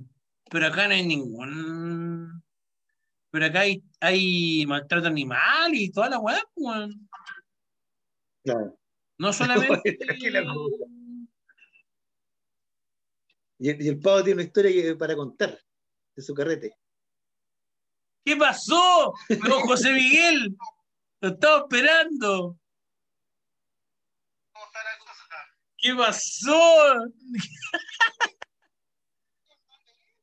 pero 0.51 0.67
acá 0.67 0.87
no 0.87 0.95
hay 0.95 1.07
ningún. 1.07 2.43
Pero 3.31 3.47
acá 3.47 3.61
hay, 3.61 3.83
hay 4.01 4.67
maltrato 4.67 5.07
animal 5.09 5.75
y 5.75 5.91
toda 5.91 6.11
la 6.11 6.19
weá, 6.19 6.43
pues. 6.55 6.95
Claro. 8.45 8.79
No 9.19 9.33
solamente. 9.83 9.99
Y 13.63 13.71
el, 13.71 13.81
y 13.81 13.89
el 13.91 14.01
pavo 14.01 14.25
tiene 14.25 14.41
una 14.41 14.43
historia 14.43 14.99
para 14.99 15.15
contar 15.15 15.57
de 16.17 16.23
su 16.23 16.35
carrete. 16.35 16.77
¿Qué 18.25 18.35
pasó? 18.37 19.15
Don 19.29 19.61
José 19.63 19.93
Miguel. 19.93 20.57
Lo 21.21 21.29
estaba 21.29 21.59
esperando. 21.59 22.59
¿Qué 25.79 25.95
pasó? 25.95 26.95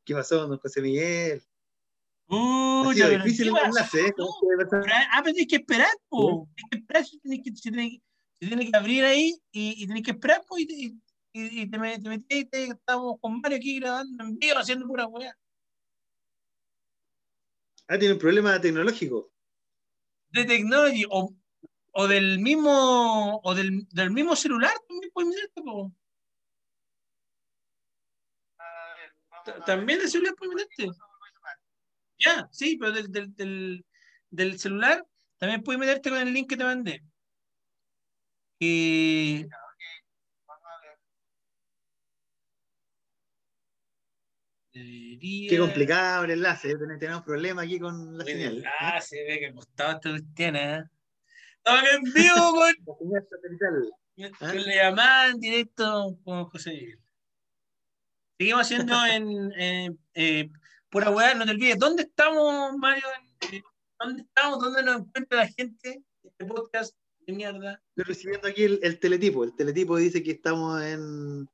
¿Qué 0.04 0.14
pasó, 0.14 0.46
don 0.46 0.60
José 0.60 0.82
Miguel? 0.82 1.42
Ha 2.28 2.92
pero 2.94 3.24
difícil 3.24 3.54
¿qué 3.54 3.58
el 3.58 3.66
enlace, 3.68 4.08
¿eh? 4.08 4.14
Ah, 5.12 5.22
pero 5.24 5.34
tienes 5.34 5.48
que 5.48 5.56
esperar, 5.56 5.96
po. 6.10 6.50
Tienes 6.56 6.70
que 6.72 6.78
esperar, 6.78 7.06
se 7.06 7.18
tiene 7.20 7.42
que, 7.42 7.56
se 7.56 7.72
tiene 8.48 8.70
abrir 8.74 9.06
ahí 9.06 9.42
y, 9.54 9.82
y 9.82 9.86
tienes 9.86 10.04
que 10.04 10.12
esperar, 10.12 10.44
po, 10.46 10.58
y, 10.60 11.00
y, 11.40 11.62
y 11.62 11.70
te, 11.70 11.78
me- 11.78 12.00
te 12.00 12.10
metí 12.10 12.38
y 12.40 12.46
te, 12.46 12.64
estamos 12.66 13.18
con 13.22 13.40
Mario 13.42 13.58
aquí 13.58 13.80
grabando 13.80 14.24
en 14.24 14.38
vivo, 14.38 14.58
haciendo 14.58 14.88
pura 14.88 15.08
weá. 15.08 15.36
Ah, 17.88 17.98
tiene 17.98 18.14
un 18.14 18.20
problema 18.20 18.60
tecnológico. 18.62 19.32
De 20.32 20.46
technology, 20.46 21.06
o, 21.10 21.34
o 21.94 22.08
del 22.08 22.40
mismo, 22.40 23.42
o 23.44 23.56
del, 23.56 23.88
del 23.90 24.12
mismo 24.12 24.36
celular 24.36 24.74
también 24.88 25.12
puedes 25.12 25.30
meterte, 25.30 25.62
po. 25.64 25.92
También 29.66 30.00
del 30.00 30.10
celular 30.10 30.36
puedes 30.36 30.54
meterte. 30.56 30.92
Ya, 32.20 32.48
sí, 32.52 32.78
pero 32.78 32.92
del, 32.92 33.12
del, 33.12 33.36
del, 33.36 33.86
del 34.30 34.60
celular 34.60 35.06
también 35.38 35.64
puedes 35.64 35.80
meterte 35.80 36.10
con 36.10 36.20
el 36.20 36.34
link 36.34 36.50
que 36.50 36.58
te 36.58 36.64
mandé. 36.64 37.04
Y 38.60 39.46
debería... 44.84 45.50
Qué 45.50 45.58
complicado 45.58 46.24
el 46.26 46.32
enlace. 46.32 46.72
¿eh? 46.72 46.78
Ten- 46.78 47.00
Tenemos 47.00 47.24
problemas 47.24 47.66
aquí 47.66 47.80
con 47.80 48.18
la 48.18 48.26
señal. 48.26 48.58
enlace, 48.58 49.08
se 49.18 49.24
ve 49.24 49.40
que 49.40 49.54
costaba 49.54 49.94
esta 49.94 50.10
cuestión, 50.10 50.56
¿eh? 50.56 50.84
Estamos 51.58 51.84
en 51.94 52.04
vivo 52.14 52.54
con, 52.54 53.12
La 53.12 53.22
señal. 53.22 53.92
¿Ah? 54.42 54.52
con 54.52 54.66
la 54.66 54.76
llamada 54.76 55.28
en 55.30 55.40
directo 55.40 56.18
con 56.24 56.46
José 56.46 56.72
Miguel. 56.72 57.00
Seguimos 58.38 58.62
haciendo 58.62 59.06
en 59.06 59.52
eh, 59.58 59.90
eh, 60.14 60.50
pura 60.90 61.10
weá, 61.10 61.34
no 61.36 61.46
te 61.46 61.52
olvides. 61.52 61.78
¿Dónde 61.80 62.04
estamos, 62.04 62.76
Mario? 62.78 63.04
Eh, 63.52 63.62
¿Dónde 64.00 64.24
estamos? 64.24 64.60
¿Dónde 64.60 64.84
nos 64.84 65.02
encuentra 65.02 65.38
la 65.40 65.48
gente? 65.48 66.04
Este 66.24 66.46
podcast 66.46 66.96
de 67.28 67.34
mierda. 67.34 67.82
Estoy 67.96 68.14
recibiendo 68.14 68.48
aquí 68.48 68.64
el, 68.64 68.80
el 68.82 69.00
teletipo. 69.00 69.44
El 69.44 69.56
teletipo 69.56 69.98
dice 69.98 70.24
que 70.24 70.32
estamos 70.32 70.82
en. 70.84 71.48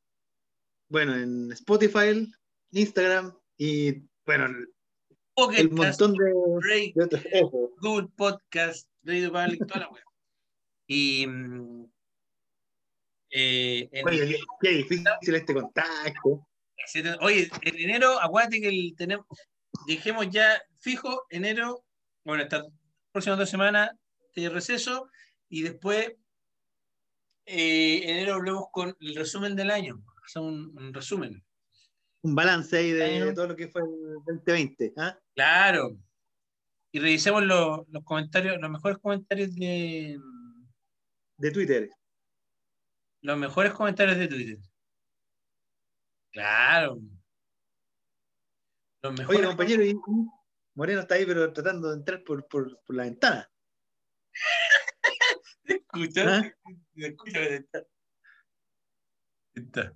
Bueno, 0.88 1.16
en 1.16 1.52
Spotify, 1.54 2.32
Instagram 2.76 3.34
y. 3.58 4.04
Bueno, 4.26 4.46
el 4.48 4.68
Pocket 5.34 5.70
montón 5.72 6.14
de, 6.14 6.34
Break, 6.62 6.96
de 6.96 7.04
otros. 7.44 7.72
Google 7.80 8.08
Podcast, 8.16 8.90
Radio 9.04 9.32
Public, 9.32 9.66
toda 9.68 9.80
la 9.82 9.90
weá. 9.90 10.04
Y. 10.88 11.28
mm, 11.28 11.86
eh, 13.32 13.90
en- 13.92 14.08
Oye, 14.08 14.40
qué, 14.62 14.70
difícil 14.70 15.06
este 15.36 15.54
contacto. 15.54 16.48
Oye, 17.22 17.50
en 17.62 17.80
enero, 17.80 18.20
acuérdate 18.22 18.62
que 18.62 18.68
el, 18.70 18.94
tenemos, 18.96 19.26
dejemos 19.88 20.30
ya 20.30 20.62
fijo 20.80 21.24
enero, 21.30 21.84
bueno, 22.24 22.44
estas 22.44 22.64
próximas 23.12 23.40
dos 23.40 23.50
semanas 23.50 23.92
de 24.36 24.50
receso 24.50 25.10
y 25.50 25.64
después 25.64 26.14
eh, 27.46 28.02
enero 28.04 28.36
volvemos 28.36 28.66
con 28.72 28.96
el 29.00 29.16
resumen 29.16 29.56
del 29.56 29.72
año, 29.72 30.04
hacemos 30.26 30.52
un, 30.54 30.78
un 30.78 30.94
resumen. 30.94 31.45
Un 32.26 32.34
balance 32.34 32.76
ahí 32.76 32.92
de 32.92 33.34
todo 33.34 33.50
lo 33.50 33.56
que 33.56 33.68
fue 33.68 33.84
el 33.84 33.88
2020. 34.26 34.94
¿ah? 34.98 35.16
Claro. 35.36 35.96
Y 36.92 37.00
revisemos 37.00 37.44
los, 37.44 37.88
los 37.90 38.04
comentarios, 38.04 38.60
los 38.60 38.72
mejores 38.72 38.98
comentarios 38.98 39.54
de 39.54 40.18
De 41.38 41.52
Twitter. 41.52 41.92
los 43.22 43.38
mejores 43.38 43.74
comentarios 43.74 44.18
de 44.18 44.28
Twitter. 44.28 44.58
Claro. 46.32 47.00
Los 49.04 49.14
mejores 49.14 49.40
Oye, 49.42 49.48
compañero, 49.50 49.86
y- 49.86 49.94
Moreno 50.74 51.02
está 51.02 51.14
ahí, 51.16 51.28
pero 51.28 51.54
tratando 51.54 51.90
de 51.92 51.98
entrar 51.98 52.24
por, 52.24 52.48
por, 52.48 52.82
por 52.84 52.96
la 52.96 53.04
ventana. 53.04 53.48
escucha, 55.64 56.40
¿Ah? 56.40 56.52
Está. 59.54 59.94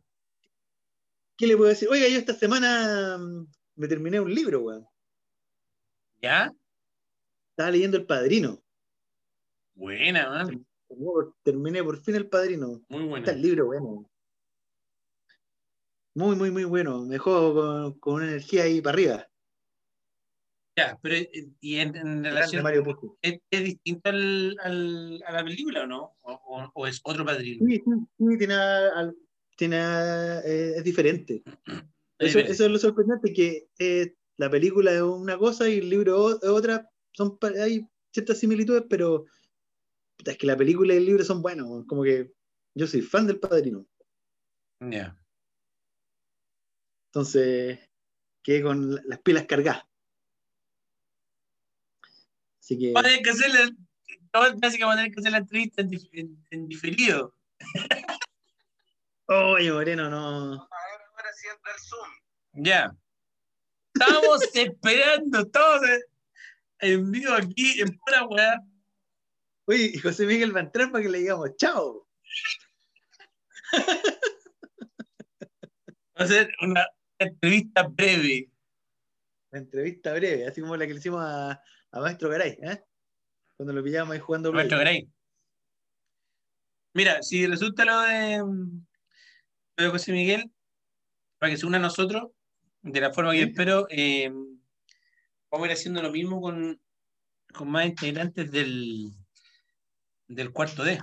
¿Qué 1.39 1.47
le 1.47 1.55
puedo 1.55 1.69
decir? 1.69 1.87
Oiga, 1.87 2.05
yo 2.09 2.17
esta 2.17 2.33
semana 2.33 3.17
mm, 3.17 3.47
me 3.77 3.87
terminé 3.87 4.19
un 4.19 4.33
libro, 4.35 4.59
weón. 4.59 4.85
¿Ya? 6.21 6.53
Estaba 7.51 7.71
leyendo 7.71 7.95
El 7.95 8.05
Padrino. 8.05 8.61
Buena, 9.73 10.29
man. 10.29 10.65
Terminé 11.41 11.81
por, 11.81 12.03
fin 12.03 12.15
El 12.15 12.27
Padrino. 12.27 12.81
Muy 12.89 13.03
buena. 13.05 13.19
Está 13.19 13.31
el 13.31 13.41
libro 13.41 13.67
bueno. 13.67 14.11
Muy, 16.13 16.35
muy, 16.35 16.51
muy 16.51 16.65
bueno. 16.65 17.05
Me 17.05 17.13
dejó 17.13 17.53
con, 17.53 17.99
con 17.99 18.13
una 18.15 18.25
energía 18.25 18.63
ahí 18.63 18.81
para 18.81 18.93
arriba. 18.95 19.25
Ya, 20.75 20.99
pero 21.01 21.15
eh, 21.15 21.29
y 21.61 21.77
en, 21.77 22.21
relación 22.21 22.63
Mario. 22.63 22.83
¿es, 23.21 23.39
es 23.49 23.63
distinto 23.63 24.09
al, 24.09 24.57
al- 24.61 25.23
a 25.25 25.31
la 25.31 25.43
película 25.45 25.83
o 25.83 25.87
no? 25.87 26.17
¿O, 26.19 26.33
o- 26.33 26.71
o 26.73 26.87
es 26.87 26.99
otro 27.03 27.23
padrino? 27.23 27.65
Sí, 27.65 27.77
sí, 27.77 27.91
sí, 28.17 28.37
tiene, 28.37 28.55
al- 28.55 29.15
tiene, 29.59 29.75
eh, 29.77 30.73
es 30.77 30.83
diferente. 30.83 31.43
Es 32.21 32.35
Eso, 32.35 32.39
eso 32.39 32.65
es 32.65 32.71
lo 32.71 32.77
sorprendente, 32.77 33.31
que 33.31 33.69
eh, 33.79 34.13
la 34.37 34.49
película 34.49 34.91
es 34.93 35.01
una 35.01 35.37
cosa 35.37 35.69
y 35.69 35.77
el 35.77 35.89
libro 35.89 36.31
es 36.31 36.43
otra. 36.49 36.89
Son, 37.13 37.37
hay 37.61 37.87
ciertas 38.13 38.39
similitudes, 38.39 38.83
pero 38.89 39.23
es 40.25 40.37
que 40.37 40.45
la 40.47 40.57
película 40.57 40.93
y 40.93 40.97
el 40.97 41.05
libro 41.05 41.23
son 41.23 41.41
buenos. 41.41 41.85
Como 41.87 42.03
que 42.03 42.33
yo 42.75 42.87
soy 42.87 43.01
fan 43.01 43.25
del 43.25 43.39
Padrino. 43.39 43.85
Ya. 44.81 45.17
Entonces, 47.13 47.79
quedé 48.43 48.63
con 48.63 48.95
la- 48.95 49.01
las 49.05 49.19
pilas 49.21 49.45
cargadas. 49.45 49.83
Así 52.61 52.77
que, 52.77 52.91
Vamos 52.91 53.05
a 53.05 53.09
tener 53.11 53.23
que 53.23 53.29
hacer 53.29 53.49
la, 53.53 54.91
a 54.91 54.95
tener 54.95 55.11
que 55.13 55.19
hacer 55.21 55.31
la 55.31 55.37
entrevista 55.37 55.81
en, 55.83 55.89
en- 56.11 56.45
en 56.51 56.67
diferido. 56.67 57.33
oye, 59.29 59.71
Moreno, 59.71 60.09
no. 60.09 60.67
Ya. 62.53 62.91
Estamos 63.93 64.41
esperando 64.53 65.45
todos 65.49 65.81
en- 65.89 66.01
en 66.81 67.11
vivo 67.11 67.33
aquí 67.33 67.81
en 67.81 67.97
pura 67.97 68.25
weá. 68.25 68.59
Oye, 69.65 69.91
y 69.93 69.99
José 69.99 70.25
Miguel 70.25 70.55
va 70.55 70.61
a 70.61 70.63
entrar 70.63 70.91
para 70.91 71.03
que 71.03 71.09
le 71.09 71.19
digamos 71.19 71.55
chao. 71.57 72.07
Va 76.17 76.23
a 76.23 76.27
ser 76.27 76.49
una 76.61 76.85
entrevista 77.17 77.83
breve. 77.83 78.49
La 79.51 79.59
entrevista 79.59 80.13
breve, 80.13 80.47
así 80.47 80.61
como 80.61 80.75
la 80.77 80.85
que 80.87 80.93
le 80.93 80.99
hicimos 80.99 81.21
a, 81.23 81.51
a 81.91 81.99
Maestro 81.99 82.29
Garay, 82.29 82.57
¿eh? 82.61 82.83
Cuando 83.57 83.73
lo 83.73 83.83
pillamos 83.83 84.13
ahí 84.13 84.19
jugando 84.19 84.51
Play. 84.51 84.63
Nuestro 84.63 84.79
Grey. 84.79 85.09
Mira, 86.93 87.21
si 87.21 87.45
resulta 87.45 87.85
lo 87.85 87.99
de, 88.01 88.37
lo 88.37 88.88
de 89.83 89.89
José 89.89 90.11
Miguel, 90.11 90.51
para 91.37 91.51
que 91.51 91.57
se 91.57 91.65
una 91.65 91.77
a 91.77 91.81
nosotros, 91.81 92.31
de 92.81 93.01
la 93.01 93.13
forma 93.13 93.31
que 93.31 93.43
¿Sí? 93.43 93.49
espero, 93.49 93.87
eh, 93.89 94.29
vamos 94.29 95.63
a 95.63 95.65
ir 95.65 95.71
haciendo 95.71 96.01
lo 96.01 96.11
mismo 96.11 96.41
con, 96.41 96.81
con 97.53 97.69
más 97.69 97.85
integrantes 97.87 98.51
del, 98.51 99.11
del 100.27 100.51
cuarto 100.51 100.83
D. 100.83 100.99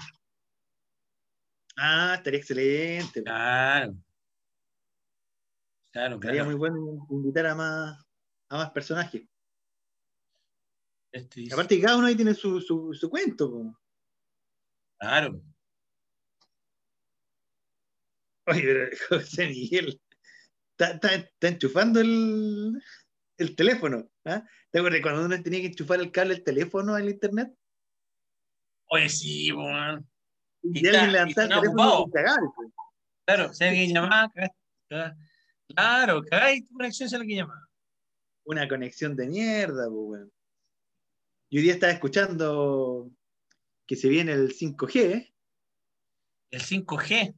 Ah, 1.76 2.14
estaría 2.16 2.38
excelente. 2.40 3.22
Claro. 3.22 3.94
Claro, 5.92 6.14
Estaría 6.16 6.42
claro. 6.42 6.50
muy 6.50 6.54
bueno 6.58 7.06
invitar 7.10 7.46
a 7.46 7.54
más, 7.54 8.04
a 8.50 8.56
más 8.58 8.70
personajes. 8.70 9.22
Este 11.12 11.48
Aparte 11.50 11.80
cada 11.80 11.96
uno 11.96 12.06
ahí 12.06 12.16
tiene 12.16 12.34
su, 12.34 12.60
su, 12.60 12.92
su 12.92 13.08
cuento. 13.08 13.78
Claro. 14.98 15.40
Oye, 18.46 18.62
pero 18.62 18.88
José 19.08 19.48
Miguel 19.48 20.00
está, 20.72 20.92
está- 20.94 21.14
está 21.14 21.48
enchufando 21.48 22.00
el, 22.00 22.80
el 23.38 23.56
teléfono. 23.56 24.08
¿ah? 24.24 24.44
¿Te 24.70 24.78
acuerdas 24.78 25.00
cuando 25.02 25.24
uno 25.24 25.42
tenía 25.42 25.60
que 25.60 25.66
enchufar 25.68 26.00
el 26.00 26.12
cable 26.12 26.34
del 26.34 26.44
teléfono 26.44 26.94
al 26.94 27.08
internet? 27.08 27.52
Oye, 28.88 29.08
sí, 29.08 29.52
man. 29.52 30.06
Y, 30.62 30.84
Y 30.84 30.88
alguien 30.88 31.12
levantaba 31.12 31.46
el 31.46 31.60
teléfono 31.60 32.04
y 32.06 32.10
cagaba, 32.12 32.52
pues. 32.54 32.70
Claro, 33.26 33.52
si 33.54 33.64
alguien 33.64 33.94
llamaba. 33.94 34.32
Claro, 35.74 36.22
cagáis 36.24 36.66
tu 36.66 36.74
conexión 36.74 37.08
si 37.08 37.16
alguien 37.16 37.38
llama. 37.40 37.68
Una 38.44 38.68
conexión 38.68 39.16
de 39.16 39.26
mierda, 39.26 39.86
pues, 39.88 39.96
weón. 39.98 40.32
Y 41.50 41.58
hoy 41.58 41.62
día 41.64 41.72
estaba 41.74 41.92
escuchando 41.92 43.10
que 43.86 43.96
se 43.96 44.08
viene 44.08 44.32
el 44.32 44.52
5G 44.52 44.96
¿eh? 45.12 45.34
El 46.50 46.60
5G. 46.62 47.34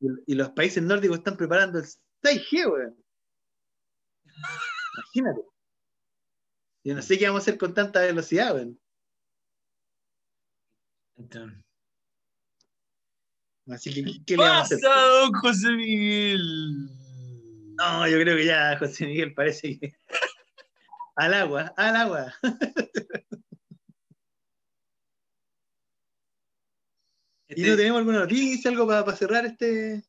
Y, 0.00 0.08
y 0.26 0.34
los 0.34 0.50
países 0.50 0.82
nórdicos 0.82 1.18
están 1.18 1.36
preparando 1.36 1.78
el 1.78 1.84
6G, 2.22 2.70
weón. 2.70 3.04
Imagínate. 4.96 5.42
Yo 6.84 6.94
no 6.94 7.02
sé 7.02 7.18
qué 7.18 7.26
vamos 7.26 7.42
a 7.42 7.44
hacer 7.44 7.58
con 7.58 7.74
tanta 7.74 8.00
velocidad, 8.00 8.54
weón. 8.54 8.80
Entonces, 11.16 11.66
Así 13.68 13.92
que, 13.92 14.04
¿qué, 14.04 14.24
qué 14.24 14.36
le 14.36 14.44
vamos 14.44 14.58
a 14.58 14.62
hacer? 14.62 14.78
¡Pasa, 14.80 15.00
don 15.00 15.32
José 15.32 15.72
Miguel! 15.72 16.88
No, 17.76 18.08
yo 18.08 18.20
creo 18.20 18.36
que 18.36 18.44
ya 18.46 18.78
José 18.78 19.06
Miguel 19.06 19.34
parece 19.34 19.78
que. 19.78 19.92
al 21.16 21.34
agua, 21.34 21.74
al 21.76 21.96
agua. 21.96 22.34
¿Y 27.48 27.54
Este- 27.54 27.70
no 27.70 27.76
tenemos 27.76 27.98
alguna 27.98 28.18
noticia, 28.20 28.70
algo 28.70 28.86
para 28.86 29.16
cerrar 29.16 29.46
este. 29.46 30.02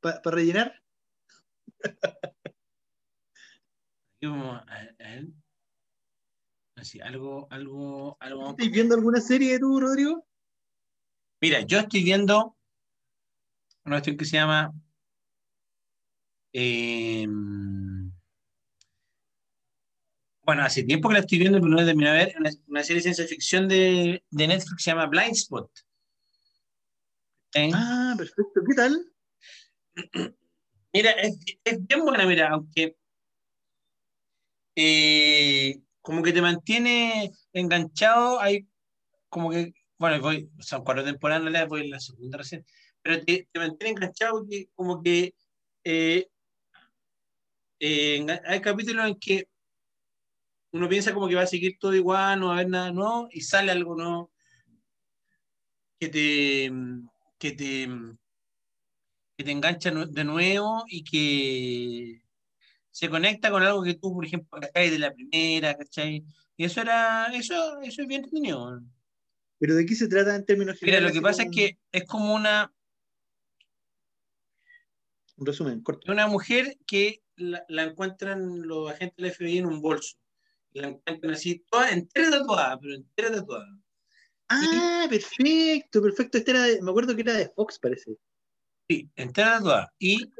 para 0.00 0.20
rellenar? 0.24 0.80
Aquí 4.16 4.26
vamos 4.26 4.56
a, 4.66 4.80
a 4.80 4.86
ver. 4.98 5.26
Así, 6.76 7.00
algo, 7.00 7.46
algo, 7.50 8.16
algo. 8.20 8.50
¿Estás 8.50 8.70
viendo 8.70 8.94
alguna 8.94 9.20
serie 9.20 9.58
tú, 9.58 9.80
Rodrigo? 9.80 10.26
Mira, 11.40 11.60
yo 11.60 11.78
estoy 11.78 12.02
viendo 12.02 12.56
una 13.84 13.96
cuestión 13.96 14.16
que 14.16 14.24
se 14.24 14.36
llama. 14.36 14.72
eh, 16.52 17.26
bueno, 20.46 20.62
hace 20.62 20.82
tiempo 20.84 21.08
que 21.08 21.14
la 21.14 21.20
estoy 21.20 21.38
viendo, 21.38 21.58
pero 21.58 21.68
no 21.70 21.76
la 21.76 21.82
he 21.82 21.86
terminado 21.86 22.16
de 22.16 22.24
ver. 22.26 22.34
Una, 22.38 22.50
una 22.66 22.82
serie 22.82 22.96
de 22.96 23.02
ciencia 23.02 23.26
ficción 23.26 23.66
de, 23.68 24.22
de 24.30 24.46
Netflix 24.46 24.74
que 24.76 24.82
se 24.82 24.90
llama 24.90 25.06
Blind 25.06 25.32
Spot. 25.32 25.70
Ah, 27.56 28.14
perfecto. 28.16 28.60
¿Qué 28.66 28.74
tal? 28.74 29.12
Mira, 30.92 31.10
es, 31.12 31.38
es 31.64 31.86
bien 31.86 32.04
buena, 32.04 32.26
mira, 32.26 32.50
aunque 32.50 32.96
eh, 34.76 35.80
como 36.00 36.22
que 36.22 36.32
te 36.32 36.42
mantiene 36.42 37.30
enganchado, 37.52 38.40
hay 38.40 38.66
como 39.28 39.50
que, 39.50 39.72
bueno, 39.98 40.20
voy, 40.20 40.50
son 40.60 40.84
cuatro 40.84 41.04
temporadas, 41.04 41.68
voy 41.68 41.82
en 41.82 41.90
la 41.90 42.00
segunda 42.00 42.38
recién, 42.38 42.64
pero 43.02 43.24
te, 43.24 43.48
te 43.52 43.58
mantiene 43.58 43.92
enganchado 43.92 44.40
porque 44.40 44.68
como 44.74 45.02
que 45.02 45.34
eh, 45.84 46.28
eh, 47.80 48.26
hay 48.46 48.60
capítulos 48.60 49.06
en 49.06 49.18
que 49.18 49.48
uno 50.72 50.88
piensa 50.88 51.14
como 51.14 51.28
que 51.28 51.36
va 51.36 51.42
a 51.42 51.46
seguir 51.46 51.78
todo 51.78 51.94
igual, 51.94 52.40
no 52.40 52.46
va 52.46 52.52
a 52.52 52.56
haber 52.56 52.68
nada 52.68 52.90
nuevo, 52.90 53.28
y 53.30 53.42
sale 53.42 53.70
algo 53.70 53.94
nuevo 53.94 54.32
que 56.00 56.08
te, 56.08 56.70
que 57.44 57.52
te, 57.52 57.86
que 59.36 59.44
te 59.44 59.50
engancha 59.50 59.90
de 59.90 60.24
nuevo 60.24 60.82
y 60.88 61.04
que 61.04 62.22
se 62.90 63.10
conecta 63.10 63.50
con 63.50 63.62
algo 63.62 63.82
que 63.82 63.96
tú, 63.96 64.14
por 64.14 64.24
ejemplo, 64.24 64.58
¿cachai? 64.58 64.88
de 64.88 64.98
la 64.98 65.12
primera, 65.12 65.76
¿cachai? 65.76 66.24
Y 66.56 66.64
eso 66.64 66.80
era, 66.80 67.26
eso, 67.34 67.82
eso 67.82 68.00
es 68.00 68.08
bien 68.08 68.24
entretenido. 68.24 68.80
¿Pero 69.58 69.74
de 69.74 69.84
qué 69.84 69.94
se 69.94 70.08
trata 70.08 70.34
en 70.34 70.46
términos 70.46 70.78
Mira, 70.80 70.94
generales? 70.96 71.14
lo 71.14 71.20
que 71.20 71.22
pasa 71.22 71.42
es 71.42 71.50
que 71.54 71.78
es 71.92 72.04
como 72.04 72.34
una, 72.34 72.72
Un 75.36 75.44
resumen, 75.44 75.82
corto. 75.82 76.10
una 76.10 76.26
mujer 76.26 76.78
que 76.86 77.22
la, 77.36 77.62
la 77.68 77.82
encuentran 77.82 78.62
los 78.66 78.90
agentes 78.90 79.16
del 79.18 79.32
FBI 79.34 79.58
en 79.58 79.66
un 79.66 79.82
bolso. 79.82 80.16
La 80.72 80.88
encuentran 80.88 81.34
así, 81.34 81.62
toda 81.70 81.90
entera 81.90 82.30
tatuada, 82.30 82.80
pero 82.80 82.94
entera 82.94 83.30
tatuada. 83.32 83.66
Ah, 84.48 85.06
perfecto, 85.08 86.02
perfecto. 86.02 86.38
Este 86.38 86.50
era 86.50 86.62
de- 86.62 86.82
me 86.82 86.90
acuerdo 86.90 87.14
que 87.14 87.22
era 87.22 87.32
de 87.34 87.48
Fox, 87.48 87.78
parece. 87.78 88.16
Sí, 88.88 89.10
entera 89.16 89.58
tatuada. 89.58 89.92
Y, 89.98 90.18
Sí, 90.18 90.30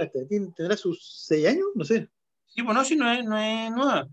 hasta 0.00 0.26
tiene- 0.28 0.52
¿Tendrá 0.56 0.76
sus 0.76 1.24
seis 1.26 1.46
años? 1.46 1.66
No 1.74 1.84
sé. 1.84 2.08
sí, 2.46 2.62
bueno, 2.62 2.84
sí, 2.84 2.96
no 2.96 3.10
es, 3.10 3.24
no 3.24 3.36
es 3.38 3.70
nueva. 3.70 4.08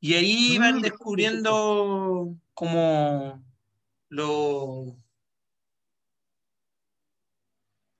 Y 0.00 0.14
ahí 0.14 0.56
Ah, 0.56 0.60
van 0.60 0.80
descubriendo 0.82 2.34
como 2.54 3.42
lo 4.08 4.96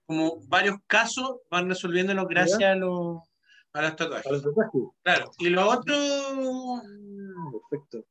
como 0.07 0.39
varios 0.47 0.77
casos 0.85 1.37
van 1.49 1.67
resolviéndolo 1.67 2.27
gracias 2.27 2.61
a 2.61 2.75
los 2.75 3.19
a 3.73 3.81
los 3.81 3.95
tatuajes. 3.95 4.27
A 4.27 4.31
los 4.33 4.43
tatuajes. 4.43 4.81
Claro. 5.03 5.31
Y 5.39 5.49
lo 5.49 5.67
otro 5.69 5.95
Ah, 5.97 7.51
perfecto. 7.69 8.05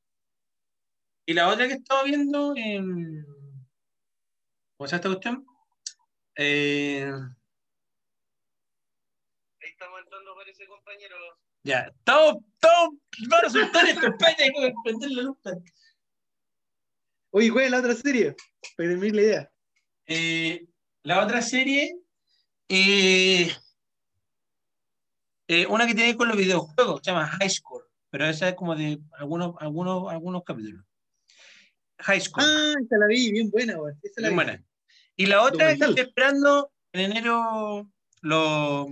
Y 1.26 1.32
la 1.34 1.48
otra 1.48 1.66
que 1.68 1.74
estaba 1.74 2.02
viendo 2.04 2.54
en 2.56 3.24
¿cómo 4.76 4.88
se 4.88 4.92
llama 4.92 4.96
esta 4.96 5.08
cuestión? 5.08 5.46
Eh, 6.36 7.10
Ahí 9.60 9.70
estamos 9.70 10.00
entrando, 10.00 10.34
parece, 10.34 10.66
compañero. 10.66 11.16
ya, 11.62 11.90
todo, 12.04 12.40
todo 12.60 12.90
va 13.32 13.38
a 13.38 13.42
resultar 13.42 13.86
esto, 13.86 14.06
espérate, 14.06 14.44
tengo 14.44 14.60
que 14.62 14.74
prender 14.84 15.10
la 15.12 15.22
luz. 15.22 15.38
Oye, 17.30 17.50
¿cuál 17.50 17.64
es 17.64 17.70
la 17.70 17.78
otra 17.78 17.94
serie? 17.94 18.36
Para 18.76 18.90
terminar 18.90 19.14
la 19.16 19.22
idea. 19.22 19.52
Eh, 20.06 20.66
la 21.02 21.24
otra 21.24 21.40
serie, 21.42 21.96
eh, 22.68 23.50
eh, 25.48 25.66
una 25.66 25.86
que 25.86 25.94
tiene 25.94 26.10
que 26.10 26.12
ver 26.12 26.16
con 26.16 26.28
los 26.28 26.36
videojuegos, 26.36 27.00
se 27.02 27.10
llama 27.10 27.26
High 27.26 27.50
Score, 27.50 27.86
pero 28.10 28.26
esa 28.26 28.50
es 28.50 28.54
como 28.54 28.74
de 28.76 29.00
algunos, 29.18 29.54
algunos, 29.58 30.10
algunos 30.12 30.44
capítulos. 30.44 30.84
High 31.98 32.20
Score, 32.20 32.44
Ah, 32.46 32.74
esa 32.84 32.98
la 32.98 33.06
vi, 33.06 33.32
bien 33.32 33.50
buena, 33.50 33.78
weón. 33.80 33.98
Esa 34.02 34.20
la 34.20 34.28
bien 34.28 34.38
vi. 34.38 34.44
buena. 34.44 34.64
Y 35.16 35.26
la 35.26 35.42
otra 35.42 35.68
que 35.68 35.74
Documental. 35.74 35.90
estoy 35.90 36.04
esperando 36.04 36.72
en 36.92 37.00
enero, 37.12 37.88
lo 38.22 38.86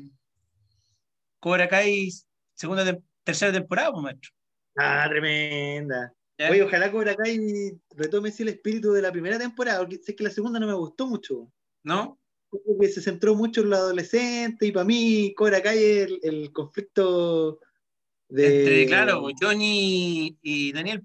Cobra 1.41 1.69
Kai, 1.69 2.11
segunda, 2.55 2.99
tercera 3.25 3.53
temporada, 3.53 3.91
pues, 3.93 4.03
maestro. 4.03 4.31
Ah, 4.77 5.07
tremenda. 5.09 6.13
¿Ya? 6.39 6.51
Oye, 6.51 6.63
ojalá 6.63 6.91
Cobra 6.91 7.15
Kai 7.17 7.73
retome 7.91 8.33
el 8.37 8.49
espíritu 8.49 8.93
de 8.93 9.03
la 9.03 9.13
primera 9.13 9.39
temporada, 9.39 9.81
porque 9.81 9.99
sé 9.99 10.15
que 10.15 10.25
la 10.25 10.31
segunda 10.31 10.59
no 10.61 10.67
me 10.67 10.73
gustó 10.75 11.07
mucho. 11.07 11.51
¿No? 11.85 12.19
Porque 12.49 12.89
se 12.89 13.01
centró 13.03 13.35
mucho 13.35 13.63
en 13.63 13.71
los 13.71 13.79
adolescentes 13.79 14.69
y 14.69 14.73
para 14.73 14.85
mí 14.85 15.35
Cobra 15.37 15.63
Kai 15.63 15.79
es 15.83 16.07
el, 16.07 16.21
el 16.23 16.53
conflicto 16.53 17.59
de... 18.29 18.59
Entre, 18.59 18.87
claro, 18.87 19.27
Johnny 19.41 20.39
y 20.43 20.73
Daniel. 20.73 21.03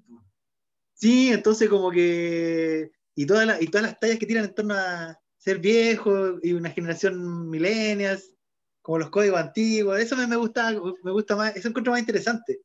Sí, 1.00 1.32
entonces 1.32 1.70
como 1.70 1.92
que. 1.92 2.92
Y 3.16 3.26
todas, 3.28 3.46
las, 3.46 3.62
y 3.62 3.68
todas 3.68 3.86
las 3.86 4.00
tallas 4.00 4.18
que 4.18 4.26
tiran 4.26 4.46
en 4.46 4.56
torno 4.56 4.74
a 4.74 5.18
ser 5.38 5.60
viejo 5.60 6.40
y 6.42 6.54
una 6.54 6.72
generación 6.72 7.50
millennials, 7.50 8.36
como 8.82 8.98
los 9.00 9.10
códigos 9.12 9.40
antiguos, 9.40 10.00
eso 10.00 10.16
me, 10.18 10.26
me 10.28 10.36
gusta, 10.36 10.72
me 11.04 11.12
gusta 11.12 11.36
más, 11.36 11.56
eso 11.56 11.68
encuentro 11.70 11.92
más 11.92 12.00
interesante. 12.00 12.62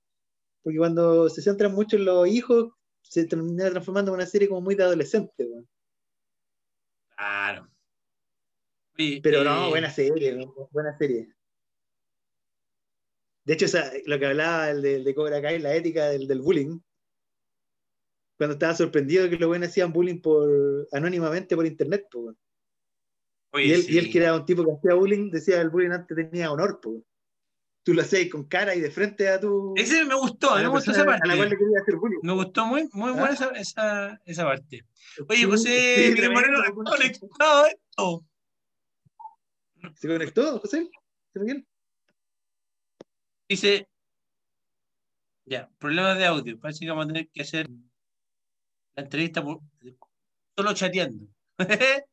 Porque 0.62 0.78
cuando 0.78 1.28
se 1.28 1.42
centran 1.42 1.72
mucho 1.74 1.96
en 1.96 2.06
los 2.06 2.26
hijos, 2.26 2.72
se 3.02 3.26
termina 3.26 3.68
transformando 3.70 4.10
en 4.12 4.14
una 4.16 4.26
serie 4.26 4.48
como 4.48 4.62
muy 4.62 4.74
de 4.74 4.84
adolescente. 4.84 5.46
Claro. 7.16 7.68
Pero 8.96 9.40
eh, 9.40 9.44
no, 9.44 9.68
buena 9.68 9.90
serie, 9.90 10.32
¿no? 10.32 10.54
buena 10.70 10.96
serie. 10.96 11.34
De 13.44 13.54
hecho, 13.54 13.66
esa- 13.66 13.92
lo 14.06 14.18
que 14.18 14.26
hablaba 14.26 14.70
el 14.70 14.80
de, 14.82 14.96
el 14.96 15.04
de 15.04 15.14
Cobra 15.14 15.42
Kai, 15.42 15.58
la 15.58 15.74
ética 15.74 16.08
del, 16.10 16.26
del 16.28 16.40
bullying, 16.40 16.78
cuando 18.42 18.54
estaba 18.54 18.74
sorprendido 18.74 19.30
que 19.30 19.36
los 19.36 19.46
buenos 19.46 19.68
hacían 19.68 19.92
bullying 19.92 20.20
por 20.20 20.88
anónimamente 20.90 21.54
por 21.54 21.64
internet, 21.64 22.08
po, 22.10 22.34
oye, 23.52 23.66
y, 23.66 23.72
él, 23.72 23.82
sí. 23.82 23.94
y 23.94 23.98
él 23.98 24.10
que 24.10 24.18
era 24.18 24.34
un 24.34 24.44
tipo 24.44 24.64
que 24.64 24.72
hacía 24.72 24.94
bullying, 24.94 25.30
decía 25.30 25.60
el 25.60 25.70
bullying 25.70 25.92
antes 25.92 26.16
tenía 26.16 26.50
honor, 26.50 26.80
po. 26.80 27.04
Tú 27.84 27.94
lo 27.94 28.02
hacías 28.02 28.28
con 28.30 28.48
cara 28.48 28.74
y 28.74 28.80
de 28.80 28.90
frente 28.90 29.28
a 29.28 29.38
tu 29.38 29.74
Ese 29.76 30.04
me 30.04 30.16
gustó, 30.16 30.56
me 30.56 30.66
gustó 30.66 30.90
esa 30.90 31.02
a 31.02 31.06
la 31.06 31.18
cual 31.18 31.30
le 31.30 31.36
parte. 31.36 31.56
quería 31.56 31.80
hacer 31.82 31.96
bullying. 31.96 32.18
Me 32.22 32.32
gustó 32.32 32.66
muy, 32.66 32.88
muy 32.92 33.10
¿Ah? 33.10 33.12
buena 33.12 33.30
esa, 33.30 33.50
esa, 33.50 34.20
esa 34.24 34.44
parte. 34.44 34.84
Oye, 35.28 35.44
José 35.44 35.94
sí, 36.06 36.14
Miguel 36.14 36.32
Moreno, 36.32 36.58
conectado 36.74 37.66
esto. 37.66 38.24
¿Se 39.94 40.08
conectó, 40.08 40.58
José? 40.58 40.90
¿José 41.32 41.44
Miguel? 41.44 41.66
Dice, 43.48 43.88
ya, 45.44 45.70
problemas 45.78 46.18
de 46.18 46.26
audio. 46.26 46.58
Parece 46.58 46.80
que 46.80 46.90
vamos 46.90 47.04
a 47.04 47.08
tener 47.08 47.28
que 47.28 47.42
hacer 47.42 47.68
la 48.96 49.02
entrevista 49.04 49.42
por- 49.42 49.60
solo 50.56 50.74
chateando. 50.74 51.26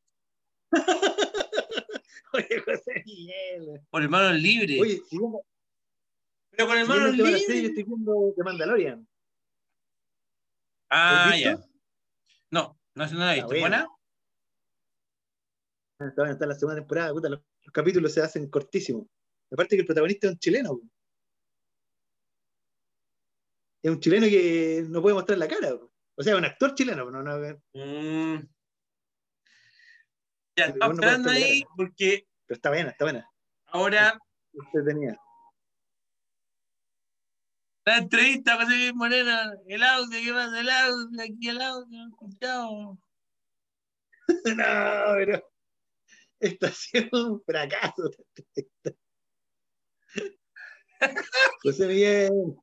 Oye, 2.33 2.61
José 2.63 3.03
Miguel. 3.05 3.81
por 3.89 4.01
el 4.03 4.09
manos 4.09 4.39
libre. 4.39 4.79
Oye, 4.79 5.01
siguiendo, 5.09 5.41
Pero 6.51 6.67
con 6.67 6.77
el 6.77 6.85
siguiendo 6.85 6.87
manos 6.87 7.09
el 7.11 7.17
tema 7.17 7.27
de 7.27 7.31
la 7.31 7.37
libre. 7.37 7.45
serie, 7.47 7.61
yo 7.63 7.67
estoy 7.69 7.83
viendo 7.83 8.33
The 8.35 8.43
Mandalorian. 8.43 9.07
Ah, 10.91 11.25
¿Has 11.29 11.35
visto? 11.35 11.49
ya. 11.49 11.57
No, 12.51 12.79
no, 12.95 13.07
no 13.07 13.19
la 13.19 13.31
he 13.33 13.35
visto. 13.35 13.47
buena. 13.49 13.61
¿Buena? 13.61 13.87
Está, 16.11 16.31
está 16.31 16.45
la 16.45 16.55
segunda 16.55 16.75
temporada, 16.79 17.11
puta, 17.11 17.29
los, 17.29 17.41
los 17.63 17.73
capítulos 17.73 18.13
se 18.13 18.21
hacen 18.21 18.49
cortísimos. 18.49 19.07
Aparte 19.51 19.75
que 19.75 19.81
el 19.81 19.85
protagonista 19.87 20.27
es 20.27 20.33
un 20.33 20.39
chileno. 20.39 20.79
Es 23.83 23.91
un 23.91 23.99
chileno 23.99 24.27
que 24.27 24.85
no 24.87 25.01
puede 25.01 25.15
mostrar 25.15 25.37
la 25.37 25.47
cara. 25.47 25.69
po. 25.77 25.91
O 26.19 26.23
sea, 26.23 26.35
un 26.35 26.43
actor 26.43 26.75
chileno. 26.75 27.09
No, 27.09 27.23
no, 27.23 27.37
pero 27.39 27.61
Mm. 27.73 28.45
Ya, 30.57 30.65
Pero 30.73 30.79
para 30.79 30.93
esperando 30.93 31.29
ahí 31.29 31.63
porque 31.77 32.27
está 32.49 32.69
buena, 32.69 32.89
está 32.89 33.05
buena. 33.05 33.25
ahora 33.67 34.19
Usted 34.51 34.79
tenía. 34.85 35.17
la 37.85 37.97
entrevista 37.99 38.55
José 38.57 38.75
Miguel 38.75 38.95
Moreno, 38.95 39.31
el 39.67 39.83
audio, 39.83 40.19
¿qué 40.21 40.33
pasa? 40.33 40.59
El 40.59 40.69
audio, 40.69 41.21
aquí 41.23 41.47
el 41.47 41.61
audio, 41.61 42.07
escuchado. 42.07 42.97
no, 44.45 45.13
pero 45.15 45.49
esta 46.41 46.67
ha 46.67 46.71
sido 46.71 47.33
un 47.33 47.43
fracaso. 47.45 48.11
José 51.63 51.87
Miguel. 51.87 52.55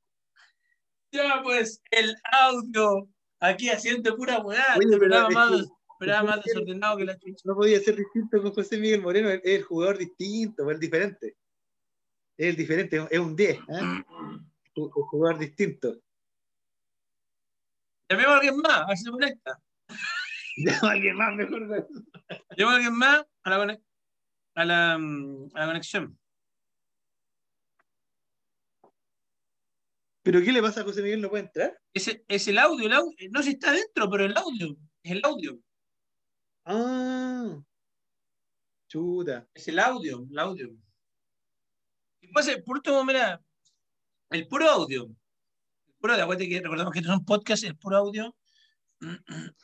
Ya, 1.13 1.41
pues, 1.43 1.81
el 1.91 2.15
audio, 2.31 3.09
aquí 3.41 3.69
haciendo 3.71 4.17
pura 4.17 4.39
weá, 4.41 4.65
Oye, 4.77 4.85
este 4.87 4.99
pero 4.99 4.99
programa 4.99 5.29
es 5.29 5.35
más, 5.35 5.51
que- 6.01 6.23
más 6.27 6.45
desordenado 6.45 6.97
que 6.99 7.05
la 7.05 7.19
chucha. 7.19 7.43
No 7.45 7.55
podía 7.55 7.81
ser 7.81 7.97
distinto 7.97 8.43
con 8.43 8.53
José 8.53 8.79
Miguel 8.79 9.03
Moreno, 9.03 9.31
es 9.31 9.41
el 9.45 9.63
jugador 9.63 9.99
distinto, 9.99 10.69
es 10.69 10.75
el 10.75 10.81
diferente. 10.81 11.37
Es 12.39 12.47
el 12.49 12.57
diferente, 12.57 13.07
es 13.11 13.19
un 13.19 13.35
10. 13.35 13.57
¿eh? 13.57 13.61
Un 13.69 14.47
un 14.79 14.91
jugador 14.91 15.39
distinto. 15.39 15.97
Llamemos 18.11 18.33
a 18.33 18.37
alguien 18.37 18.57
más, 18.59 18.83
a 18.83 18.87
ver 18.87 18.97
si 18.99 19.05
se 19.05 19.11
conecta. 19.11 19.59
Llama 20.59 20.89
a 20.89 20.93
alguien 20.93 21.17
más 21.17 21.35
mejor. 21.35 21.61
Llamemos 22.57 22.73
a 22.73 22.77
alguien 22.77 22.95
más 22.95 23.27
a 23.43 23.51
la, 23.51 23.79
a 24.55 24.65
la, 24.65 24.99
mm, 24.99 25.49
a 25.55 25.61
la 25.61 25.67
conexión. 25.67 26.19
¿Pero 30.27 30.43
qué 30.43 30.51
le 30.51 30.61
pasa 30.61 30.81
a 30.81 30.83
José 30.83 31.03
Miguel? 31.03 31.21
¿No 31.21 31.31
puede 31.31 31.45
entrar? 31.45 31.81
Ese, 31.95 32.25
es 32.27 32.49
el 32.49 32.59
audio, 32.59 32.85
el 32.87 32.93
audio, 32.95 33.17
no 33.31 33.45
sé 33.45 33.51
si 33.51 33.53
está 33.53 33.71
dentro, 33.71 34.11
pero 34.11 34.25
el 34.25 34.37
audio, 34.37 34.77
es 35.05 35.13
el 35.13 35.21
audio, 35.25 35.61
Ah, 36.65 37.63
chuta. 38.89 39.49
es 39.55 39.69
el 39.69 39.79
audio, 39.79 40.27
el 40.29 40.37
audio. 40.37 40.77
Y 42.21 42.27
pues, 42.33 42.49
por 42.65 42.79
último, 42.79 43.05
mira, 43.05 43.41
el 44.31 44.49
puro 44.49 44.69
audio. 44.69 45.05
El 45.05 45.95
puro 46.01 46.15
audio, 46.15 46.25
acuérdate 46.25 46.49
que 46.49 46.61
recordamos 46.61 46.93
que 46.93 46.99
esto 46.99 47.13
es 47.13 47.19
un 47.19 47.25
podcast, 47.25 47.63
el 47.63 47.77
puro 47.77 47.97
audio. 47.97 48.37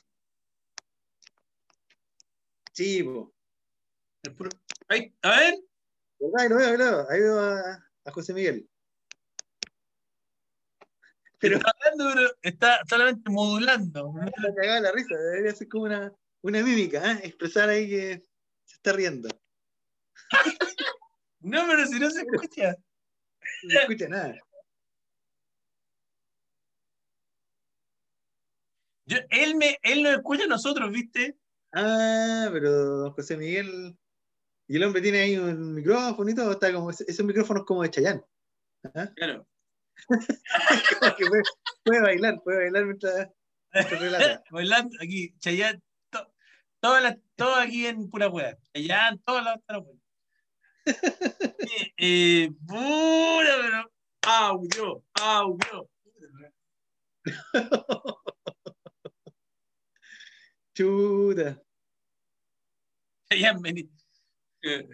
Sí, 2.73 3.03
po. 3.03 3.35
El 4.23 4.35
puro, 4.37 4.51
ahí, 4.89 5.13
a 5.23 5.29
ver. 5.29 5.55
Ahí 6.39 6.49
lo 6.49 6.57
veo, 6.57 6.69
ahí 6.69 6.79
lo 6.79 6.85
veo. 6.85 7.11
Ahí 7.11 7.21
veo 7.21 7.41
a, 7.41 7.91
a 8.05 8.11
José 8.13 8.33
Miguel. 8.33 8.67
Pero 11.43 11.57
está 11.57 11.73
hablando, 11.75 12.15
pero 12.15 12.31
está 12.41 12.81
solamente 12.89 13.31
modulando. 13.31 14.13
me 14.13 14.31
cagaba 14.55 14.81
la 14.81 14.93
risa. 14.93 15.17
Debería 15.17 15.53
ser 15.55 15.69
como 15.69 15.85
una, 15.85 16.13
una 16.43 16.63
mímica, 16.63 17.13
¿eh? 17.13 17.21
Expresar 17.25 17.69
ahí 17.69 17.89
que 17.91 18.23
se 18.65 18.77
está 18.77 18.93
riendo. 18.93 19.29
No, 21.45 21.67
pero 21.67 21.85
si 21.87 21.99
no 21.99 22.09
se 22.09 22.21
escucha. 22.21 22.77
No 23.65 23.71
se 23.71 23.79
escucha 23.79 24.09
nada. 24.09 24.37
Yo- 29.07 29.19
él, 29.31 29.57
me, 29.57 29.77
él 29.83 30.05
nos 30.05 30.13
escucha 30.13 30.45
a 30.45 30.47
nosotros, 30.47 30.93
¿viste? 30.93 31.37
Ah, 31.73 32.49
pero 32.53 32.71
don 32.71 33.13
José 33.13 33.37
Miguel. 33.37 33.99
Y 34.69 34.77
el 34.77 34.85
hombre 34.85 35.03
tiene 35.03 35.19
ahí 35.19 35.37
un 35.37 35.75
micrófono 35.75 36.31
y 36.31 36.35
todo. 36.37 36.53
Está 36.53 36.73
como, 36.73 36.91
esos 36.91 37.27
micrófonos 37.27 37.65
como 37.65 37.83
de 37.83 37.91
Chayán. 37.91 38.25
Claro. 39.17 39.45
Puede, 40.09 41.43
puede 41.85 42.01
bailar, 42.03 42.41
puede 42.43 42.59
bailar 42.65 42.85
mientras, 42.87 43.29
mientras 43.73 44.01
relata. 44.01 44.43
Bailando 44.51 44.97
aquí, 45.01 45.35
Chayanne, 45.39 45.81
to- 46.11 46.33
todas 46.81 47.03
las- 47.03 47.19
todo 47.37 47.55
aquí 47.57 47.87
en 47.87 48.09
pura 48.11 48.29
hueá. 48.29 48.57
Chayanne, 48.75 49.19
todas 49.25 49.45
las 49.45 49.59
todas 49.67 49.83
las 49.83 49.89
hueá. 49.89 49.99
Eh, 51.69 51.93
eh, 51.97 52.51
pura, 52.67 53.51
pero 53.61 53.93
audio, 54.23 55.05
audio. 55.15 55.89
Chuta. 60.75 61.63
Chayanne, 63.31 63.61
vení. 63.63 63.91
Eh. 64.63 64.89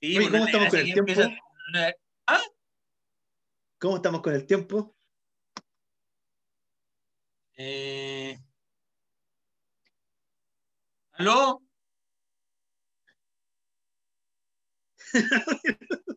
Sí, 0.00 0.18
Oye, 0.18 0.30
¿cómo 0.30 0.44
estamos 0.46 0.68
con 0.68 0.78
el 0.78 0.84
tiempo? 0.84 1.00
empieza- 1.12 1.30
¿Ah? 2.26 2.42
¿Cómo 3.78 3.96
estamos 3.96 4.22
con 4.22 4.34
el 4.34 4.46
tiempo? 4.46 4.96
Eh... 7.56 8.38
¿Aló? 11.12 11.62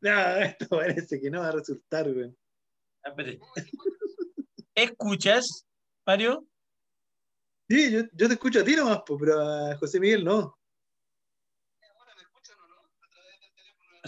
No, 0.00 0.36
esto 0.36 0.68
parece 0.68 1.20
que 1.20 1.30
no 1.30 1.40
va 1.40 1.48
a 1.48 1.52
resultar, 1.52 2.12
güey. 2.12 2.32
¿Escuchas, 4.74 5.66
Mario? 6.06 6.46
Sí, 7.68 7.90
yo, 7.90 8.02
yo 8.12 8.28
te 8.28 8.34
escucho 8.34 8.60
a 8.60 8.64
ti 8.64 8.76
nomás, 8.76 9.02
pero 9.18 9.40
a 9.40 9.76
José 9.76 9.98
Miguel 9.98 10.24
no. 10.24 10.57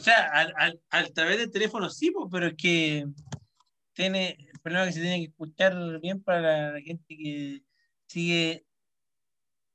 O 0.00 0.02
sea, 0.02 0.30
al, 0.32 0.54
al- 0.56 0.80
al 0.88 1.12
través 1.12 1.36
del 1.36 1.50
teléfono 1.50 1.90
sí, 1.90 2.10
pero 2.32 2.46
es 2.46 2.54
que 2.56 3.06
tiene 3.92 4.30
el 4.50 4.58
problema 4.60 4.84
es 4.84 4.88
que 4.88 4.94
se 4.94 5.00
tiene 5.02 5.18
que 5.18 5.30
escuchar 5.30 6.00
bien 6.00 6.22
para 6.22 6.72
la 6.72 6.80
gente 6.80 7.04
que 7.08 7.62
sigue 8.06 8.64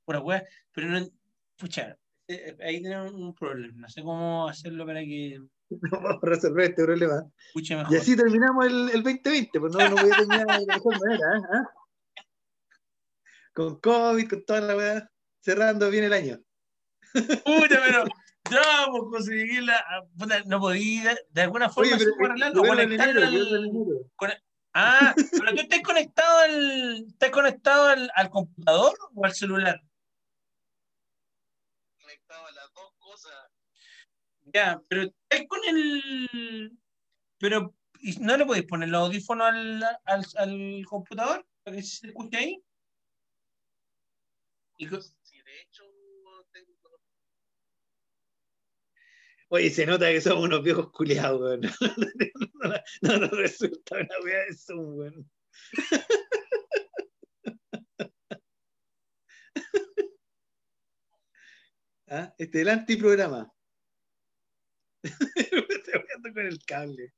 por 0.04 0.18
web, 0.18 0.44
pero 0.72 0.88
no, 0.88 1.06
pucha, 1.56 1.96
eh, 2.26 2.56
ahí 2.60 2.82
tenemos 2.82 3.12
un 3.12 3.34
problema. 3.36 3.82
No 3.82 3.88
sé 3.88 4.02
cómo 4.02 4.48
hacerlo 4.48 4.84
para 4.84 5.00
que 5.02 5.38
No 5.70 5.90
vamos 6.00 6.22
a 6.22 6.26
resolver 6.26 6.70
este 6.70 6.84
problema. 6.84 7.24
escuche 7.48 7.76
mejor. 7.76 7.94
Y 7.94 7.96
así 7.98 8.16
terminamos 8.16 8.66
el, 8.66 8.90
el 8.94 9.02
2020, 9.04 9.60
pues 9.60 9.72
no, 9.72 9.88
no 9.88 9.96
voy 9.96 10.10
a 10.10 10.16
terminar 10.16 10.46
de 10.46 10.66
la 10.66 10.74
mejor 10.74 10.98
manera, 11.06 11.26
¿eh? 11.38 11.42
¿Ah? 11.52 11.70
Con 13.52 13.78
COVID, 13.80 14.28
con 14.28 14.44
toda 14.44 14.60
la 14.60 14.76
weá, 14.76 15.10
cerrando 15.40 15.88
bien 15.88 16.02
el 16.04 16.12
año. 16.12 16.40
Pucha, 17.12 17.80
pero 17.86 18.04
No, 18.50 18.92
pues 19.10 19.22
José 19.24 19.30
Miguel, 19.32 19.70
ah, 19.70 20.04
no 20.46 20.60
podía 20.60 21.16
de, 21.30 21.42
alguna 21.42 21.68
forma 21.68 21.96
Oye, 21.96 22.04
pero 22.04 22.34
el 22.34 23.00
al- 23.00 23.70
con- 24.16 24.30
Ah, 24.78 25.14
pero 25.32 25.54
tú 25.54 25.60
estás 25.62 25.80
conectado 25.80 26.38
al, 26.40 27.06
estás 27.08 27.30
conectado 27.30 27.86
al, 27.88 28.10
al 28.14 28.28
computador 28.28 28.94
o 29.14 29.24
al 29.24 29.32
celular. 29.34 29.80
Conectado 31.98 32.46
a 32.46 32.52
las 32.52 32.74
dos 32.74 32.92
cosas. 32.98 33.32
Ya, 34.52 34.78
pero 34.88 35.02
estás 35.04 35.46
con 35.48 35.60
el. 35.66 36.78
Pero, 37.38 37.74
¿y 38.00 38.16
¿no 38.18 38.36
le 38.36 38.44
podéis 38.44 38.66
poner 38.66 38.90
los 38.90 39.00
audífonos 39.06 39.46
al, 39.48 39.82
al, 40.04 40.24
al 40.36 40.84
computador 40.84 41.46
para 41.64 41.76
que 41.78 41.82
se 41.82 42.08
escuche 42.08 42.36
ahí? 42.36 42.62
Y 44.76 44.88
co- 44.88 45.00
Si 45.00 45.40
de 45.42 45.60
hecho 45.62 45.84
tengo 46.52 46.74
Oye, 49.56 49.70
se 49.70 49.86
nota 49.86 50.12
que 50.12 50.20
somos 50.20 50.44
unos 50.44 50.62
viejos 50.62 50.90
culiados, 50.92 51.40
weón. 51.40 51.62
No, 53.02 53.12
no 53.12 53.18
nos 53.20 53.30
resulta 53.30 53.96
una 53.96 54.20
wea 54.22 54.44
de 54.44 54.54
Zoom, 54.54 54.98
weón. 54.98 55.30
¿Ah? 62.08 62.34
Este 62.36 62.58
es 62.58 62.62
el 62.62 62.68
antiprograma. 62.68 63.50
Me 65.02 65.10
estoy 65.14 66.02
jugando 66.02 66.32
con 66.34 66.46
el 66.46 66.58
cable. 66.66 67.14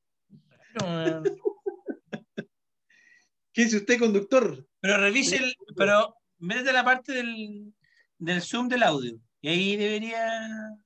¿Qué 3.52 3.64
dice 3.64 3.78
usted, 3.78 3.98
conductor? 3.98 4.64
Pero 4.78 4.98
revise 4.98 5.38
el. 5.38 5.56
Pero 5.76 6.14
métete 6.38 6.72
la 6.72 6.84
parte 6.84 7.14
del, 7.14 7.74
del 8.16 8.42
zoom 8.42 8.68
del 8.68 8.84
audio. 8.84 9.20
Y 9.40 9.48
ahí 9.48 9.76
debería. 9.76 10.78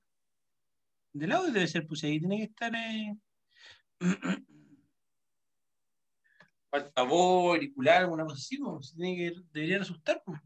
Del 1.14 1.32
audio 1.32 1.52
debe 1.52 1.66
ser, 1.66 1.86
pues 1.86 2.02
ahí 2.04 2.18
tiene 2.18 2.38
que 2.38 2.44
estar. 2.44 2.74
Eh... 2.74 3.14
Altavoz, 6.72 7.54
auricular, 7.54 8.02
alguna 8.02 8.24
cosa 8.24 8.36
así, 8.36 8.56
pues, 8.58 8.94
tiene 8.94 9.16
que, 9.16 9.40
debería 9.52 9.78
resultar. 9.78 10.22
pues. 10.24 10.40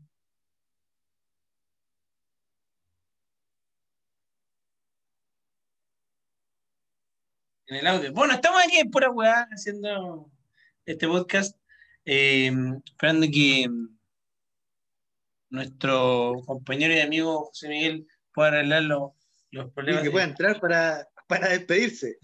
En 7.68 7.76
el 7.76 7.86
audio. 7.86 8.12
Bueno, 8.12 8.34
estamos 8.34 8.60
aquí 8.64 8.78
en 8.78 8.90
pura 8.90 9.10
weá 9.10 9.48
haciendo 9.50 10.30
este 10.84 11.06
podcast, 11.08 11.56
eh, 12.04 12.52
esperando 12.84 13.26
que 13.32 13.68
nuestro 15.50 16.42
compañero 16.46 16.94
y 16.94 17.00
amigo 17.00 17.46
José 17.46 17.68
Miguel 17.68 18.06
pueda 18.32 18.48
arreglar 18.48 18.84
los, 19.51 19.64
los 19.64 19.70
Y 19.70 19.74
problemas. 19.74 20.03
que 20.03 20.09
de- 20.09 20.12
pueda 20.12 20.24
entrar 20.24 20.61
para, 20.61 21.09
para 21.28 21.49
despedirse. 21.49 22.18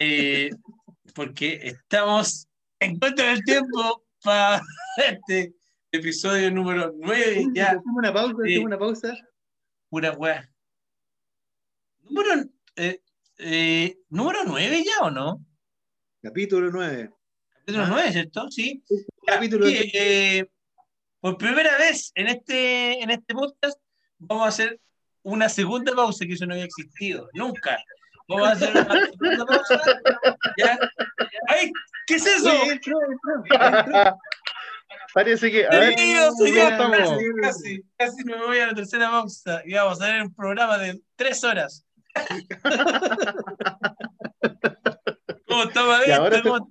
eh, 0.00 0.50
porque 1.14 1.58
estamos 1.62 2.48
en 2.80 2.98
contra 2.98 3.26
del 3.30 3.42
tiempo 3.44 4.04
para 4.22 4.60
este 4.98 5.54
episodio 5.92 6.50
número 6.50 6.92
9. 6.98 7.46
Ya, 7.54 7.66
Hacemos 7.68 7.84
una 7.96 8.12
pausa, 8.12 8.36
hacemos 8.44 8.64
una 8.66 8.78
pausa. 8.78 9.14
pura 9.88 10.12
weá. 10.12 10.50
Número, 12.02 12.44
eh, 12.76 13.00
eh, 13.38 13.98
número 14.10 14.40
9 14.44 14.84
ya 14.84 15.04
o 15.06 15.10
no? 15.10 15.44
Capítulo 16.22 16.70
9. 16.70 17.10
Capítulo 17.64 17.84
Ah. 17.84 17.88
9, 17.90 18.12
¿cierto? 18.12 18.50
Sí. 18.50 18.82
Ya, 19.26 19.34
Capítulo 19.34 19.66
aquí, 19.66 19.90
eh, 19.94 20.46
por 21.20 21.36
primera 21.38 21.76
vez 21.78 22.12
en 22.14 22.28
este, 22.28 23.02
en 23.02 23.10
este 23.10 23.34
podcast 23.34 23.80
vamos 24.18 24.44
a 24.44 24.48
hacer 24.48 24.80
una 25.26 25.48
segunda 25.48 25.92
pausa, 25.92 26.24
que 26.24 26.34
eso 26.34 26.46
no 26.46 26.54
había 26.54 26.66
existido, 26.66 27.28
nunca. 27.34 27.76
Vamos 28.28 28.48
a 28.48 28.52
hacer 28.52 28.70
una 28.70 29.06
segunda 29.06 29.46
pausa. 29.46 29.80
¿ya? 30.56 30.78
¡Ay! 31.48 31.72
¿Qué 32.06 32.14
es 32.14 32.26
eso? 32.26 32.48
Oye, 32.48 32.72
entró, 32.72 32.96
entró, 33.02 33.78
entró. 33.78 34.18
Parece 35.12 35.50
que. 35.50 35.66
A 35.66 35.70
ver, 35.70 35.96
Bienvenidos, 35.96 36.34
¿cómo 36.36 36.46
señores. 36.46 36.72
estamos? 36.72 36.98
Casi, 36.98 37.24
casi, 37.42 37.82
casi 37.96 38.24
me 38.24 38.36
voy 38.36 38.58
a 38.58 38.68
la 38.68 38.74
tercera 38.74 39.10
pausa 39.10 39.62
y 39.64 39.74
vamos 39.74 40.00
a 40.00 40.06
ver 40.06 40.22
un 40.22 40.34
programa 40.34 40.78
de 40.78 41.00
tres 41.16 41.42
horas. 41.42 41.84
¿Cómo 45.48 45.62
ahora 45.74 46.26
Adicto? 46.26 46.42
¿Cómo, 46.42 46.68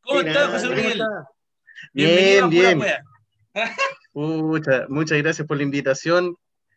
¿Cómo 0.00 0.20
estás, 0.20 0.48
José 0.48 0.66
¿cómo 0.66 0.76
Miguel? 0.76 0.92
está? 0.92 1.28
Bienvenido 1.92 2.44
a 2.44 2.48
Bien, 2.48 2.78
Pura 2.78 3.04
bien. 3.54 3.70
Muchas, 4.14 4.88
muchas 4.88 5.18
gracias 5.18 5.46
por 5.46 5.58
la 5.58 5.62
invitación. 5.62 6.36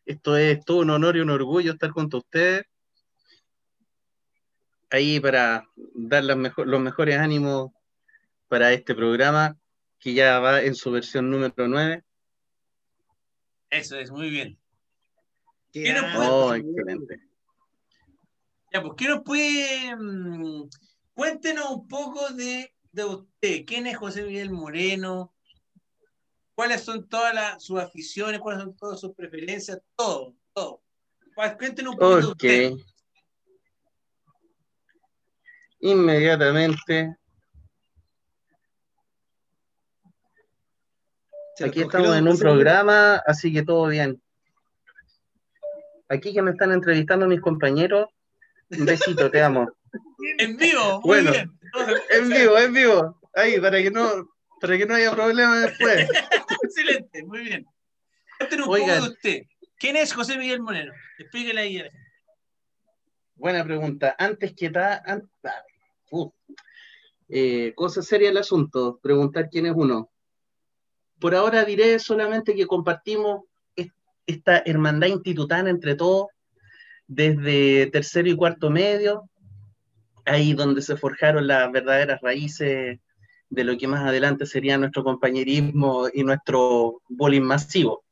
Esto 0.10 0.36
es 0.38 0.66
todo 0.66 0.78
un 0.80 0.90
honor 0.90 1.18
y 1.18 1.20
un 1.20 1.30
orgullo 1.30 1.74
estar 1.74 1.92
junto 1.92 2.18
a 2.18 2.20
ustedes. 2.22 2.66
Ahí 4.90 5.20
para 5.20 5.70
dar 5.94 6.24
las 6.24 6.36
los 6.58 6.82
mejores 6.82 7.16
ánimos 7.20 7.72
para 8.48 8.74
este 8.74 8.96
programa 8.96 9.56
que 10.00 10.16
ya 10.16 10.40
va 10.40 10.64
en 10.64 10.74
su 10.74 10.90
versión 10.90 11.30
número 11.30 11.68
9. 11.68 12.04
Eso 13.70 13.98
es, 14.00 14.10
muy 14.10 14.32
bien. 14.32 14.58
Qué 15.72 15.84
¿Qué 15.84 15.94
nos 15.94 16.02
grande, 16.02 16.18
puede- 16.18 16.32
Oh, 16.32 16.56
excelente. 16.56 17.20
Ya, 18.74 18.82
pues, 18.82 18.94
¿qué 18.98 19.08
nos 19.10 19.22
puede. 19.22 19.96
mm, 19.96 20.70
cuéntenos 21.14 21.70
un 21.70 21.88
poco 21.88 22.30
de, 22.34 22.74
de 22.92 23.06
usted. 23.06 23.64
¿Quién 23.68 23.86
es 23.86 23.96
José 23.96 24.24
Miguel 24.24 24.50
Moreno? 24.50 25.36
¿Cuáles 26.60 26.84
son 26.84 27.08
todas 27.08 27.34
las, 27.34 27.64
sus 27.64 27.80
aficiones? 27.80 28.42
¿Cuáles 28.42 28.64
son 28.64 28.76
todas 28.76 29.00
sus 29.00 29.16
preferencias? 29.16 29.80
Todo, 29.96 30.36
todo. 30.52 30.84
Pues, 31.34 31.56
Cuéntenos 31.56 31.94
un 31.94 31.98
poco 31.98 32.18
de 32.18 32.26
Ok. 32.26 32.32
usted. 32.32 32.72
Inmediatamente. 35.80 37.16
Se 41.56 41.64
Aquí 41.64 41.80
estamos 41.80 42.18
en 42.18 42.28
un 42.28 42.38
programa, 42.38 43.24
así 43.26 43.54
que 43.54 43.64
todo 43.64 43.88
bien. 43.88 44.22
Aquí 46.10 46.34
que 46.34 46.42
me 46.42 46.52
están 46.52 46.74
entrevistando 46.74 47.26
mis 47.26 47.40
compañeros. 47.40 48.10
Un 48.72 48.84
besito, 48.84 49.32
te 49.32 49.42
amo. 49.42 49.66
En 50.40 50.58
vivo, 50.58 51.00
muy 51.06 51.22
bien. 51.22 51.58
En 52.10 52.28
vivo, 52.28 52.58
en 52.58 52.74
vivo. 52.74 53.22
Ahí, 53.34 53.62
para 53.62 53.82
que 53.82 53.90
no, 53.90 54.28
para 54.60 54.78
que 54.78 54.86
no 54.86 54.96
haya 54.96 55.12
problema 55.12 55.60
después. 55.62 56.08
Excelente, 56.64 57.24
muy 57.24 57.40
bien. 57.40 57.66
Cuéntenos 58.38 58.68
un 58.68 58.74
Oigan. 58.74 58.90
poco 58.98 59.04
de 59.06 59.12
usted. 59.12 59.42
¿Quién 59.78 59.96
es 59.96 60.14
José 60.14 60.38
Miguel 60.38 60.62
Moreno? 60.62 60.94
Explíquele 61.18 61.62
ahí 61.62 61.80
a 61.80 61.84
la 61.86 61.92
gente. 61.92 62.08
Buena 63.36 63.64
pregunta. 63.64 64.16
Antes 64.18 64.54
que 64.54 64.68
an- 64.76 65.30
uh. 66.12 66.30
Eh, 67.30 67.74
cosa 67.76 68.02
seria 68.02 68.30
el 68.30 68.38
asunto, 68.38 69.00
preguntar 69.02 69.50
quién 69.50 69.68
es 69.68 69.74
uno. 69.76 70.10
Por 71.20 71.36
ahora 71.36 71.64
diré 71.64 72.00
solamente 72.00 72.56
que 72.56 72.66
compartimos 72.66 73.44
es- 73.76 73.92
esta 74.26 74.64
hermandad 74.66 75.08
institutana 75.08 75.70
entre 75.70 75.96
todos, 75.96 76.28
desde 77.08 77.88
tercero 77.88 78.28
y 78.30 78.36
cuarto 78.36 78.70
medio, 78.70 79.30
ahí 80.26 80.54
donde 80.54 80.82
se 80.82 80.98
forjaron 80.98 81.48
las 81.48 81.72
verdaderas 81.72 82.20
raíces 82.22 83.00
de 83.50 83.64
lo 83.64 83.78
que 83.78 83.88
más 83.88 84.06
adelante 84.06 84.46
sería 84.46 84.78
nuestro 84.78 85.04
compañerismo 85.04 86.08
y 86.14 86.24
nuestro 86.24 87.02
bullying 87.10 87.42
masivo. 87.42 88.04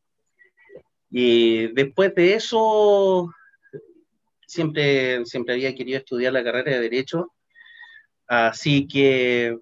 Y 1.09 1.67
después 1.73 2.13
de 2.15 2.33
eso, 2.33 3.31
siempre, 4.45 5.25
siempre 5.25 5.53
había 5.53 5.75
querido 5.75 5.99
estudiar 5.99 6.33
la 6.33 6.43
carrera 6.43 6.71
de 6.71 6.81
Derecho, 6.81 7.33
así 8.27 8.88
que 8.88 9.57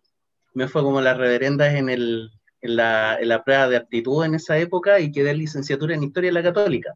me 0.54 0.68
fue 0.68 0.82
como 0.82 1.02
las 1.02 1.18
reverendas 1.18 1.76
en, 1.76 1.90
el, 1.90 2.30
en, 2.62 2.76
la, 2.78 3.18
en 3.20 3.28
la 3.28 3.44
prueba 3.44 3.68
de 3.68 3.78
aptitud 3.78 4.24
en 4.24 4.36
esa 4.36 4.58
época 4.58 5.00
y 5.00 5.12
quedé 5.12 5.32
en 5.32 5.40
licenciatura 5.40 5.94
en 5.94 6.04
Historia 6.04 6.30
de 6.30 6.34
la 6.36 6.44
Católica. 6.44 6.94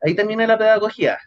Ahí 0.00 0.14
terminé 0.14 0.46
la 0.46 0.58
pedagogía. 0.58 1.18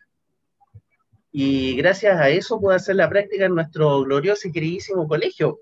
Y 1.31 1.75
gracias 1.75 2.19
a 2.19 2.29
eso 2.29 2.59
pude 2.59 2.75
hacer 2.75 2.95
la 2.95 3.09
práctica 3.09 3.45
en 3.45 3.55
nuestro 3.55 4.01
glorioso 4.03 4.47
y 4.47 4.51
queridísimo 4.51 5.07
colegio. 5.07 5.59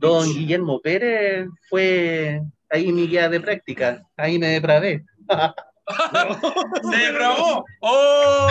Don 0.00 0.32
Guillermo 0.32 0.80
Pérez 0.80 1.46
fue 1.68 2.40
ahí 2.70 2.90
mi 2.90 3.06
guía 3.06 3.28
de 3.28 3.38
práctica. 3.38 4.02
Ahí 4.16 4.38
me 4.38 4.48
depravé. 4.48 5.04
¡Se 6.90 6.96
depravó! 6.96 7.64
¡Oh! 7.82 8.48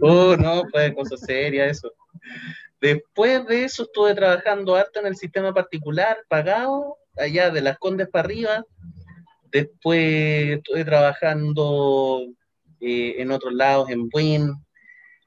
Oh, 0.00 0.36
no, 0.36 0.64
fue 0.72 0.92
cosa 0.92 1.16
seria 1.16 1.66
eso. 1.66 1.92
Después 2.80 3.46
de 3.46 3.64
eso 3.64 3.84
estuve 3.84 4.12
trabajando 4.16 4.74
harto 4.74 4.98
en 4.98 5.06
el 5.06 5.16
sistema 5.16 5.54
particular, 5.54 6.18
pagado, 6.28 6.98
allá 7.16 7.50
de 7.50 7.60
las 7.60 7.78
Condes 7.78 8.08
para 8.08 8.24
arriba. 8.24 8.64
Después 9.52 10.48
estuve 10.56 10.84
trabajando 10.84 12.26
eh, 12.80 13.14
en 13.18 13.30
otros 13.30 13.54
lados, 13.54 13.88
en 13.90 14.08
Buin. 14.08 14.52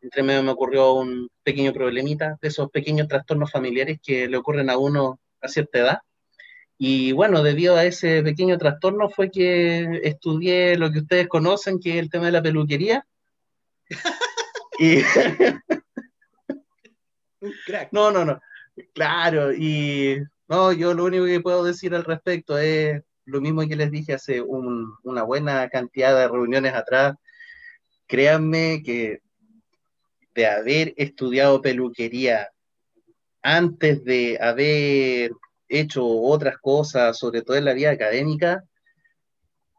Entre 0.02 0.22
medio 0.22 0.44
me 0.44 0.52
ocurrió 0.52 0.96
un 0.96 1.30
pequeño 1.44 1.72
problemita, 1.72 2.38
de 2.42 2.50
esos 2.50 2.70
pequeños 2.72 3.08
trastornos 3.08 3.50
familiares 3.50 4.00
que 4.04 4.28
le 4.28 4.36
ocurren 4.36 4.70
a 4.70 4.78
uno 4.78 5.18
a 5.42 5.48
cierta 5.48 5.80
edad. 5.80 6.00
Y 6.78 7.12
bueno, 7.12 7.44
debido 7.44 7.76
a 7.76 7.84
ese 7.86 8.24
pequeño 8.24 8.58
trastorno 8.58 9.10
fue 9.10 9.30
que 9.30 10.00
estudié 10.04 10.78
lo 10.78 10.92
que 10.92 11.00
ustedes 11.00 11.28
conocen, 11.28 11.80
que 11.80 11.92
es 11.92 11.96
el 11.98 12.10
tema 12.10 12.28
de 12.28 12.32
la 12.32 12.42
peluquería 12.42 13.06
Y, 14.80 15.02
Un 17.42 17.54
crack. 17.66 17.90
no, 17.92 18.12
no, 18.12 18.26
no. 18.26 18.40
Claro, 18.94 19.54
y 19.54 20.18
no, 20.48 20.72
yo 20.72 20.94
lo 20.94 21.06
único 21.06 21.26
que 21.26 21.42
puedo 21.42 21.64
decir 21.64 21.94
al 21.94 22.06
respecto 22.06 22.58
es 22.58 23.02
lo 23.26 23.42
mismo 23.42 23.68
que 23.68 23.76
les 23.76 23.92
dije 23.92 24.14
hace 24.14 24.42
un- 24.42 24.94
una 25.04 25.24
buena 25.24 25.68
cantidad 25.70 26.16
de 26.18 26.28
reuniones 26.28 26.74
atrás. 26.74 27.16
Créanme 28.08 28.82
que 28.84 29.20
de 30.34 30.48
haber 30.48 30.94
estudiado 30.98 31.62
peluquería 31.62 32.50
antes 33.42 34.04
de 34.04 34.38
haber 34.42 35.32
hecho 35.68 36.06
otras 36.06 36.58
cosas, 36.58 37.18
sobre 37.18 37.42
todo 37.42 37.58
en 37.58 37.66
la 37.66 37.74
vida 37.74 37.92
académica, 37.92 38.64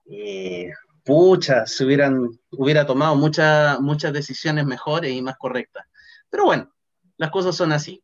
eh, 0.07 0.71
pucha, 1.05 1.67
se 1.67 1.85
hubieran, 1.85 2.29
hubiera 2.51 2.87
tomado 2.87 3.17
muchas, 3.17 3.81
muchas 3.81 4.13
decisiones 4.13 4.67
mejores 4.67 5.13
y 5.13 5.23
más 5.23 5.37
correctas. 5.37 5.87
Pero 6.29 6.45
bueno, 6.45 6.73
las 7.17 7.31
cosas 7.31 7.57
son 7.57 7.73
así. 7.73 8.03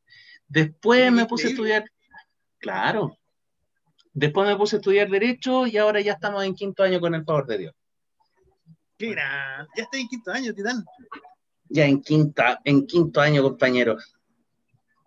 Después 0.49 1.11
me 1.13 1.27
puse 1.27 1.49
a 1.49 1.51
estudiar, 1.51 1.85
claro, 2.59 3.17
después 4.13 4.49
me 4.49 4.57
puse 4.57 4.77
a 4.77 4.79
estudiar 4.79 5.09
Derecho 5.09 5.67
y 5.67 5.77
ahora 5.77 6.01
ya 6.01 6.13
estamos 6.13 6.45
en 6.45 6.55
quinto 6.55 6.83
año 6.83 7.01
con 7.01 7.15
el 7.15 7.25
favor 7.25 7.47
de 7.47 7.59
Dios. 7.59 7.75
Mira, 8.99 9.67
ya 9.77 9.83
estoy 9.83 10.03
en 10.03 10.09
quinto 10.09 10.31
año, 10.31 10.55
Titán. 10.55 10.85
Ya 11.69 11.85
en, 11.85 12.01
quinta, 12.01 12.61
en 12.65 12.87
quinto 12.87 13.21
año, 13.21 13.43
compañeros. 13.43 14.16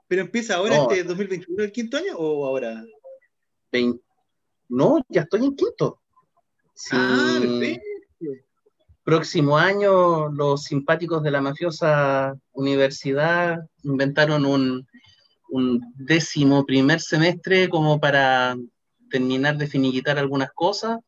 ¿Pero 0.10 0.24
empieza 0.24 0.56
ahora 0.56 0.76
No. 0.76 0.90
este 0.90 1.04
2021 1.04 1.64
el 1.64 1.72
quinto 1.72 1.98
año 1.98 2.18
o 2.18 2.46
ahora? 2.48 2.84
No, 4.68 5.00
ya 5.08 5.22
estoy 5.22 5.46
en 5.46 5.56
quinto. 5.56 6.02
Sí. 6.74 6.90
Ah, 6.94 7.38
perfecto. 7.40 7.84
Próximo 9.04 9.58
año, 9.58 10.30
los 10.30 10.64
simpáticos 10.64 11.24
de 11.24 11.32
la 11.32 11.42
mafiosa 11.42 12.36
universidad 12.52 13.60
inventaron 13.84 14.46
un, 14.46 14.88
un 15.50 15.94
décimo 15.96 16.66
primer 16.66 17.02
semestre 17.02 17.70
como 17.70 18.00
para 18.00 18.56
terminar 19.10 19.58
de 19.58 19.68
finiquitar 19.68 20.18
algunas 20.18 20.52
cosas 20.54 21.00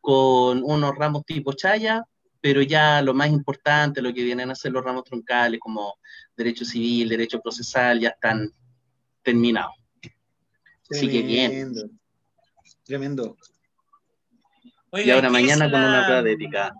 con 0.00 0.62
unos 0.64 0.94
ramos 0.96 1.24
tipo 1.24 1.52
chaya, 1.52 2.04
pero 2.40 2.62
ya 2.62 3.02
lo 3.02 3.12
más 3.14 3.28
importante, 3.30 4.00
lo 4.02 4.12
que 4.14 4.22
vienen 4.22 4.50
a 4.50 4.54
ser 4.54 4.72
los 4.72 4.84
ramos 4.84 5.04
troncales 5.04 5.60
como 5.60 5.94
derecho 6.36 6.64
civil, 6.64 7.08
derecho 7.08 7.40
procesal, 7.40 8.00
ya 8.00 8.10
están 8.10 8.50
terminados. 9.22 9.74
Así 10.90 11.08
que 11.08 11.22
bien. 11.22 11.50
Tremendo. 11.50 11.90
Tremendo. 12.84 13.36
Oiga, 14.90 15.06
Y 15.06 15.10
ahora 15.10 15.28
¿qué 15.28 15.32
mañana 15.32 15.66
es 15.66 15.70
con 15.70 15.80
la- 15.82 15.88
una 15.88 16.04
prueba 16.04 16.22
de 16.22 16.32
ética. 16.32 16.72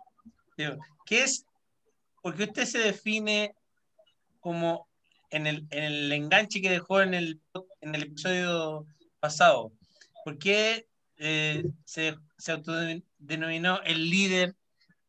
¿Qué 1.06 1.22
es? 1.22 1.44
Porque 2.22 2.44
usted 2.44 2.64
se 2.64 2.78
define 2.78 3.54
como 4.40 4.88
en 5.30 5.46
el, 5.46 5.66
en 5.70 5.84
el 5.84 6.12
enganche 6.12 6.60
que 6.60 6.70
dejó 6.70 7.00
en 7.02 7.14
el, 7.14 7.40
en 7.80 7.94
el 7.94 8.02
episodio 8.04 8.86
pasado. 9.20 9.72
¿Por 10.24 10.38
qué 10.38 10.86
eh, 11.18 11.64
se, 11.84 12.16
se 12.38 12.52
autodenominó 12.52 13.80
el 13.84 14.10
líder 14.10 14.56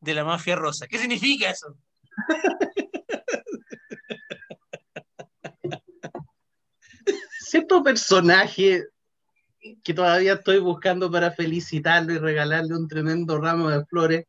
de 0.01 0.13
la 0.13 0.23
mafia 0.25 0.55
rosa? 0.55 0.87
¿Qué 0.87 0.97
significa 0.97 1.49
eso? 1.49 1.77
cierto 7.39 7.83
personaje 7.83 8.85
que 9.83 9.93
todavía 9.93 10.33
estoy 10.33 10.59
buscando 10.59 11.11
para 11.11 11.31
felicitarlo 11.31 12.13
y 12.13 12.17
regalarle 12.17 12.75
un 12.75 12.87
tremendo 12.87 13.37
ramo 13.39 13.69
de 13.69 13.85
flores. 13.85 14.25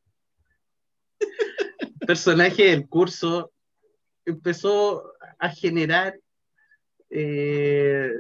Personaje 2.07 2.65
del 2.67 2.89
curso 2.89 3.53
empezó 4.25 5.13
a 5.39 5.49
generar 5.51 6.19
eh, 7.11 8.11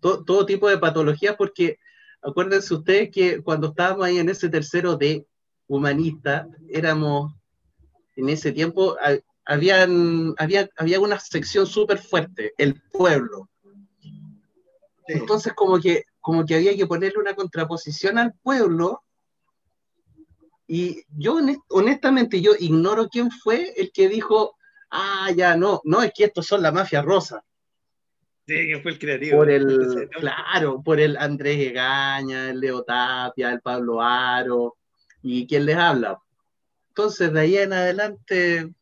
to- 0.00 0.24
todo 0.24 0.46
tipo 0.46 0.68
de 0.68 0.78
patologías 0.78 1.36
porque 1.36 1.78
acuérdense 2.22 2.74
ustedes 2.74 3.10
que 3.10 3.42
cuando 3.42 3.68
estábamos 3.68 4.04
ahí 4.06 4.18
en 4.18 4.28
ese 4.28 4.48
tercero 4.48 4.96
de 4.96 5.26
humanista, 5.68 6.48
éramos 6.68 7.34
en 8.16 8.28
ese 8.28 8.52
tiempo, 8.52 8.96
habían, 9.44 10.34
había, 10.38 10.68
había 10.76 11.00
una 11.00 11.18
sección 11.20 11.66
súper 11.66 11.98
fuerte, 11.98 12.52
el 12.58 12.80
pueblo. 12.92 13.48
Entonces, 15.06 15.52
como 15.52 15.78
que, 15.78 16.04
como 16.20 16.44
que 16.44 16.56
había 16.56 16.76
que 16.76 16.86
ponerle 16.86 17.18
una 17.20 17.34
contraposición 17.34 18.18
al 18.18 18.32
pueblo. 18.42 19.02
Y 20.66 21.04
yo, 21.16 21.36
honest- 21.38 21.62
honestamente, 21.68 22.40
yo 22.40 22.52
ignoro 22.58 23.08
quién 23.08 23.30
fue 23.30 23.72
el 23.76 23.92
que 23.92 24.08
dijo, 24.08 24.56
ah, 24.90 25.30
ya 25.36 25.56
no, 25.56 25.80
no, 25.84 26.02
es 26.02 26.12
que 26.12 26.24
estos 26.24 26.46
son 26.46 26.62
la 26.62 26.72
mafia 26.72 27.02
rosa. 27.02 27.44
Sí, 28.48 28.54
que 28.68 28.80
fue 28.80 28.92
el 28.92 28.98
creativo. 28.98 29.36
Por 29.36 29.50
el, 29.50 30.08
claro, 30.10 30.82
por 30.82 30.98
el 30.98 31.16
Andrés 31.16 31.58
Egaña, 31.58 32.50
el 32.50 32.58
Leo 32.60 32.82
Tapia, 32.82 33.50
el 33.52 33.60
Pablo 33.60 34.00
Aro, 34.00 34.76
y 35.22 35.46
quién 35.46 35.66
les 35.66 35.76
habla. 35.76 36.18
Entonces, 36.88 37.32
de 37.32 37.40
ahí 37.40 37.56
en 37.58 37.72
adelante 37.72 38.72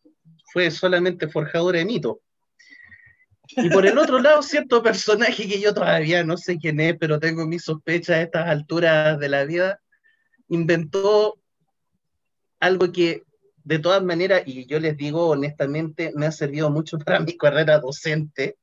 fue 0.53 0.71
solamente 0.71 1.29
forjadora 1.29 1.79
de 1.79 1.85
mito. 1.85 2.21
Y 3.49 3.69
por 3.71 3.87
el 3.87 3.99
otro 3.99 4.21
lado, 4.21 4.43
cierto 4.43 4.83
personaje 4.83 5.49
que 5.49 5.61
yo 5.61 5.75
todavía 5.75 6.25
no 6.25 6.37
sé 6.37 6.57
quién 6.59 6.81
es, 6.81 6.97
pero 6.99 7.21
tengo 7.21 7.47
mis 7.47 7.65
sospechas 7.65 8.17
a 8.17 8.23
estas 8.23 8.49
alturas 8.49 9.19
de 9.19 9.29
la 9.29 9.45
vida, 9.45 9.81
inventó 10.49 11.39
algo 12.61 12.91
que 12.93 13.25
de 13.65 13.79
todas 13.79 14.03
maneras, 14.03 14.43
y 14.47 14.67
yo 14.67 14.79
les 14.79 14.97
digo 14.97 15.29
honestamente, 15.29 16.13
me 16.15 16.27
ha 16.27 16.33
servido 16.33 16.71
mucho 16.71 16.99
para 16.99 17.21
mi 17.21 17.37
carrera 17.37 17.79
docente. 17.79 18.59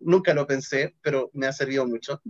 Nunca 0.00 0.34
lo 0.34 0.46
pensé, 0.46 0.94
pero 1.02 1.30
me 1.34 1.46
ha 1.46 1.52
servido 1.52 1.86
mucho. 1.86 2.22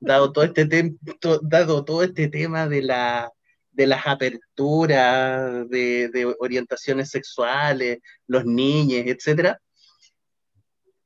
Dado 0.00 0.32
todo 0.32 0.44
este, 0.44 0.62
este 0.62 2.28
tema 2.28 2.68
de, 2.68 2.82
la, 2.82 3.32
de 3.80 3.86
las 3.86 4.06
aperturas, 4.06 5.66
de, 5.70 6.34
orientaciones 6.38 7.08
sexuales, 7.08 8.00
los 8.26 8.44
niños, 8.44 9.04
etcétera, 9.06 9.58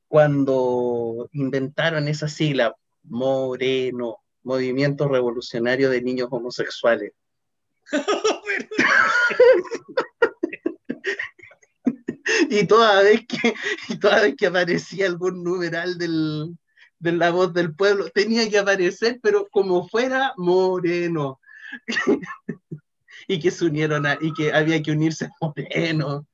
cuando 0.09 1.29
inventaron 1.31 2.09
esa 2.09 2.27
sigla, 2.27 2.75
Moreno, 3.05 4.17
Movimiento 4.43 5.07
Revolucionario 5.07 5.89
de 5.89 6.03
Niños 6.03 6.27
Homosexuales. 6.33 7.13
y 12.51 12.67
toda 12.67 13.03
vez 13.03 13.25
que, 13.29 13.55
y 13.89 14.01
toda 14.01 14.23
vez 14.23 14.35
que 14.37 14.49
aparecía 14.49 15.07
algún 15.07 15.45
numeral 15.45 15.97
del, 15.97 16.59
de 16.99 17.13
la 17.13 17.31
voz 17.31 17.55
del 17.55 17.73
pueblo, 17.73 18.11
tenía 18.11 18.51
que 18.51 18.59
aparecer, 18.59 19.21
pero 19.23 19.47
como 19.49 19.89
fuera 19.89 20.35
moreno. 20.37 21.41
y 23.29 23.41
que 23.41 23.51
se 23.51 23.65
unieron 23.65 24.07
a, 24.07 24.19
y 24.21 24.33
que 24.33 24.53
había 24.53 24.83
que 24.83 24.93
unirse 24.93 25.27
a 25.27 25.31
moreno. 25.41 26.27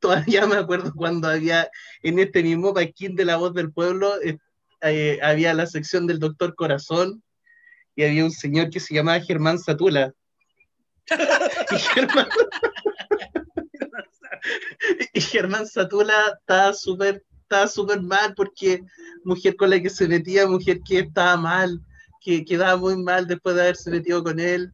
Todavía 0.00 0.46
me 0.46 0.56
acuerdo 0.56 0.92
cuando 0.94 1.28
había 1.28 1.68
en 2.02 2.18
este 2.18 2.42
mismo 2.42 2.74
paquín 2.74 3.14
de 3.14 3.24
la 3.24 3.36
voz 3.36 3.54
del 3.54 3.72
pueblo, 3.72 4.20
eh, 4.22 4.38
eh, 4.82 5.18
había 5.22 5.54
la 5.54 5.66
sección 5.66 6.06
del 6.06 6.18
doctor 6.18 6.54
Corazón 6.54 7.22
y 7.96 8.04
había 8.04 8.24
un 8.24 8.32
señor 8.32 8.70
que 8.70 8.80
se 8.80 8.94
llamaba 8.94 9.20
Germán 9.20 9.58
Satula. 9.58 10.12
y 11.08 11.76
Germán, 11.94 12.28
y 15.12 15.20
Germán 15.20 15.66
Satula 15.66 16.38
estaba 16.40 16.72
súper 16.72 17.24
estaba 17.44 17.68
súper 17.68 18.00
mal 18.00 18.34
porque 18.34 18.82
mujer 19.22 19.54
con 19.56 19.70
la 19.70 19.80
que 19.80 19.90
se 19.90 20.08
metía, 20.08 20.46
mujer 20.46 20.80
que 20.86 21.00
estaba 21.00 21.36
mal, 21.36 21.80
que 22.20 22.44
quedaba 22.44 22.76
muy 22.76 22.96
mal 22.96 23.26
después 23.26 23.54
de 23.54 23.62
haberse 23.62 23.90
metido 23.90 24.24
con 24.24 24.40
él, 24.40 24.72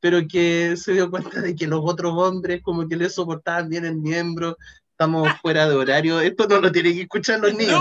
pero 0.00 0.20
que 0.28 0.76
se 0.76 0.92
dio 0.94 1.10
cuenta 1.10 1.40
de 1.40 1.54
que 1.54 1.66
los 1.66 1.80
otros 1.82 2.12
hombres 2.16 2.60
como 2.62 2.88
que 2.88 2.96
le 2.96 3.08
soportaban 3.10 3.68
bien 3.68 3.84
el 3.84 3.96
miembro, 3.96 4.56
estamos 4.90 5.28
fuera 5.42 5.68
de 5.68 5.74
horario, 5.76 6.20
esto 6.20 6.46
no 6.48 6.60
lo 6.60 6.72
tienen 6.72 6.94
que 6.94 7.02
escuchar 7.02 7.40
los 7.40 7.54
niños. 7.54 7.78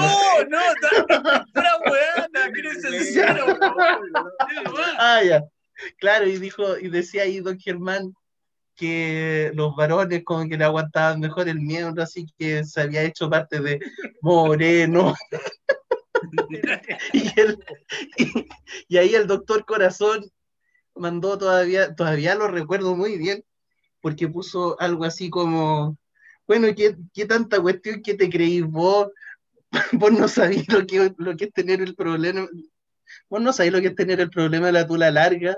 No, 0.49 0.49
no, 0.49 0.59
está 0.59 1.45
pura 1.53 1.71
weana. 1.85 2.51
Ah, 4.99 5.21
ya. 5.23 5.43
Claro, 5.97 6.27
y 6.27 6.37
dijo, 6.37 6.77
y 6.77 6.89
decía 6.89 7.23
ahí 7.23 7.39
don 7.39 7.57
Germán 7.59 8.13
que 8.75 9.51
los 9.55 9.75
varones 9.75 10.23
como 10.25 10.47
que 10.47 10.57
le 10.57 10.63
aguantaban 10.65 11.19
mejor 11.19 11.47
el 11.49 11.59
miembro, 11.59 12.03
así 12.03 12.25
que 12.37 12.63
se 12.65 12.81
había 12.81 13.01
hecho 13.03 13.29
parte 13.29 13.59
de 13.59 13.79
Moreno. 14.21 15.15
y, 17.13 17.39
el- 17.39 17.57
y- 18.17 18.47
y 18.87 18.97
ahí 18.97 19.15
el 19.15 19.27
doctor 19.27 19.65
Corazón 19.65 20.29
mandó 20.99 21.37
todavía, 21.37 21.95
todavía 21.95 22.35
lo 22.35 22.47
recuerdo 22.47 22.95
muy 22.95 23.17
bien, 23.17 23.43
porque 24.01 24.27
puso 24.27 24.79
algo 24.79 25.05
así 25.05 25.29
como, 25.29 25.97
bueno, 26.47 26.67
¿qué, 26.75 26.95
qué 27.13 27.25
tanta 27.25 27.61
cuestión 27.61 28.01
que 28.01 28.13
te 28.13 28.29
creís 28.29 28.65
vos? 28.65 29.07
vos 29.93 30.11
no 30.11 30.27
sabés 30.27 30.67
lo 30.71 30.85
que, 30.85 31.13
lo 31.17 31.35
que 31.35 31.45
es 31.45 31.53
tener 31.53 31.81
el 31.81 31.95
problema, 31.95 32.47
vos 33.29 33.41
no 33.41 33.53
sabés 33.53 33.71
lo 33.71 33.81
que 33.81 33.87
es 33.87 33.95
tener 33.95 34.19
el 34.19 34.29
problema 34.29 34.67
de 34.67 34.73
la 34.73 34.87
tula 34.87 35.11
larga, 35.11 35.57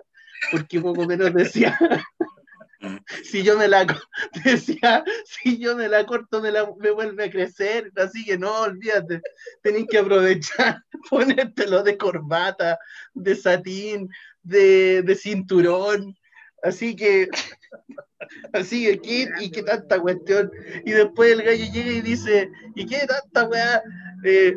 porque 0.52 0.82
poco 0.82 1.06
menos 1.06 1.34
decía, 1.34 1.78
si 3.24 3.44
yo 3.44 3.58
me 3.58 3.68
la 3.68 3.86
decía, 4.44 5.04
si 5.26 5.60
yo 5.60 5.76
me 5.76 5.88
la 5.88 6.06
corto 6.06 6.42
me, 6.42 6.52
la, 6.52 6.70
me 6.78 6.92
vuelve 6.92 7.26
a 7.26 7.32
crecer, 7.32 7.92
así 7.96 8.26
que 8.26 8.38
no, 8.38 8.62
olvídate, 8.62 9.22
tenés 9.62 9.86
que 9.90 10.00
aprovechar, 10.00 10.84
ponértelo 11.10 11.84
de 11.84 11.98
corbata, 11.98 12.80
de 13.14 13.36
satín, 13.36 14.10
de, 14.44 15.02
de 15.04 15.16
cinturón, 15.16 16.16
así 16.64 16.96
que, 16.96 17.30
así 18.54 18.86
que, 18.86 19.00
¿qué, 19.00 19.30
y 19.40 19.52
qué 19.52 19.64
tanta 19.64 20.00
cuestión, 20.00 20.52
y 20.86 20.92
después 20.92 21.32
el 21.32 21.44
gallo 21.44 21.66
llega 21.72 21.92
y 21.92 22.02
dice, 22.02 22.50
¿y 22.76 22.86
qué 22.86 23.06
tanta 23.08 23.48
weá? 23.48 23.82
Eh, 24.24 24.56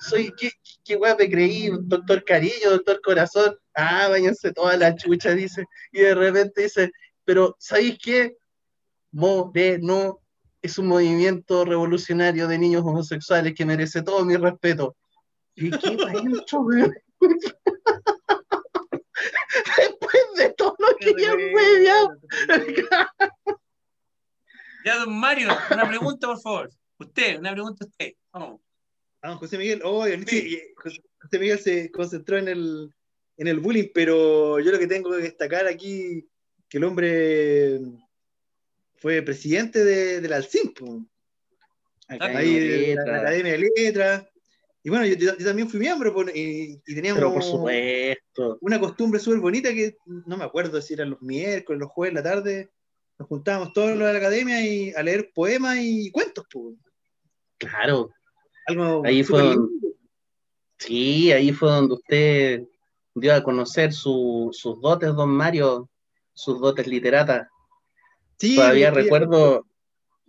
soy, 0.00 0.32
¿qué, 0.36 0.50
qué 0.84 0.96
weá 0.96 1.16
me 1.16 1.30
creí? 1.30 1.70
Doctor 1.82 2.24
Cariño, 2.24 2.70
doctor 2.70 3.00
Corazón, 3.02 3.56
ah, 3.74 4.08
váyanse 4.08 4.52
toda 4.52 4.76
la 4.76 4.94
chucha, 4.94 5.30
dice, 5.34 5.64
y 5.92 6.00
de 6.00 6.14
repente 6.14 6.62
dice, 6.62 6.90
pero 7.24 7.56
¿sabéis 7.58 7.98
qué? 8.02 8.36
Moreno 9.12 10.20
es 10.60 10.78
un 10.78 10.88
movimiento 10.88 11.64
revolucionario 11.64 12.48
de 12.48 12.58
niños 12.58 12.82
homosexuales 12.82 13.54
que 13.54 13.64
merece 13.64 14.02
todo 14.02 14.24
mi 14.24 14.36
respeto. 14.36 14.96
¿Y 15.54 15.70
qué 15.70 15.96
dentro, 16.12 16.60
weón? 16.60 16.94
Después 19.78 20.22
de 20.36 20.50
todo 20.54 20.76
lo 20.78 20.96
que 20.96 21.14
ya 21.18 21.32
fue, 21.32 21.84
ya. 21.84 23.56
Ya, 24.84 24.98
don 24.98 25.18
Mario, 25.18 25.48
una 25.70 25.88
pregunta, 25.88 26.28
por 26.28 26.40
favor. 26.40 26.70
Usted, 26.98 27.38
una 27.38 27.52
pregunta 27.52 27.84
a 27.84 27.88
usted. 27.88 28.12
Vamos. 28.32 28.60
Ah, 29.20 29.30
don 29.30 29.38
José 29.38 29.58
Miguel, 29.58 29.80
oh, 29.84 30.06
sí, 30.26 30.62
José 30.76 31.00
José 31.26 31.38
Miguel 31.40 31.58
se 31.58 31.90
concentró 31.90 32.38
en 32.38 32.48
el, 32.48 32.94
en 33.36 33.48
el 33.48 33.58
bullying, 33.58 33.88
pero 33.92 34.60
yo 34.60 34.70
lo 34.70 34.78
que 34.78 34.86
tengo 34.86 35.10
que 35.10 35.22
destacar 35.22 35.66
aquí, 35.66 36.28
que 36.68 36.78
el 36.78 36.84
hombre 36.84 37.80
fue 38.94 39.22
presidente 39.22 39.84
de, 39.84 40.20
del 40.20 40.32
Alcim, 40.32 40.72
po. 40.72 41.04
Academia 42.08 42.38
ahí 42.38 42.60
de 42.60 42.68
de 42.68 42.94
la, 42.94 43.04
la 43.06 43.18
Academia 43.18 43.52
de 43.52 43.70
Letras. 43.74 44.26
Y 44.86 44.88
bueno, 44.88 45.04
yo, 45.04 45.36
también 45.38 45.68
fui 45.68 45.80
miembro 45.80 46.14
po, 46.14 46.22
y, 46.32 46.80
y 46.86 46.94
teníamos 46.94 47.18
Pero 47.18 47.32
por 47.32 47.42
supuesto. 47.42 48.56
una 48.60 48.78
costumbre 48.78 49.18
súper 49.18 49.40
bonita 49.40 49.70
que 49.74 49.96
no 50.26 50.36
me 50.36 50.44
acuerdo 50.44 50.80
si 50.80 50.94
eran 50.94 51.10
los 51.10 51.20
miércoles, 51.20 51.80
los 51.80 51.90
jueves, 51.90 52.14
la 52.14 52.22
tarde, 52.22 52.70
nos 53.18 53.26
juntábamos 53.26 53.72
todos 53.72 53.96
los 53.96 54.06
de 54.06 54.12
la 54.12 54.18
academia 54.20 54.64
y 54.64 54.92
a 54.92 55.02
leer 55.02 55.32
poemas 55.34 55.78
y 55.80 56.12
cuentos. 56.12 56.46
po. 56.48 56.72
Claro. 57.58 58.10
Algo 58.68 59.02
Ahí 59.04 59.24
fue 59.24 59.42
donde-. 59.42 59.88
Sí, 60.78 61.32
ahí 61.32 61.50
fue 61.50 61.68
donde 61.68 61.94
usted 61.94 62.62
dio 63.12 63.34
a 63.34 63.42
conocer 63.42 63.92
su- 63.92 64.50
sus 64.52 64.80
dotes, 64.80 65.12
don 65.16 65.30
Mario, 65.30 65.90
sus 66.32 66.60
dotes 66.60 66.86
literatas. 66.86 67.48
Sí, 68.38 68.54
todavía 68.54 68.92
recuerdo, 68.92 69.66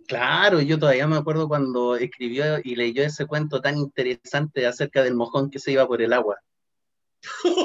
claro, 0.08 0.60
yo 0.60 0.78
todavía 0.78 1.06
me 1.06 1.16
acuerdo 1.16 1.46
cuando 1.46 1.94
escribió 1.96 2.58
y 2.64 2.74
leyó 2.74 3.04
ese 3.04 3.26
cuento 3.26 3.60
tan 3.60 3.76
interesante 3.76 4.66
acerca 4.66 5.02
del 5.04 5.14
mojón 5.14 5.50
que 5.50 5.60
se 5.60 5.70
iba 5.72 5.86
por 5.86 6.02
el 6.02 6.12
agua. 6.12 6.38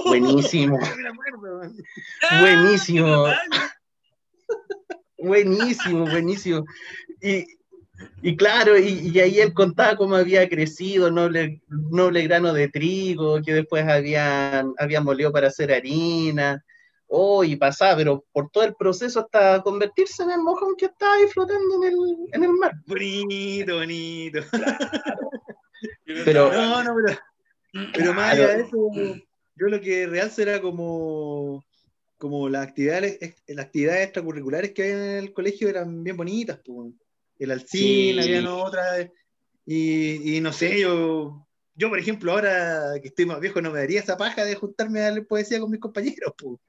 Buenísimo, 0.05 0.77
buenísimo, 2.41 3.25
buenísimo, 5.17 6.05
buenísimo. 6.05 6.65
Y, 7.21 7.45
y 8.21 8.35
claro, 8.35 8.77
y, 8.77 9.09
y 9.13 9.19
ahí 9.19 9.39
él 9.39 9.53
contaba 9.53 9.95
cómo 9.95 10.15
había 10.15 10.47
crecido 10.49 11.09
noble, 11.09 11.61
noble 11.69 12.23
grano 12.23 12.51
de 12.51 12.67
trigo, 12.67 13.41
que 13.41 13.53
después 13.53 13.87
habían, 13.87 14.73
habían 14.77 15.05
molido 15.05 15.31
para 15.31 15.47
hacer 15.47 15.71
harina. 15.71 16.63
Oh, 17.15 17.43
y 17.43 17.55
pasaba, 17.55 17.95
pero 17.97 18.25
por 18.31 18.49
todo 18.49 18.63
el 18.63 18.73
proceso 18.73 19.19
hasta 19.19 19.61
convertirse 19.61 20.23
en 20.23 20.31
el 20.31 20.41
mojón 20.41 20.75
que 20.75 20.85
estaba 20.85 21.13
ahí 21.13 21.27
flotando 21.27 21.75
en 21.83 21.93
el, 21.93 21.97
en 22.31 22.43
el 22.43 22.53
mar. 22.53 22.71
Bonito, 22.87 23.75
bonito. 23.75 24.39
Pero- 26.05 26.51
No, 26.51 26.83
no, 26.83 26.95
pero, 26.95 27.19
pero 27.93 28.13
más 28.13 28.33
allá 28.33 28.47
de 28.55 28.61
eso, 28.63 28.89
yo 29.55 29.67
lo 29.67 29.79
que 29.81 30.07
realzo 30.07 30.41
era 30.41 30.61
como, 30.61 31.63
como 32.17 32.49
las 32.49 32.67
actividades, 32.67 33.19
las 33.47 33.65
actividades 33.65 34.05
extracurriculares 34.05 34.71
que 34.71 34.83
había 34.83 34.95
en 35.19 35.23
el 35.25 35.33
colegio 35.33 35.69
eran 35.69 36.03
bien 36.03 36.17
bonitas, 36.17 36.59
pues. 36.65 36.93
El 37.39 37.51
alcín, 37.51 38.15
Sí. 38.15 38.19
habían 38.21 38.47
otras, 38.47 39.07
y, 39.65 40.37
y 40.37 40.41
no 40.41 40.51
sé, 40.53 40.79
yo, 40.79 41.45
yo 41.75 41.89
por 41.89 41.99
ejemplo, 41.99 42.31
ahora 42.31 42.93
que 43.01 43.09
estoy 43.09 43.25
más 43.25 43.39
viejo, 43.39 43.61
no 43.61 43.71
me 43.71 43.79
daría 43.79 43.99
esa 43.99 44.17
paja 44.17 44.45
de 44.45 44.55
juntarme 44.55 45.01
a 45.01 45.11
leer 45.11 45.27
poesía 45.27 45.59
con 45.59 45.69
mis 45.71 45.79
compañeros, 45.79 46.33
pues. 46.37 46.59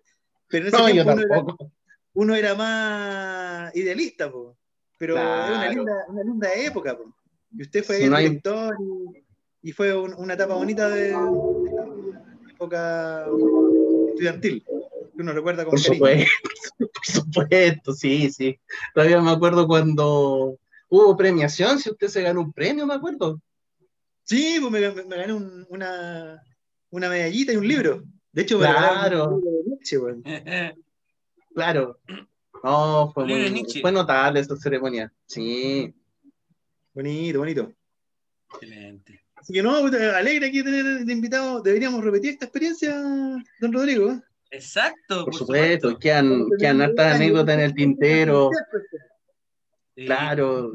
Pero 0.49 0.63
en 0.63 0.69
ese 0.69 0.77
No, 0.77 0.89
yo 0.89 0.93
tiempo 0.95 1.13
uno 1.13 1.21
era, 1.23 1.29
tampoco. 1.37 1.73
uno 2.15 2.35
era 2.35 2.55
más 2.55 3.75
idealista, 3.77 4.31
po. 4.31 4.57
pero 4.99 5.15
es 5.17 5.21
una 5.23 5.59
Claro. 5.59 5.73
linda, 5.75 5.93
una 6.09 6.23
linda 6.23 6.55
época. 6.55 6.97
po. 6.97 7.15
Y 7.57 7.63
usted 7.63 7.85
fue 7.85 7.97
Si 7.97 8.05
el 8.05 8.11
no 8.11 8.17
hay- 8.17 8.29
director 8.29 8.75
y, 9.63 9.69
y 9.69 9.73
fue 9.73 9.97
un- 9.97 10.15
una 10.15 10.35
etapa 10.35 10.55
bonita 10.55 10.89
de, 10.89 11.05
de 11.09 11.11
la 11.13 12.51
época 12.53 13.27
estudiantil, 14.09 14.65
que 14.65 15.23
uno 15.23 15.33
recuerda 15.33 15.65
con 15.65 15.73
Por 15.73 15.83
cariño. 15.83 15.95
supuesto, 15.97 16.31
por 16.79 17.07
supuesto, 17.07 17.93
sí, 17.93 18.31
sí. 18.31 18.59
Todavía 18.95 19.21
me 19.21 19.31
acuerdo 19.31 19.67
cuando 19.67 20.59
hubo 20.89 21.17
premiación, 21.17 21.79
si 21.79 21.91
usted 21.91 22.09
se 22.09 22.23
ganó 22.23 22.41
un 22.41 22.53
premio, 22.53 22.87
me 22.87 22.95
acuerdo. 22.95 23.41
Sí, 24.23 24.59
pues 24.61 24.73
me, 24.73 24.81
me- 24.93 25.05
me 25.05 25.17
gané 25.17 25.33
un- 25.33 25.67
una, 25.69 26.43
una 26.91 27.09
medallita 27.09 27.53
y 27.53 27.57
un 27.57 27.69
libro. 27.69 28.03
De 28.35 28.43
hecho, 28.43 28.59
Claro. 28.59 29.41
Claro. 31.55 32.01
No, 32.65 33.13
fue, 33.15 33.27
muy, 33.27 33.49
Nietzsche. 33.51 33.81
fue 33.81 33.93
notable 33.93 34.41
esta 34.41 34.57
ceremonia. 34.57 35.13
Sí. 35.27 35.95
Bonito, 36.93 37.39
bonito. 37.39 37.73
Excelente. 38.51 39.25
Así 39.37 39.53
que 39.53 39.63
no, 39.63 39.77
alegre 39.77 40.49
aquí 40.49 40.65
tener 40.65 41.05
de 41.05 41.13
invitado. 41.13 41.63
Deberíamos 41.63 42.03
repetir 42.03 42.31
esta 42.31 42.47
experiencia, 42.47 43.01
don 43.61 43.73
Rodrigo. 43.73 44.11
¿eh? 44.11 44.21
Exacto. 44.51 45.27
Por 45.27 45.35
supuesto, 45.35 45.97
quedan, 45.97 46.49
quedan 46.59 46.81
hartas 46.81 47.15
anécdotas 47.15 47.55
en 47.55 47.61
el 47.61 47.75
tintero. 47.75 48.51
Sí. 49.97 50.07
Claro. 50.07 50.73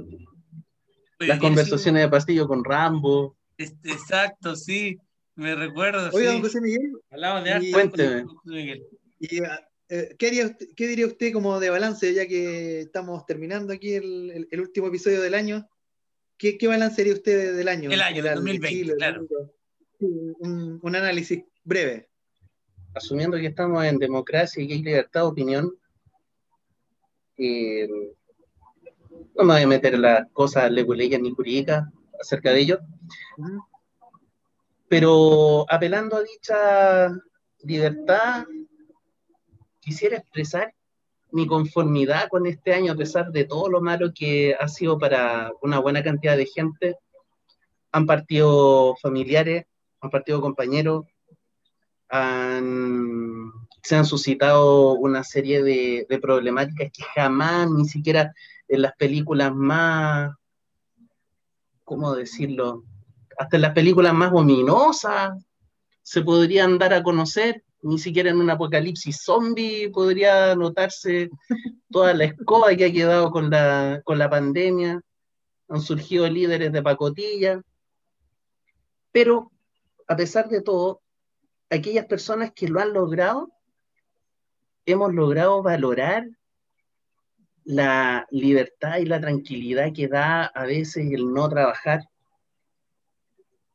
Oye, 1.20 1.28
Las 1.28 1.40
conversaciones 1.40 2.04
de 2.04 2.10
pastillo 2.10 2.48
con 2.48 2.64
Rambo. 2.64 3.36
este, 3.58 3.92
Exacto, 3.92 4.56
sí. 4.56 4.98
Me 5.40 5.56
recuerdo. 5.56 6.10
Oiga, 6.14 6.32
sí. 6.32 6.36
don 6.36 6.42
José 6.42 6.62
Miguel, 6.62 6.92
Hablamos 7.10 7.44
de 7.46 7.52
arte. 7.52 7.72
Cuénteme. 7.72 8.24
con 8.26 8.36
José 8.36 8.50
Miguel. 8.56 8.88
y, 9.20 9.38
eh, 9.90 10.16
¿qué, 10.20 10.28
haría 10.28 10.46
usted- 10.48 10.68
qué 10.76 10.88
diría 10.88 11.08
usted 11.08 11.32
como 11.34 11.60
de 11.60 11.70
balance, 11.70 12.14
ya 12.14 12.28
que 12.28 12.82
estamos 12.82 13.26
terminando 13.26 13.74
aquí 13.74 13.94
el, 13.94 14.32
el- 14.32 14.48
el 14.52 14.62
último 14.62 14.88
episodio 14.88 15.22
del 15.22 15.34
año? 15.34 15.68
¿Qué, 16.38 16.58
qué 16.58 16.68
balance 16.68 17.02
haría 17.02 17.14
usted 17.14 17.56
del 17.56 17.68
año? 17.68 17.90
El 17.90 18.02
año, 18.02 18.16
general, 18.18 18.36
de 18.36 18.52
2020, 18.52 18.70
Chile, 18.70 18.88
del 18.90 18.98
claro. 18.98 19.28
Un, 20.00 20.80
un 20.82 20.96
análisis 20.96 21.44
breve. 21.64 22.10
asumiendo 22.94 23.38
que 23.38 23.48
estamos 23.48 23.84
en 23.86 23.98
democracia 23.98 24.62
y 24.64 24.68
que 24.68 24.74
hay 24.74 24.82
libertad 24.84 25.22
de 25.22 25.28
opinión, 25.28 25.74
eh, 27.38 27.88
no 29.36 29.44
me 29.44 29.54
voy 29.54 29.62
a 29.64 29.68
meter 29.68 29.98
las 29.98 30.30
cosas 30.34 30.70
leguleyas 30.72 31.22
ni 31.22 31.32
jurídicas 31.32 31.86
acerca 32.20 32.52
de 32.52 32.60
ello, 32.62 32.80
Ujú. 33.38 33.64
Pero 34.90 35.66
apelando 35.70 36.18
a 36.18 36.24
dicha 36.24 37.10
libertad, 37.60 38.46
quisiera 39.80 40.18
expresar 40.18 40.74
mi 41.32 41.46
conformidad 41.46 42.28
con 42.28 42.48
este 42.48 42.74
año, 42.74 42.92
a 42.92 42.96
pesar 42.96 43.32
de 43.32 43.46
todo 43.46 43.70
lo 43.70 43.82
malo 43.82 44.12
que 44.14 44.56
ha 44.60 44.68
sido 44.68 44.98
para 44.98 45.52
una 45.62 45.80
buena 45.80 46.04
cantidad 46.04 46.36
de 46.36 46.48
gente. 46.48 46.98
Han 47.92 48.08
partido 48.08 48.96
familiares, 49.02 49.66
han 50.02 50.10
partido 50.10 50.42
compañeros, 50.42 51.06
se 52.10 53.96
han 53.96 54.06
suscitado 54.06 54.94
una 54.94 55.24
serie 55.24 55.62
de 55.64 56.20
problemáticas 56.20 56.92
que 56.92 57.04
jamás, 57.16 57.70
ni 57.70 57.86
siquiera 57.86 58.34
en 58.68 58.82
las 58.82 58.96
películas 58.96 59.54
más, 59.54 60.36
¿cómo 61.84 62.16
decirlo? 62.16 62.84
Hasta 63.40 63.56
en 63.56 63.62
las 63.62 63.74
películas 63.74 64.14
más 64.14 64.34
ominosas 64.34 65.32
se 66.04 66.22
podrían 66.22 66.78
dar 66.78 66.94
a 66.94 67.02
conocer, 67.02 67.64
ni 67.82 67.98
siquiera 67.98 68.32
en 68.32 68.38
un 68.42 68.50
apocalipsis 68.50 69.24
zombie 69.24 69.90
podría 69.90 70.54
notarse 70.56 71.30
toda 71.90 72.14
la 72.14 72.26
escoba 72.26 72.76
que 72.76 72.84
ha 72.84 72.92
quedado 72.92 73.32
con 73.32 73.50
la, 73.50 74.02
con 74.04 74.20
la 74.20 74.30
pandemia, 74.30 75.00
han 75.70 75.82
surgido 75.82 76.28
líderes 76.28 76.74
de 76.74 76.84
pacotilla, 76.84 77.62
pero 79.14 79.54
a 80.06 80.18
pesar 80.18 80.50
de 80.50 80.62
todo, 80.62 81.02
aquellas 81.70 82.08
personas 82.08 82.52
que 82.52 82.68
lo 82.68 82.82
han 82.82 82.92
logrado, 82.92 83.54
hemos 84.86 85.14
logrado 85.14 85.64
valorar 85.64 86.28
la 87.64 88.28
libertad 88.32 88.98
y 88.98 89.06
la 89.06 89.22
tranquilidad 89.22 89.94
que 89.94 90.10
da 90.10 90.44
a 90.44 90.66
veces 90.66 91.10
el 91.10 91.32
no 91.32 91.48
trabajar. 91.48 92.09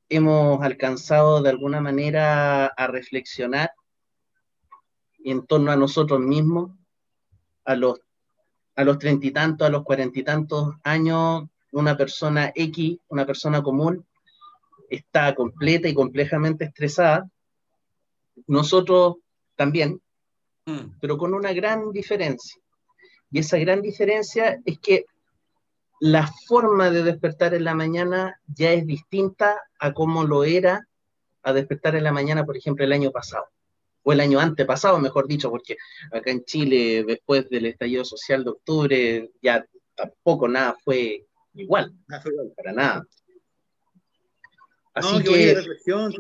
Hemos 0.09 0.63
alcanzado 0.63 1.43
de 1.43 1.51
alguna 1.51 1.81
manera 1.81 2.67
a 2.67 2.87
reflexionar 2.87 3.73
en 5.25 5.47
torno 5.47 5.71
a 5.73 5.77
nosotros 5.77 6.21
mismos, 6.21 6.71
a 7.65 7.75
los 7.77 8.01
a 8.77 8.83
los 8.83 8.99
treinta 8.99 9.27
y 9.27 9.31
tantos, 9.31 9.67
a 9.67 9.71
los 9.71 9.85
cuarenta 9.85 10.19
y 10.19 10.25
tantos 10.25 10.75
años, 10.83 11.45
una 11.71 11.97
persona 11.97 12.53
X, 12.55 12.99
una 13.09 13.25
persona 13.25 13.63
común, 13.63 14.05
está 14.91 15.33
completa 15.35 15.89
y 15.89 15.95
complejamente 15.95 16.65
estresada. 16.65 17.31
Nosotros 18.49 19.17
también, 19.57 20.01
Mm. 20.67 20.99
pero 21.01 21.19
con 21.19 21.35
una 21.35 21.53
gran 21.53 21.93
diferencia. 21.93 22.61
Y 23.31 23.39
esa 23.39 23.59
gran 23.59 23.83
diferencia 23.83 24.61
es 24.65 24.79
que 24.79 25.05
la 26.07 26.31
forma 26.47 26.91
de 26.91 27.03
despertar 27.03 27.55
en 27.55 27.65
la 27.65 27.75
mañana 27.75 28.39
ya 28.47 28.73
es 28.73 28.87
distinta 28.87 29.59
a 29.79 29.95
cómo 29.95 30.25
lo 30.25 30.45
era 30.45 30.87
a 31.43 31.53
despertar 31.55 31.97
en 31.97 32.05
la 32.05 32.13
mañana, 32.13 32.45
por 32.45 32.59
ejemplo, 32.59 32.85
el 32.85 32.93
año 32.93 33.11
pasado, 33.11 33.47
o 34.03 34.13
el 34.13 34.21
año 34.21 34.39
antepasado, 34.39 34.99
mejor 34.99 35.27
dicho, 35.27 35.49
porque 35.49 35.79
acá 36.13 36.31
en 36.31 36.45
Chile, 36.45 37.05
después 37.07 37.49
del 37.49 37.65
estallido 37.65 38.05
social 38.05 38.45
de 38.45 38.51
octubre, 38.51 39.31
ya 39.41 39.67
tampoco 39.95 40.47
nada 40.47 40.77
fue 40.85 41.25
igual, 41.55 41.95
Ah, 42.11 42.21
fue 42.21 42.33
igual. 42.33 42.53
para 42.55 42.73
nada. 42.75 43.07
Así 44.93 45.19
No, 45.19 45.25
que, 45.25 45.55
reflexión. 45.55 46.13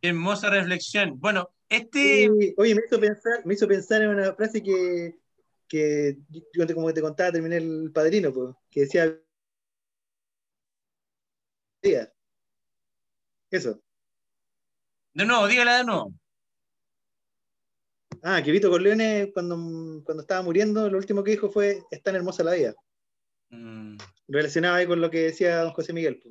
Qué 0.00 0.08
hermosa 0.10 0.50
reflexión. 0.50 1.18
Bueno, 1.18 1.50
este. 1.68 2.28
Sí, 2.38 2.54
oye, 2.58 2.76
me 2.76 2.82
hizo 2.86 3.00
pensar, 3.00 3.44
me 3.44 3.54
hizo 3.54 3.66
pensar 3.66 4.02
en 4.02 4.10
una 4.10 4.32
frase 4.34 4.62
que, 4.62 5.16
que 5.68 6.18
yo 6.52 6.66
como 6.74 6.92
te 6.92 7.02
contaba, 7.02 7.32
terminé 7.32 7.56
el 7.56 7.90
padrino, 7.92 8.32
pues, 8.32 8.54
que 8.70 8.80
decía. 8.80 9.20
Eso. 13.50 13.80
De 15.12 15.24
nuevo, 15.24 15.46
dígala 15.46 15.78
de 15.78 15.84
nuevo. 15.84 16.12
Ah, 18.22 18.42
que 18.42 18.50
Vito 18.52 18.70
Corleone 18.70 19.30
cuando, 19.34 19.56
cuando 20.04 20.22
estaba 20.22 20.42
muriendo, 20.42 20.88
lo 20.88 20.96
último 20.96 21.22
que 21.22 21.32
dijo 21.32 21.50
fue 21.50 21.82
es 21.90 22.02
tan 22.02 22.16
hermosa 22.16 22.42
la 22.42 22.54
vida. 22.54 22.74
Mm. 23.50 23.98
Relacionado 24.28 24.76
ahí 24.76 24.86
con 24.86 25.00
lo 25.00 25.10
que 25.10 25.24
decía 25.24 25.58
don 25.58 25.72
José 25.72 25.92
Miguel. 25.92 26.22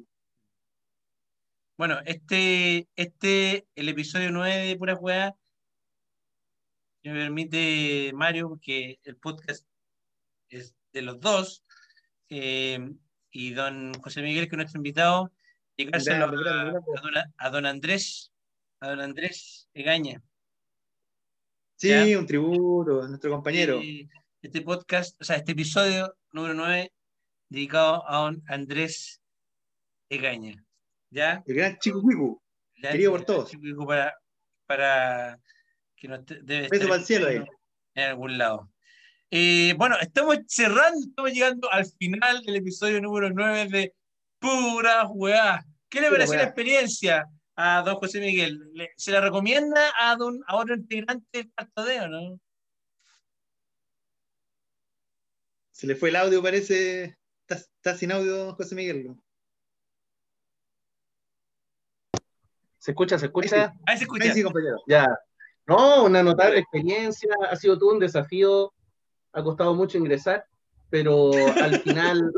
Bueno, 1.78 2.00
este, 2.06 2.88
este, 2.96 3.68
el 3.76 3.90
episodio 3.90 4.32
9 4.32 4.68
de 4.68 4.76
Pura 4.76 4.96
Juega, 4.96 5.36
me 7.12 7.24
permite 7.24 8.12
Mario, 8.14 8.50
porque 8.50 9.00
el 9.04 9.16
podcast 9.18 9.66
es 10.50 10.74
de 10.94 11.02
los 11.02 11.20
dos, 11.20 11.64
eh, 12.30 12.80
y 13.32 13.52
don 13.54 13.94
José 13.96 14.22
Miguel, 14.22 14.48
que 14.48 14.56
es 14.56 14.58
nuestro 14.58 14.80
invitado, 14.80 15.32
grande, 15.78 16.12
a, 16.12 16.24
a 16.24 17.02
don, 17.02 17.14
a 17.38 17.50
don 17.50 17.66
Andrés, 17.66 18.32
a 18.80 18.90
don 18.90 19.02
Andrés 19.02 19.68
Egaña. 19.74 20.22
Sí, 21.78 21.90
Ya. 21.90 22.20
un 22.20 22.28
tributo 22.28 23.02
a 23.02 23.08
nuestro 23.08 23.32
compañero. 23.32 23.82
Este 24.42 24.62
podcast, 24.62 25.20
o 25.22 25.24
sea, 25.26 25.38
este 25.38 25.54
episodio 25.54 26.16
número 26.32 26.54
9, 26.54 26.92
dedicado 27.50 28.08
a 28.10 28.18
don 28.20 28.44
Andrés 28.48 29.22
Egaña. 30.10 30.64
¿Ya? 31.10 31.44
El 31.46 31.56
gran 31.56 31.78
Chico 31.80 32.02
Cuicu. 32.02 32.42
Ya, 32.82 32.92
Querido 32.92 33.12
por 33.12 33.26
todos. 33.26 33.50
chico, 33.50 33.86
Para, 33.86 34.14
para 34.66 35.40
que 36.04 36.10
nos 36.10 36.26
te- 36.26 36.42
debe 36.42 36.64
Beso 36.68 36.74
estar 36.76 36.90
para 36.90 37.00
el 37.00 37.06
cielo 37.06 37.28
ahí. 37.28 37.36
escuchando 37.36 37.60
en 37.96 38.04
algún 38.04 38.38
lado. 38.38 38.70
Eh, 39.32 39.74
bueno, 39.78 39.96
estamos 40.02 40.38
cerrando, 40.48 41.00
estamos 41.08 41.32
llegando 41.32 41.72
al 41.72 41.86
final 41.86 42.44
del 42.44 42.58
episodio 42.58 43.00
número 43.02 43.30
9 43.30 43.68
de 43.70 43.96
Pura 44.38 45.06
Juega. 45.08 45.64
¿Qué 45.90 46.02
le 46.02 46.08
Pura 46.08 46.18
pareció 46.20 46.36
la 46.36 46.44
experiencia 46.44 47.26
a 47.56 47.84
don 47.84 47.96
José 47.96 48.20
Miguel? 48.20 48.60
¿Le- 48.74 48.92
¿Se 48.98 49.12
la 49.14 49.22
recomienda 49.22 49.94
a, 49.98 50.18
don, 50.18 50.42
a 50.46 50.58
otro 50.58 50.76
integrante 50.76 51.26
del 51.32 51.52
Cuarto 51.54 51.86
D 51.86 52.02
o 52.02 52.08
no? 52.10 52.40
Se 55.72 55.88
le 55.88 55.96
fue 55.96 56.10
el 56.10 56.18
audio, 56.18 56.44
parece. 56.44 57.18
Está, 57.48 57.56
está 57.56 57.96
sin 57.98 58.12
audio, 58.12 58.36
don 58.36 58.56
José 58.56 58.76
Miguel. 58.76 59.06
¿no? 59.08 59.24
¿se 62.78 62.92
escucha? 62.92 63.18
¿Se 63.18 63.28
escucha? 63.28 63.74
Ahí 63.86 63.98
se 63.98 64.04
escucha. 64.04 64.26
Ahí 64.26 64.32
sí, 64.34 64.44
compañero. 64.44 64.76
Ya. 64.86 65.08
No, 65.66 66.04
una 66.06 66.22
notable 66.24 66.60
experiencia, 66.60 67.30
ha 67.50 67.56
sido 67.56 67.78
todo 67.78 67.92
un 67.94 68.00
desafío, 68.00 68.74
ha 69.32 69.44
costado 69.44 69.74
mucho 69.74 69.98
ingresar, 69.98 70.46
pero 70.90 71.32
al 71.34 71.80
final, 71.84 72.32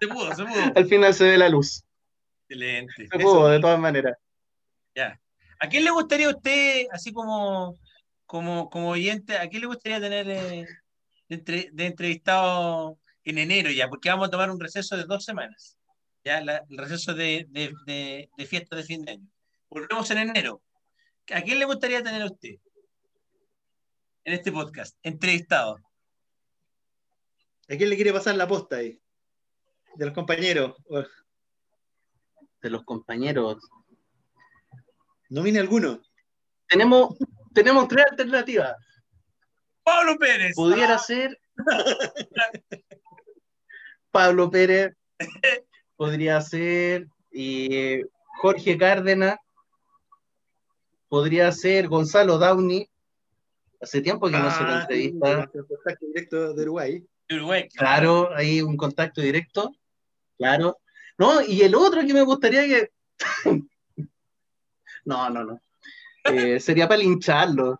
Se 0.00 0.08
pudo, 0.08 0.34
se 0.34 0.44
pudo. 0.44 0.72
al 0.74 0.86
final 0.86 1.14
se 1.14 1.24
ve 1.24 1.38
la 1.38 1.48
luz. 1.48 1.82
Excelente. 2.48 3.06
Se 3.06 3.18
pudo, 3.18 3.48
de 3.48 3.60
todas 3.60 3.78
maneras. 3.78 4.16
Ya. 4.94 5.20
¿A 5.60 5.68
quién 5.68 5.84
le 5.84 5.90
gustaría 5.90 6.26
a 6.28 6.30
usted, 6.30 6.86
así 6.90 7.12
como, 7.12 7.78
como, 8.26 8.70
como 8.70 8.88
oyente, 8.90 9.36
a 9.36 9.48
quién 9.48 9.60
le 9.60 9.66
gustaría 9.68 10.00
tener 10.00 10.28
eh, 10.30 10.66
de, 11.28 11.34
entre- 11.36 11.68
de 11.72 11.86
entrevistado 11.86 12.98
en 13.24 13.38
enero 13.38 13.70
ya? 13.70 13.88
Porque 13.88 14.08
vamos 14.08 14.28
a 14.28 14.30
tomar 14.30 14.50
un 14.50 14.58
receso 14.58 14.96
de 14.96 15.04
dos 15.04 15.24
semanas. 15.24 15.76
Ya, 16.24 16.40
La- 16.40 16.64
el 16.68 16.78
receso 16.78 17.12
de, 17.14 17.46
de, 17.50 17.72
de, 17.86 18.30
de 18.36 18.46
fiesta 18.46 18.74
de 18.74 18.84
fin 18.84 19.02
de 19.04 19.12
año. 19.12 19.26
Volvemos 19.68 20.10
en 20.10 20.18
enero. 20.18 20.62
¿A 21.32 21.42
quién 21.42 21.58
le 21.58 21.64
gustaría 21.64 22.02
tener 22.02 22.22
a 22.22 22.26
usted 22.26 22.56
en 24.24 24.34
este 24.34 24.52
podcast? 24.52 24.96
Entrevistado. 25.02 25.76
¿A 27.68 27.76
quién 27.76 27.88
le 27.88 27.96
quiere 27.96 28.12
pasar 28.12 28.34
la 28.34 28.48
posta 28.48 28.76
ahí? 28.76 29.00
De 29.96 30.06
los 30.06 30.14
compañeros. 30.14 30.74
De 32.62 32.70
los 32.70 32.84
compañeros. 32.84 33.58
Nomine 35.28 35.60
alguno. 35.60 36.00
Tenemos, 36.68 37.16
tenemos 37.54 37.88
tres 37.88 38.04
alternativas. 38.10 38.76
Pablo 39.82 40.18
Pérez. 40.18 40.54
Pudiera 40.54 40.94
Ah, 40.94 40.98
ser 40.98 41.38
Pablo 44.10 44.50
Pérez, 44.50 44.94
podría 45.96 46.40
ser 46.40 47.06
eh, 47.32 48.04
Jorge 48.40 48.76
Cárdenas, 48.76 49.36
podría 51.10 51.52
ser 51.52 51.88
Gonzalo 51.88 52.38
Downey. 52.38 52.88
Hace 53.82 54.00
tiempo 54.00 54.28
que 54.28 54.38
no 54.38 54.50
se 54.50 54.62
lo 54.62 54.68
Ah, 54.68 54.80
entrevista. 54.82 55.46
contacto 55.68 56.06
directo 56.06 56.54
de 56.54 56.62
Uruguay. 56.62 57.04
de 57.28 57.36
Uruguay. 57.36 57.68
Claro, 57.74 58.30
hay 58.34 58.62
un 58.62 58.76
contacto 58.76 59.20
directo. 59.20 59.72
Claro. 60.38 60.78
No, 61.18 61.42
y 61.42 61.60
el 61.62 61.74
otro 61.74 62.00
que 62.06 62.14
me 62.14 62.22
gustaría 62.22 62.62
que. 62.66 62.90
no, 65.04 65.30
no, 65.30 65.44
no. 65.44 65.60
Eh, 66.24 66.60
sería 66.60 66.88
para 66.88 67.00
lincharlo. 67.00 67.78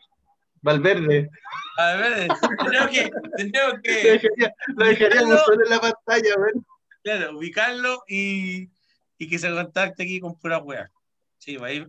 Valverde. 0.63 1.31
A 1.79 1.95
ver, 1.95 2.29
tendríamos 2.59 2.91
que, 2.91 3.11
tendríamos 3.37 3.75
Lo, 3.75 3.83
que 3.83 3.91
dejaría- 4.13 4.55
lo 4.77 4.85
dejaríamos 4.87 5.41
solo 5.45 5.65
en 5.65 5.71
la 5.71 5.81
pantalla, 5.81 6.35
weón. 6.37 6.67
Claro, 7.03 7.39
ubicarlo 7.39 8.03
y, 8.07 8.69
y 9.17 9.29
que 9.29 9.39
se 9.39 9.51
contacte 9.51 10.03
aquí 10.03 10.21
con 10.21 10.39
pura 10.39 10.59
wea. 10.59 10.91
Sí, 11.39 11.57
pues 11.57 11.71
ahí, 11.73 11.87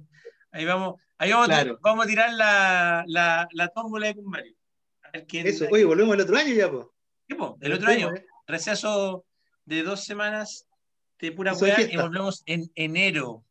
ahí 0.53 0.63
vamos, 0.65 1.01
ahí 1.21 1.31
vamos, 1.31 1.47
Claro. 1.47 1.73
a, 1.73 1.77
vamos 1.81 2.05
a 2.05 2.07
tirar 2.07 2.33
la, 2.33 3.03
la, 3.07 3.47
la 3.51 3.67
tómbola 3.69 4.07
de 4.07 5.25
quién- 5.27 5.47
Eso, 5.47 5.67
oye, 5.71 5.85
volvemos 5.85 6.15
el 6.15 6.21
otro 6.21 6.37
año 6.37 6.53
ya, 6.53 6.69
pues. 6.71 6.85
Sí, 7.27 7.35
po, 7.35 7.57
el 7.61 7.73
otro 7.73 7.89
año, 7.89 8.11
receso 8.47 9.23
de 9.65 9.83
dos 9.83 10.03
semanas 10.03 10.67
de 11.19 11.31
pura 11.31 11.53
wea 11.53 11.79
y 11.81 11.95
volvemos 11.95 12.41
en 12.45 12.71
enero. 12.75 13.43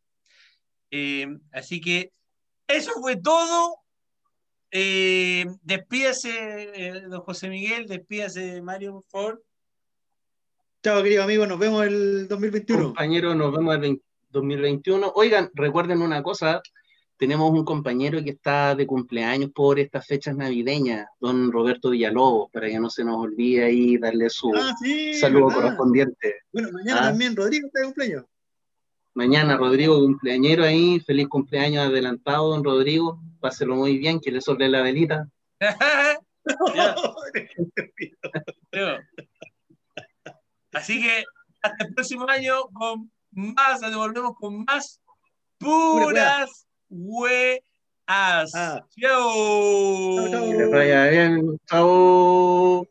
Eh, 0.91 1.27
así 1.53 1.79
que 1.79 2.11
eso 2.67 2.91
fue 3.01 3.15
todo. 3.15 3.77
Eh, 4.71 5.45
despídase, 5.61 6.29
eh, 6.75 7.01
don 7.07 7.21
José 7.21 7.49
Miguel, 7.49 7.87
despídase, 7.87 8.61
Mario, 8.61 8.93
por 8.93 9.05
favor. 9.09 9.43
Chao, 10.83 11.01
querido 11.03 11.23
amigo, 11.23 11.45
nos 11.47 11.59
vemos 11.59 11.85
el 11.85 12.27
2021. 12.27 12.83
Compañero, 12.85 13.35
nos 13.35 13.51
vemos 13.53 13.75
el 13.75 13.81
20 13.81 14.03
2021. 14.31 15.11
Oigan, 15.15 15.51
recuerden 15.53 16.01
una 16.01 16.23
cosa, 16.23 16.61
tenemos 17.21 17.51
un 17.51 17.63
compañero 17.63 18.23
que 18.23 18.31
está 18.31 18.73
de 18.73 18.87
cumpleaños 18.87 19.51
por 19.51 19.77
estas 19.77 20.07
fechas 20.07 20.35
navideñas, 20.35 21.05
don 21.19 21.51
Roberto 21.51 21.91
Villalobos, 21.91 22.49
para 22.51 22.67
que 22.67 22.79
no 22.79 22.89
se 22.89 23.03
nos 23.03 23.17
olvide 23.17 23.63
ahí 23.63 23.95
darle 23.99 24.27
su 24.27 24.51
Ah, 24.55 24.73
sí, 24.81 25.13
saludo 25.13 25.49
verdad. 25.49 25.61
correspondiente. 25.61 26.35
Bueno, 26.51 26.69
mañana 26.71 26.99
Ah. 27.01 27.09
también 27.09 27.35
Rodrigo 27.35 27.67
está 27.67 27.81
de 27.81 27.85
cumpleaños. 27.85 28.25
Mañana, 29.13 29.55
Rodrigo, 29.55 29.99
cumpleañero 29.99 30.63
ahí, 30.63 30.99
feliz 31.01 31.27
cumpleaños 31.27 31.85
adelantado, 31.85 32.49
don 32.49 32.63
Rodrigo, 32.63 33.19
páselo 33.39 33.75
muy 33.75 33.99
bien, 33.99 34.19
que 34.19 34.31
le 34.31 34.41
sobre 34.41 34.67
la 34.67 34.81
velita. 34.81 35.27
Así 40.73 41.01
que 41.03 41.23
hasta 41.61 41.85
el 41.85 41.93
próximo 41.93 42.27
año 42.27 42.63
con 42.73 43.11
más, 43.29 43.79
nos 43.81 43.95
volvemos 43.95 44.33
con 44.39 44.65
más 44.65 44.99
puras 45.59 46.65
weas. 46.91 48.51
Ah. 48.53 48.85
Que 48.95 50.65
vaya 50.71 51.07
bien, 51.07 51.57
chao. 51.65 52.85